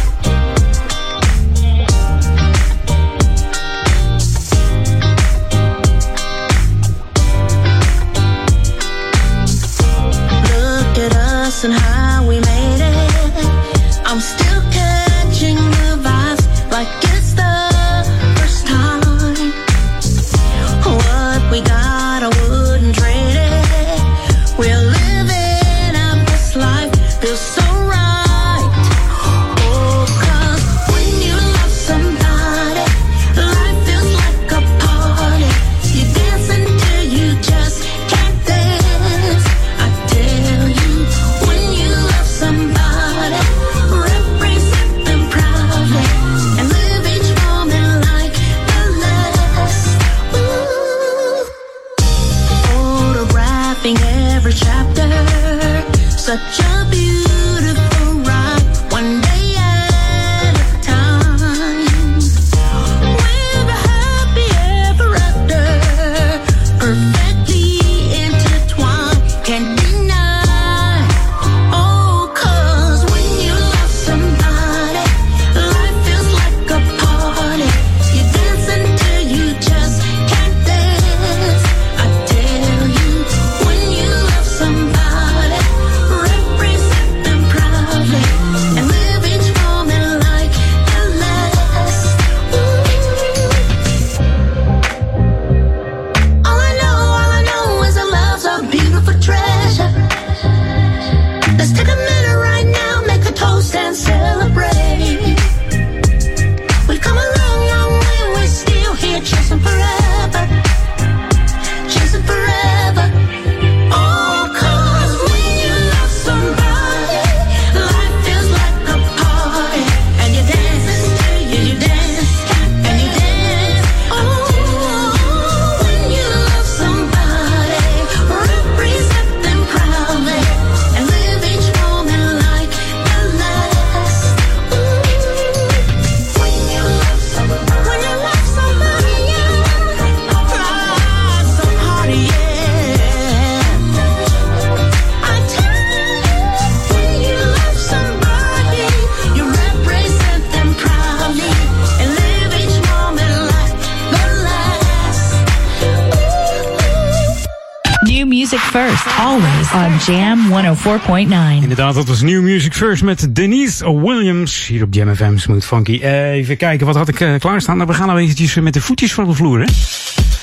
104.9. 160.90 161.62
Inderdaad, 161.62 161.94
dat 161.94 162.08
was 162.08 162.22
New 162.22 162.42
Music 162.42 162.74
First 162.74 163.04
met 163.04 163.36
Denise 163.36 164.00
Williams. 164.00 164.68
Hier 164.68 164.84
op 164.84 164.94
Jam 164.94 165.16
FM 165.16 165.38
Smooth 165.38 165.66
Funky. 165.66 166.00
Eh, 166.02 166.32
even 166.32 166.58
kijken, 166.58 166.86
wat 166.86 166.96
had 166.96 167.08
ik 167.08 167.20
eh, 167.20 167.34
klaarstaan? 167.40 167.78
Nou, 167.78 167.90
we 167.90 167.96
gaan 167.96 168.08
nou 168.08 168.20
eventjes 168.20 168.56
met 168.56 168.74
de 168.74 168.82
voetjes 168.82 169.14
van 169.14 169.28
de 169.28 169.34
vloer, 169.34 169.60
hè? 169.60 169.66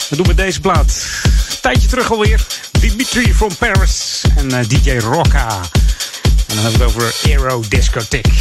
Dat 0.08 0.18
doen 0.18 0.26
we 0.26 0.34
deze 0.34 0.60
plaat. 0.60 1.20
Tijdje 1.60 1.88
terug 1.88 2.12
alweer. 2.12 2.46
Dimitri 2.80 3.34
from 3.34 3.56
Paris 3.58 4.24
en 4.36 4.50
eh, 4.50 4.68
DJ 4.68 4.96
Rocca. 4.98 5.48
En 6.46 6.54
dan 6.54 6.64
hebben 6.64 6.78
we 6.78 6.84
het 6.84 6.94
over 6.94 7.14
Aero 7.24 7.62
Discotheque. 7.68 8.32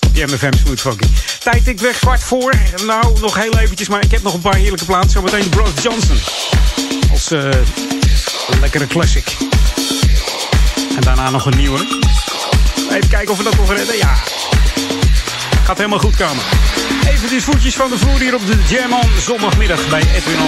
Op 0.00 0.10
Jam 0.12 0.28
FM 0.28 0.52
Smooth 0.64 0.80
Funky. 0.80 1.06
Tijd 1.38 1.68
ik 1.68 1.78
weg, 1.80 1.98
kwart 1.98 2.22
voor. 2.22 2.54
Nou, 2.86 3.20
nog 3.20 3.42
heel 3.42 3.58
eventjes, 3.58 3.88
maar 3.88 4.04
ik 4.04 4.10
heb 4.10 4.22
nog 4.22 4.34
een 4.34 4.40
paar 4.40 4.56
heerlijke 4.56 4.84
plaatsen. 4.84 5.10
Zometeen 5.10 5.48
Bros 5.48 5.82
Johnson. 5.82 6.16
Als 7.10 7.30
eh, 7.30 7.48
lekkere 8.60 8.86
classic. 8.86 9.53
En 10.96 11.00
daarna 11.00 11.30
nog 11.30 11.46
een 11.46 11.56
nieuwe. 11.56 11.78
Even 12.90 13.08
kijken 13.08 13.30
of 13.30 13.36
we 13.36 13.44
dat 13.44 13.56
nog 13.56 13.72
redden. 13.72 13.96
Ja. 13.96 14.14
Gaat 15.64 15.76
helemaal 15.76 15.98
goed 15.98 16.16
komen. 16.16 16.44
Even 17.06 17.28
die 17.28 17.42
voetjes 17.42 17.74
van 17.74 17.90
de 17.90 17.98
vloer 17.98 18.18
hier 18.18 18.34
op 18.34 18.46
de 18.46 18.58
Jam 18.68 18.92
On 18.92 19.10
zondagmiddag 19.20 19.88
bij 19.88 20.02
Edwin. 20.14 20.38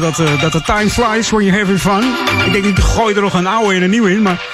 Dat, 0.00 0.18
eh, 0.18 0.40
dat 0.40 0.52
de 0.52 0.60
time 0.60 0.90
flies 0.90 1.30
when 1.30 1.44
you're 1.44 1.58
having 1.58 1.80
fun. 1.80 2.14
Ik 2.46 2.52
denk, 2.52 2.64
ik 2.64 2.78
gooi 2.78 3.14
er 3.14 3.22
nog 3.22 3.34
een 3.34 3.46
oude 3.46 3.74
en 3.74 3.82
een 3.82 3.90
nieuwe 3.90 4.10
in, 4.10 4.22
maar 4.22 4.46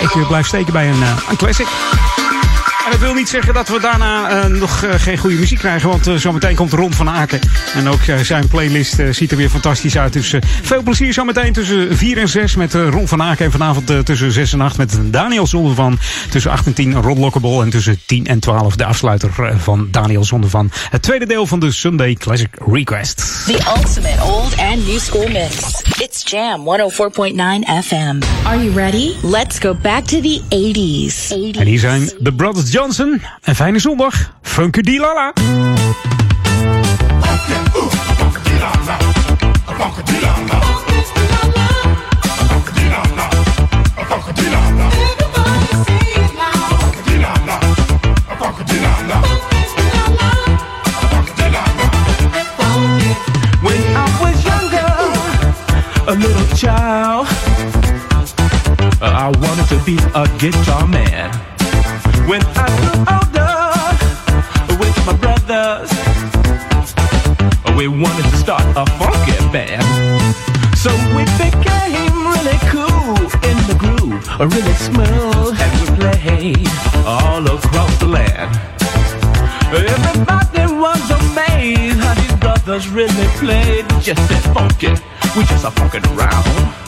ik 0.00 0.14
eh, 0.14 0.26
blijf 0.26 0.46
steken 0.46 0.72
bij 0.72 0.88
een, 0.88 1.02
eh, 1.02 1.16
een 1.28 1.36
classic. 1.36 1.66
Wil 3.00 3.14
niet 3.14 3.28
zeggen 3.28 3.54
dat 3.54 3.68
we 3.68 3.80
daarna 3.80 4.28
eh, 4.28 4.46
nog 4.46 4.82
eh, 4.82 4.94
geen 4.94 5.18
goede 5.18 5.36
muziek 5.36 5.58
krijgen. 5.58 5.88
Want 5.88 6.06
eh, 6.06 6.14
zometeen 6.14 6.54
komt 6.54 6.72
Ron 6.72 6.92
van 6.92 7.08
Aken. 7.08 7.40
En 7.74 7.88
ook 7.88 8.00
zijn 8.22 8.48
playlist 8.48 8.96
ziet 9.10 9.30
er 9.30 9.36
weer 9.36 9.50
fantastisch 9.50 9.98
uit. 9.98 10.12
Dus 10.12 10.34
veel 10.62 10.82
plezier 10.82 11.12
zometeen 11.12 11.52
tussen 11.52 11.96
4 11.96 12.18
en 12.18 12.28
6 12.28 12.56
met 12.56 12.74
Ron 12.74 13.08
van 13.08 13.22
Aken. 13.22 13.44
En 13.44 13.50
vanavond 13.50 14.06
tussen 14.06 14.32
6 14.32 14.52
en 14.52 14.60
8 14.60 14.76
met 14.76 14.98
Daniel 15.02 15.46
Zonder 15.46 15.74
van. 15.74 15.98
Tussen 16.30 16.50
8 16.50 16.66
en 16.66 16.72
10 16.72 16.94
Ron 16.94 17.18
Lockable. 17.18 17.62
En 17.62 17.70
tussen 17.70 18.00
10 18.06 18.26
en 18.26 18.38
12 18.38 18.76
de 18.76 18.84
afsluiter 18.84 19.54
van 19.58 19.88
Daniel 19.90 20.24
Zonder 20.24 20.50
van. 20.50 20.70
Het 20.90 21.02
tweede 21.02 21.26
deel 21.26 21.46
van 21.46 21.60
de 21.60 21.72
Sunday 21.72 22.14
Classic 22.14 22.56
Request. 22.66 23.16
The 23.46 23.60
ultimate 23.76 24.22
old 24.22 24.56
and 24.58 24.86
new 24.86 24.98
school 24.98 25.28
mix. 25.28 25.82
Jam 26.30 26.64
104.9 26.64 27.64
FM. 27.64 28.22
Are 28.46 28.56
you 28.56 28.70
ready? 28.70 29.16
Let's 29.22 29.58
go 29.58 29.74
back 29.74 30.04
to 30.04 30.20
the 30.20 30.40
80s. 30.50 31.30
En 31.58 31.66
hier 31.66 31.78
zijn 31.78 32.10
de 32.18 32.32
Brothers 32.32 32.72
Johnson. 32.72 33.22
Een 33.42 33.54
fijne 33.54 33.78
zondag. 33.78 34.32
Funky 34.42 34.80
Dilala. 34.80 35.32
When 35.32 36.00
a 60.20 60.28
guitar 60.38 60.86
man. 60.86 61.32
When 62.28 62.42
I 62.54 62.68
grew 62.80 63.00
older, 63.16 63.56
with 64.76 64.96
my 65.06 65.14
brothers, 65.16 65.88
we 67.74 67.88
wanted 67.88 68.24
to 68.28 68.36
start 68.36 68.64
a 68.76 68.84
funky 69.00 69.38
band. 69.50 69.80
So 70.76 70.90
we 71.16 71.24
became 71.40 72.16
really 72.34 72.58
cool 72.68 73.16
in 73.48 73.56
the 73.70 73.76
groove, 73.80 74.20
really 74.40 74.74
smooth, 74.74 75.56
and 75.58 75.72
we 75.80 75.86
played 75.96 76.68
all 77.06 77.46
across 77.56 77.96
the 77.98 78.06
land. 78.06 78.52
Everybody 79.72 80.64
was 80.84 81.10
amazed 81.22 81.98
how 82.00 82.14
these 82.14 82.36
brothers 82.40 82.88
really 82.90 83.28
played. 83.40 83.88
Just 84.02 84.20
that 84.28 84.44
funky, 84.52 84.90
we 85.34 85.44
just 85.46 85.64
a 85.64 85.70
funkin' 85.70 86.04
around. 86.14 86.79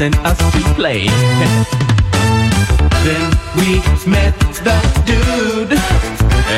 And 0.00 0.14
us 0.24 0.38
to 0.52 0.60
play. 0.74 1.06
Then 3.06 3.24
we 3.56 3.82
met 4.06 4.38
the 4.62 4.78
dude, 5.04 5.72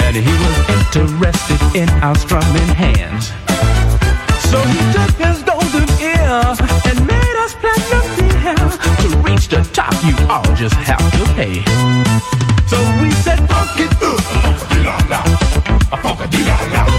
and 0.04 0.16
he 0.16 0.34
was 0.44 0.56
interested 0.76 1.60
in 1.74 1.88
our 2.02 2.14
strumming 2.16 2.68
hands. 2.76 3.32
So 4.50 4.60
he 4.60 4.80
took 4.92 5.14
his 5.16 5.42
golden 5.42 5.88
ear 6.02 6.42
and 6.84 7.06
made 7.06 7.36
us 7.44 7.54
platinum 7.54 8.06
deal. 8.18 8.68
To 9.02 9.08
reach 9.26 9.48
the 9.48 9.62
top, 9.72 9.94
you 10.04 10.14
all 10.28 10.44
just 10.54 10.74
have 10.74 11.00
to 11.18 11.24
pay. 11.34 11.62
So 12.68 12.76
we 13.00 13.10
said, 13.24 13.38
funky, 13.48 13.84
uh, 13.84 14.04
uh, 14.04 14.06
ooh, 14.06 14.18
funky 14.42 14.84
la 14.84 14.96
la, 15.08 15.22
funky 15.96 16.44
la 16.44 16.56
la, 16.72 16.84
funky 16.84 16.89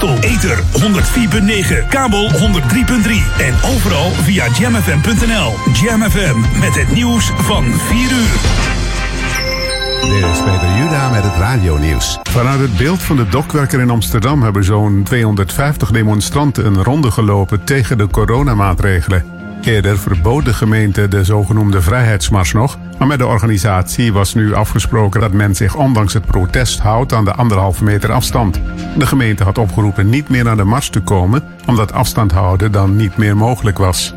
Amstel. 0.00 0.30
Ether 0.30 0.58
104.9, 0.58 1.88
kabel 1.88 2.30
103.3 2.30 2.38
en 3.38 3.54
overal 3.74 4.10
via 4.10 4.46
jamfm.nl. 4.58 5.52
Jam 5.72 6.02
FM 6.02 6.60
met 6.60 6.74
het 6.74 6.92
nieuws 6.92 7.32
van 7.36 7.64
4 7.64 7.98
uur. 8.00 8.40
Dit 10.00 10.30
is 10.30 10.42
Peter 10.42 10.76
Juda 10.78 11.10
met 11.10 11.22
het 11.22 11.36
radionieuws. 11.36 12.18
Vanuit 12.22 12.60
het 12.60 12.76
beeld 12.76 13.02
van 13.02 13.16
de 13.16 13.28
dokwerker 13.28 13.80
in 13.80 13.90
Amsterdam 13.90 14.42
hebben 14.42 14.64
zo'n 14.64 15.02
250 15.04 15.90
demonstranten 15.90 16.66
een 16.66 16.82
ronde 16.82 17.10
gelopen 17.10 17.64
tegen 17.64 17.98
de 17.98 18.08
coronamaatregelen. 18.08 19.24
Eerder 19.62 19.98
verbood 19.98 20.44
de 20.44 20.54
gemeente 20.54 21.08
de 21.08 21.24
zogenoemde 21.24 21.82
vrijheidsmars 21.82 22.52
nog, 22.52 22.78
maar 22.98 23.06
met 23.06 23.18
de 23.18 23.26
organisatie 23.26 24.12
was 24.12 24.34
nu 24.34 24.54
afgesproken 24.54 25.20
dat 25.20 25.32
men 25.32 25.54
zich 25.54 25.74
ondanks 25.74 26.12
het 26.12 26.26
protest 26.26 26.78
houdt 26.78 27.12
aan 27.12 27.24
de 27.24 27.34
anderhalve 27.34 27.84
meter 27.84 28.12
afstand. 28.12 28.60
De 28.98 29.06
gemeente 29.06 29.44
had 29.44 29.58
opgeroepen 29.58 30.08
niet 30.08 30.28
meer 30.28 30.44
naar 30.44 30.56
de 30.56 30.64
mars 30.64 30.88
te 30.88 31.00
komen, 31.00 31.42
omdat 31.66 31.92
afstand 31.92 32.32
houden 32.32 32.72
dan 32.72 32.96
niet 32.96 33.16
meer 33.16 33.36
mogelijk 33.36 33.78
was. 33.78 34.14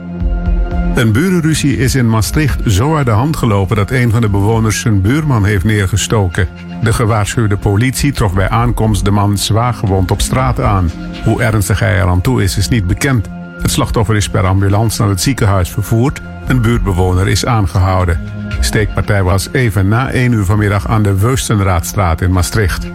Een 0.96 1.12
burenruzie 1.12 1.78
is 1.78 1.96
in 1.96 2.10
Maastricht 2.10 2.72
zo 2.72 2.96
uit 2.96 3.06
de 3.06 3.12
hand 3.12 3.38
gelopen 3.38 3.76
dat 3.76 3.92
een 3.92 4.12
van 4.12 4.22
de 4.22 4.30
bewoners 4.30 4.80
zijn 4.80 5.02
buurman 5.02 5.46
heeft 5.46 5.64
neergestoken. 5.64 6.48
De 6.84 6.94
gewaarschuwde 6.94 7.58
politie 7.58 8.12
trof 8.12 8.34
bij 8.34 8.50
aankomst 8.50 9.06
de 9.06 9.12
man 9.12 9.38
zwaargewond 9.38 10.12
op 10.12 10.22
straat 10.22 10.60
aan. 10.60 10.92
Hoe 11.24 11.42
ernstig 11.42 11.80
hij 11.80 11.98
er 11.98 12.08
aan 12.08 12.22
toe 12.22 12.44
is, 12.44 12.58
is 12.58 12.68
niet 12.68 12.88
bekend. 12.88 13.28
Het 13.62 13.72
slachtoffer 13.72 14.16
is 14.16 14.30
per 14.30 14.46
ambulance 14.46 15.02
naar 15.02 15.10
het 15.10 15.22
ziekenhuis 15.22 15.70
vervoerd. 15.70 16.22
Een 16.48 16.62
buurtbewoner 16.62 17.28
is 17.28 17.46
aangehouden. 17.46 18.20
De 18.50 18.64
steekpartij 18.64 19.24
was 19.24 19.50
even 19.52 19.88
na 19.88 20.10
1 20.10 20.32
uur 20.32 20.46
vanmiddag 20.46 20.88
aan 20.88 21.04
de 21.04 21.18
Weustenraadstraat 21.20 22.22
in 22.22 22.32
Maastricht. 22.32 22.88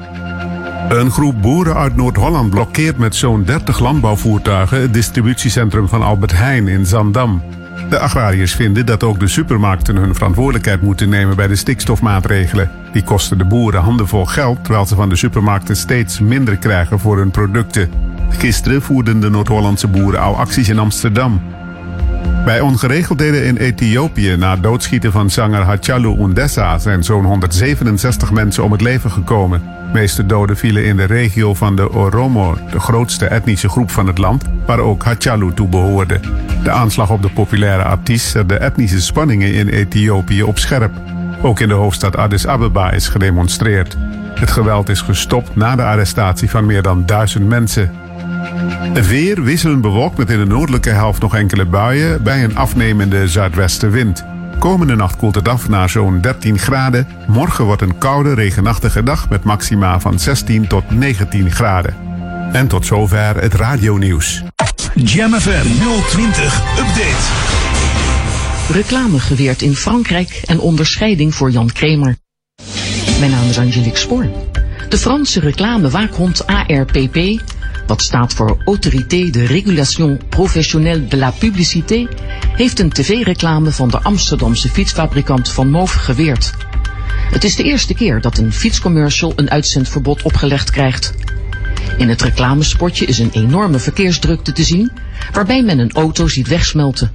Een 0.88 1.10
groep 1.10 1.42
boeren 1.42 1.76
uit 1.76 1.96
Noord-Holland 1.96 2.50
blokkeert 2.50 2.98
met 2.98 3.14
zo'n 3.14 3.44
30 3.44 3.78
landbouwvoertuigen 3.78 4.80
het 4.80 4.94
distributiecentrum 4.94 5.88
van 5.88 6.02
Albert 6.02 6.32
Heijn 6.32 6.68
in 6.68 6.86
Zandam. 6.86 7.42
De 7.88 7.98
agrariërs 7.98 8.54
vinden 8.54 8.86
dat 8.86 9.02
ook 9.02 9.20
de 9.20 9.28
supermarkten 9.28 9.96
hun 9.96 10.14
verantwoordelijkheid 10.14 10.82
moeten 10.82 11.08
nemen 11.08 11.36
bij 11.36 11.46
de 11.46 11.56
stikstofmaatregelen. 11.56 12.70
Die 12.92 13.04
kosten 13.04 13.38
de 13.38 13.44
boeren 13.44 13.80
handenvol 13.80 14.24
geld, 14.24 14.64
terwijl 14.64 14.86
ze 14.86 14.94
van 14.94 15.08
de 15.08 15.16
supermarkten 15.16 15.76
steeds 15.76 16.20
minder 16.20 16.56
krijgen 16.56 16.98
voor 16.98 17.18
hun 17.18 17.30
producten. 17.30 17.90
Gisteren 18.28 18.82
voerden 18.82 19.20
de 19.20 19.30
Noord-Hollandse 19.30 19.88
boeren 19.88 20.20
al 20.20 20.36
acties 20.36 20.68
in 20.68 20.78
Amsterdam. 20.78 21.40
Bij 22.44 22.60
ongeregeldheden 22.60 23.44
in 23.44 23.56
Ethiopië 23.56 24.36
na 24.36 24.56
doodschieten 24.56 25.12
van 25.12 25.30
zanger 25.30 25.62
Hachalu 25.62 26.16
Undessa 26.18 26.78
zijn 26.78 27.04
zo'n 27.04 27.24
167 27.24 28.32
mensen 28.32 28.64
om 28.64 28.72
het 28.72 28.80
leven 28.80 29.10
gekomen. 29.10 29.62
Meeste 29.92 30.26
doden 30.26 30.56
vielen 30.56 30.84
in 30.84 30.96
de 30.96 31.04
regio 31.04 31.54
van 31.54 31.76
de 31.76 31.92
Oromo, 31.92 32.56
de 32.70 32.80
grootste 32.80 33.26
etnische 33.26 33.68
groep 33.68 33.90
van 33.90 34.06
het 34.06 34.18
land, 34.18 34.44
waar 34.66 34.78
ook 34.78 35.04
Hachalu 35.04 35.54
toe 35.54 35.68
behoorde. 35.68 36.20
De 36.62 36.70
aanslag 36.70 37.10
op 37.10 37.22
de 37.22 37.30
populaire 37.30 37.82
artiest 37.82 38.26
zet 38.26 38.48
de 38.48 38.56
etnische 38.56 39.00
spanningen 39.00 39.54
in 39.54 39.68
Ethiopië 39.68 40.42
op 40.42 40.58
scherp. 40.58 40.92
Ook 41.42 41.60
in 41.60 41.68
de 41.68 41.74
hoofdstad 41.74 42.16
Addis 42.16 42.46
Ababa 42.46 42.90
is 42.90 43.08
gedemonstreerd. 43.08 43.96
Het 44.34 44.50
geweld 44.50 44.88
is 44.88 45.00
gestopt 45.00 45.56
na 45.56 45.76
de 45.76 45.84
arrestatie 45.84 46.50
van 46.50 46.66
meer 46.66 46.82
dan 46.82 47.06
duizend 47.06 47.48
mensen. 47.48 47.90
Weer 49.08 49.42
wisselend 49.42 49.80
bewolkt 49.80 50.18
met 50.18 50.30
in 50.30 50.38
de 50.38 50.46
noordelijke 50.46 50.90
helft 50.90 51.20
nog 51.20 51.36
enkele 51.36 51.64
buien 51.64 52.22
bij 52.22 52.44
een 52.44 52.56
afnemende 52.56 53.28
zuidwestenwind. 53.28 54.24
Komende 54.62 54.96
nacht 54.96 55.16
koelt 55.16 55.34
het 55.34 55.48
af 55.48 55.68
naar 55.68 55.90
zo'n 55.90 56.20
13 56.20 56.58
graden. 56.58 57.08
Morgen 57.26 57.64
wordt 57.64 57.82
een 57.82 57.98
koude, 57.98 58.34
regenachtige 58.34 59.02
dag 59.02 59.28
met 59.28 59.44
maxima 59.44 60.00
van 60.00 60.18
16 60.18 60.66
tot 60.66 60.90
19 60.90 61.50
graden. 61.50 61.94
En 62.52 62.68
tot 62.68 62.86
zover 62.86 63.40
het 63.40 63.54
radionieuws. 63.54 64.42
Jam 64.94 65.32
FM 65.32 65.66
020 66.08 66.78
Update. 66.78 67.32
Reclame 68.72 69.18
geweerd 69.18 69.62
in 69.62 69.74
Frankrijk 69.74 70.42
en 70.44 70.58
onderscheiding 70.60 71.34
voor 71.34 71.50
Jan 71.50 71.72
Kramer. 71.72 72.16
Mijn 73.18 73.30
naam 73.30 73.48
is 73.48 73.58
Angelique 73.58 73.98
Spoor. 73.98 74.26
De 74.88 74.98
Franse 74.98 75.40
reclamewaakhond 75.40 76.46
ARPP, 76.46 77.40
wat 77.92 78.02
staat 78.02 78.34
voor 78.34 78.56
Autorité 78.64 79.30
de 79.30 79.44
Régulation 79.46 80.20
Professionnelle 80.28 81.06
de 81.06 81.16
la 81.16 81.30
Publicité, 81.30 82.08
heeft 82.56 82.78
een 82.78 82.90
tv-reclame 82.90 83.70
van 83.70 83.88
de 83.88 84.02
Amsterdamse 84.02 84.68
fietsfabrikant 84.68 85.50
Van 85.50 85.70
Moof 85.70 85.92
geweerd. 85.92 86.52
Het 87.30 87.44
is 87.44 87.56
de 87.56 87.62
eerste 87.62 87.94
keer 87.94 88.20
dat 88.20 88.38
een 88.38 88.52
fietscommercial 88.52 89.32
een 89.36 89.50
uitzendverbod 89.50 90.22
opgelegd 90.22 90.70
krijgt. 90.70 91.14
In 91.98 92.08
het 92.08 92.22
reclamespotje 92.22 93.04
is 93.04 93.18
een 93.18 93.30
enorme 93.32 93.78
verkeersdrukte 93.78 94.52
te 94.52 94.64
zien, 94.64 94.90
waarbij 95.32 95.62
men 95.62 95.78
een 95.78 95.92
auto 95.92 96.28
ziet 96.28 96.48
wegsmelten. 96.48 97.10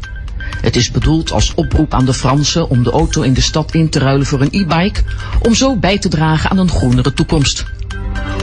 Het 0.61 0.75
is 0.75 0.91
bedoeld 0.91 1.31
als 1.31 1.53
oproep 1.53 1.93
aan 1.93 2.05
de 2.05 2.13
Fransen 2.13 2.69
om 2.69 2.83
de 2.83 2.91
auto 2.91 3.21
in 3.21 3.33
de 3.33 3.41
stad 3.41 3.73
in 3.73 3.89
te 3.89 3.99
ruilen 3.99 4.25
voor 4.25 4.41
een 4.41 4.51
e-bike, 4.51 5.01
om 5.41 5.53
zo 5.53 5.75
bij 5.75 5.97
te 5.97 6.09
dragen 6.09 6.49
aan 6.49 6.57
een 6.57 6.69
groenere 6.69 7.13
toekomst. 7.13 7.65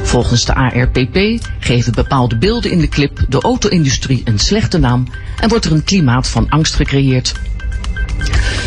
Volgens 0.03 0.45
de 0.45 0.55
ARPP 0.55 1.19
geven 1.59 1.93
bepaalde 1.93 2.37
beelden 2.37 2.71
in 2.71 2.79
de 2.79 2.89
clip 2.89 3.25
de 3.29 3.41
auto-industrie 3.41 4.23
een 4.25 4.39
slechte 4.39 4.79
naam 4.79 5.07
en 5.41 5.49
wordt 5.49 5.65
er 5.65 5.73
een 5.73 5.85
klimaat 5.85 6.29
van 6.29 6.49
angst 6.49 6.75
gecreëerd. 6.75 7.33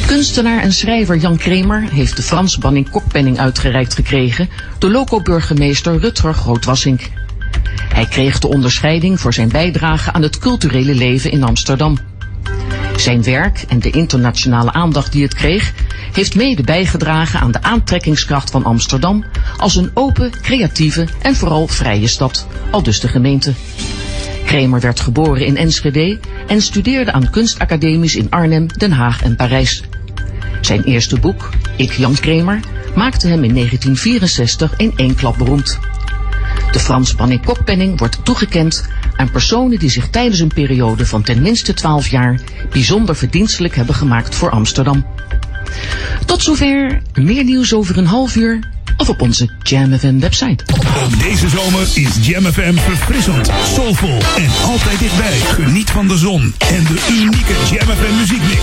Kunstenaar 0.07 0.61
en 0.61 0.73
schrijver 0.73 1.17
Jan 1.17 1.37
Kramer 1.37 1.89
heeft 1.91 2.15
de 2.15 2.21
Frans 2.21 2.57
Banning 2.57 2.89
Kokpenning 2.89 3.39
uitgereikt 3.39 3.93
gekregen 3.93 4.49
door 4.77 4.91
loco-burgemeester 4.91 5.99
Rutger 5.99 6.33
Grootwassink. 6.33 7.09
Hij 7.93 8.05
kreeg 8.05 8.39
de 8.39 8.47
onderscheiding 8.47 9.19
voor 9.19 9.33
zijn 9.33 9.49
bijdrage 9.49 10.11
aan 10.11 10.21
het 10.21 10.39
culturele 10.39 10.95
leven 10.95 11.31
in 11.31 11.43
Amsterdam. 11.43 11.97
Zijn 12.97 13.23
werk 13.23 13.63
en 13.67 13.79
de 13.79 13.89
internationale 13.89 14.73
aandacht 14.73 15.11
die 15.11 15.23
het 15.23 15.33
kreeg, 15.33 15.73
heeft 16.11 16.35
mede 16.35 16.63
bijgedragen 16.63 17.39
aan 17.39 17.51
de 17.51 17.61
aantrekkingskracht 17.61 18.51
van 18.51 18.63
Amsterdam 18.63 19.25
als 19.57 19.75
een 19.75 19.91
open, 19.93 20.31
creatieve 20.41 21.07
en 21.21 21.35
vooral 21.35 21.67
vrije 21.67 22.07
stad, 22.07 22.47
al 22.71 22.83
dus 22.83 22.99
de 22.99 23.07
gemeente. 23.07 23.53
Kramer 24.45 24.79
werd 24.79 24.99
geboren 24.99 25.45
in 25.45 25.57
Enschede 25.57 26.19
en 26.47 26.61
studeerde 26.61 27.11
aan 27.11 27.29
kunstacademies 27.29 28.15
in 28.15 28.29
Arnhem, 28.29 28.67
Den 28.67 28.91
Haag 28.91 29.23
en 29.23 29.35
Parijs. 29.35 29.83
Zijn 30.61 30.83
eerste 30.83 31.19
boek, 31.19 31.49
Ik 31.75 31.91
Jan 31.91 32.15
Kramer, 32.15 32.59
maakte 32.95 33.27
hem 33.27 33.43
in 33.43 33.53
1964 33.53 34.73
in 34.77 34.93
één 34.95 35.15
klap 35.15 35.37
beroemd. 35.37 35.79
De 36.71 36.79
Frans 36.79 37.15
Banning 37.15 37.45
Kokpenning 37.45 37.99
wordt 37.99 38.25
toegekend 38.25 38.87
aan 39.15 39.31
personen 39.31 39.79
die 39.79 39.89
zich 39.89 40.09
tijdens 40.09 40.39
een 40.39 40.53
periode 40.53 41.05
van 41.05 41.21
ten 41.21 41.41
minste 41.41 41.73
12 41.73 42.07
jaar 42.07 42.39
bijzonder 42.71 43.15
verdienstelijk 43.15 43.75
hebben 43.75 43.95
gemaakt 43.95 44.35
voor 44.35 44.49
Amsterdam. 44.49 45.05
Tot 46.25 46.43
zover, 46.43 47.01
meer 47.13 47.43
nieuws 47.43 47.73
over 47.73 47.97
een 47.97 48.05
half 48.05 48.35
uur 48.35 48.59
of 48.97 49.09
op 49.09 49.21
onze 49.21 49.49
Jam 49.63 49.99
FM 49.99 50.19
website. 50.19 50.63
Ook 51.03 51.19
deze 51.19 51.49
zomer 51.49 51.81
is 51.93 52.09
Jam 52.21 52.45
FM 52.45 52.75
verfrissend, 52.75 53.49
soulvol 53.73 54.17
en 54.37 54.49
altijd 54.65 54.99
dichtbij. 54.99 55.39
Geniet 55.39 55.89
van 55.89 56.07
de 56.07 56.17
zon 56.17 56.53
en 56.57 56.83
de 56.83 57.07
unieke 57.11 57.53
Jam 57.71 57.87
FM 57.87 58.15
muziekmix. 58.17 58.61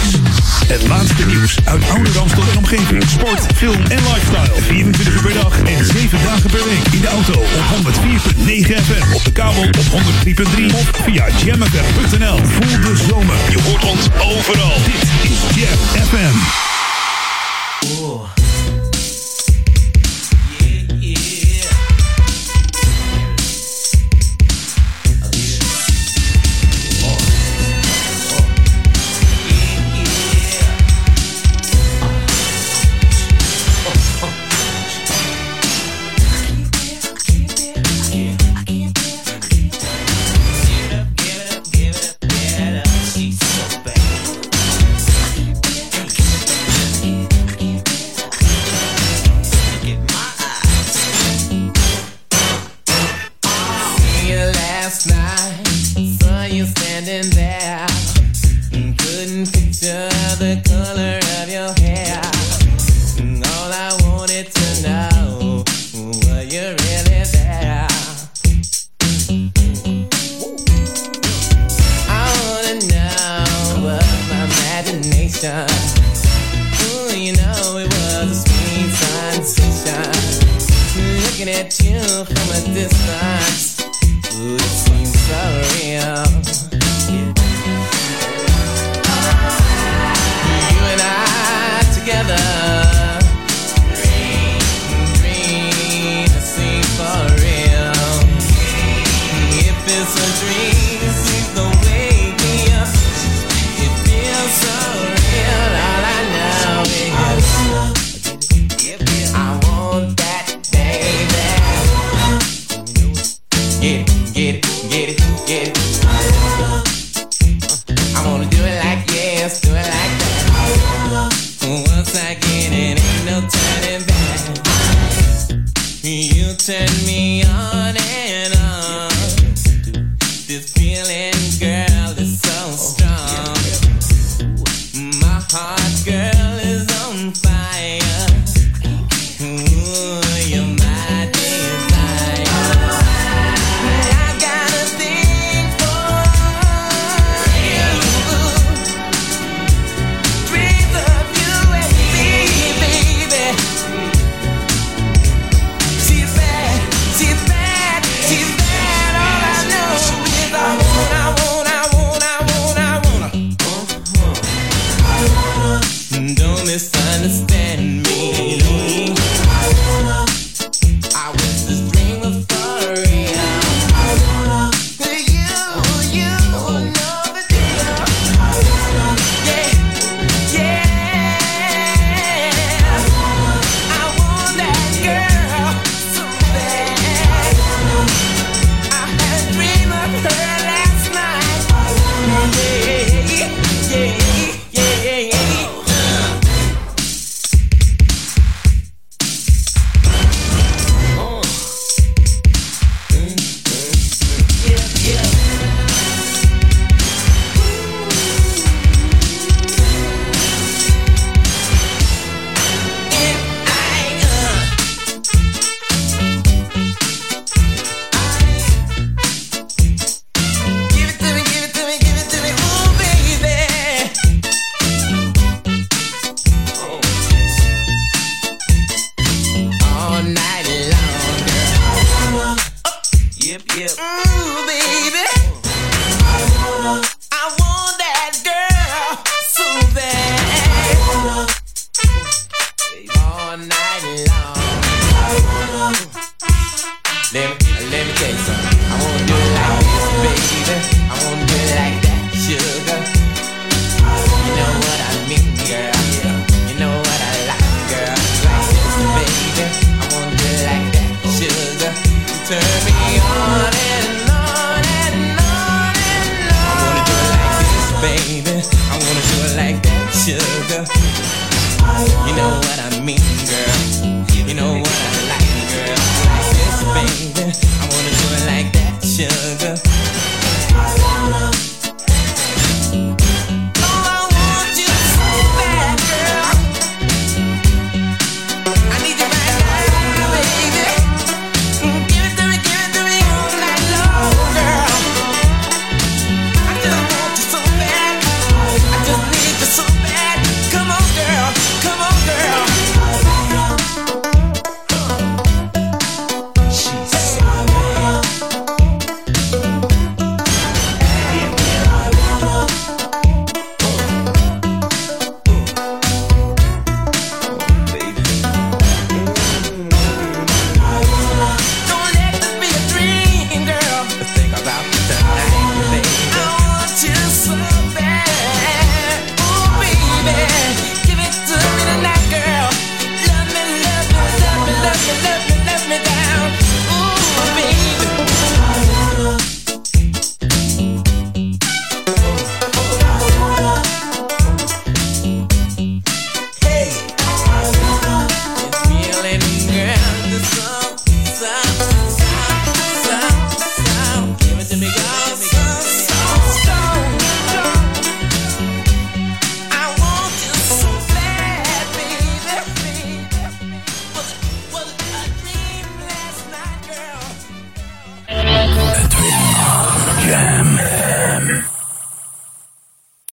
Het 0.66 0.88
laatste 0.88 1.26
nieuws 1.26 1.56
uit 1.64 1.82
oude 1.90 2.10
Ramstel 2.12 2.42
en 2.50 2.58
omgeving. 2.58 3.02
Sport, 3.08 3.46
film 3.54 3.82
en 3.88 4.02
lifestyle. 4.02 4.62
24 4.62 5.14
uur 5.14 5.22
per 5.22 5.34
dag 5.34 5.62
en 5.62 5.84
7 5.84 6.18
dagen 6.24 6.50
per 6.50 6.64
week. 6.64 6.86
In 6.92 7.00
de 7.00 7.08
auto 7.08 7.32
op 7.32 7.64
104.9 7.74 8.84
FM. 8.84 9.14
Op 9.14 9.24
de 9.24 9.32
kabel 9.32 9.62
op 9.62 9.76
103.3 9.76 10.64
of 10.74 10.90
via 11.04 11.26
jamfm.nl. 11.44 12.38
Voel 12.44 12.80
de 12.80 12.96
zomer. 13.08 13.36
Je 13.50 13.62
hoort 13.62 13.84
ons 13.84 14.06
overal. 14.22 14.76
Dit 14.84 15.30
is 15.30 15.38
Jam 15.56 16.06
FM. 16.06 16.36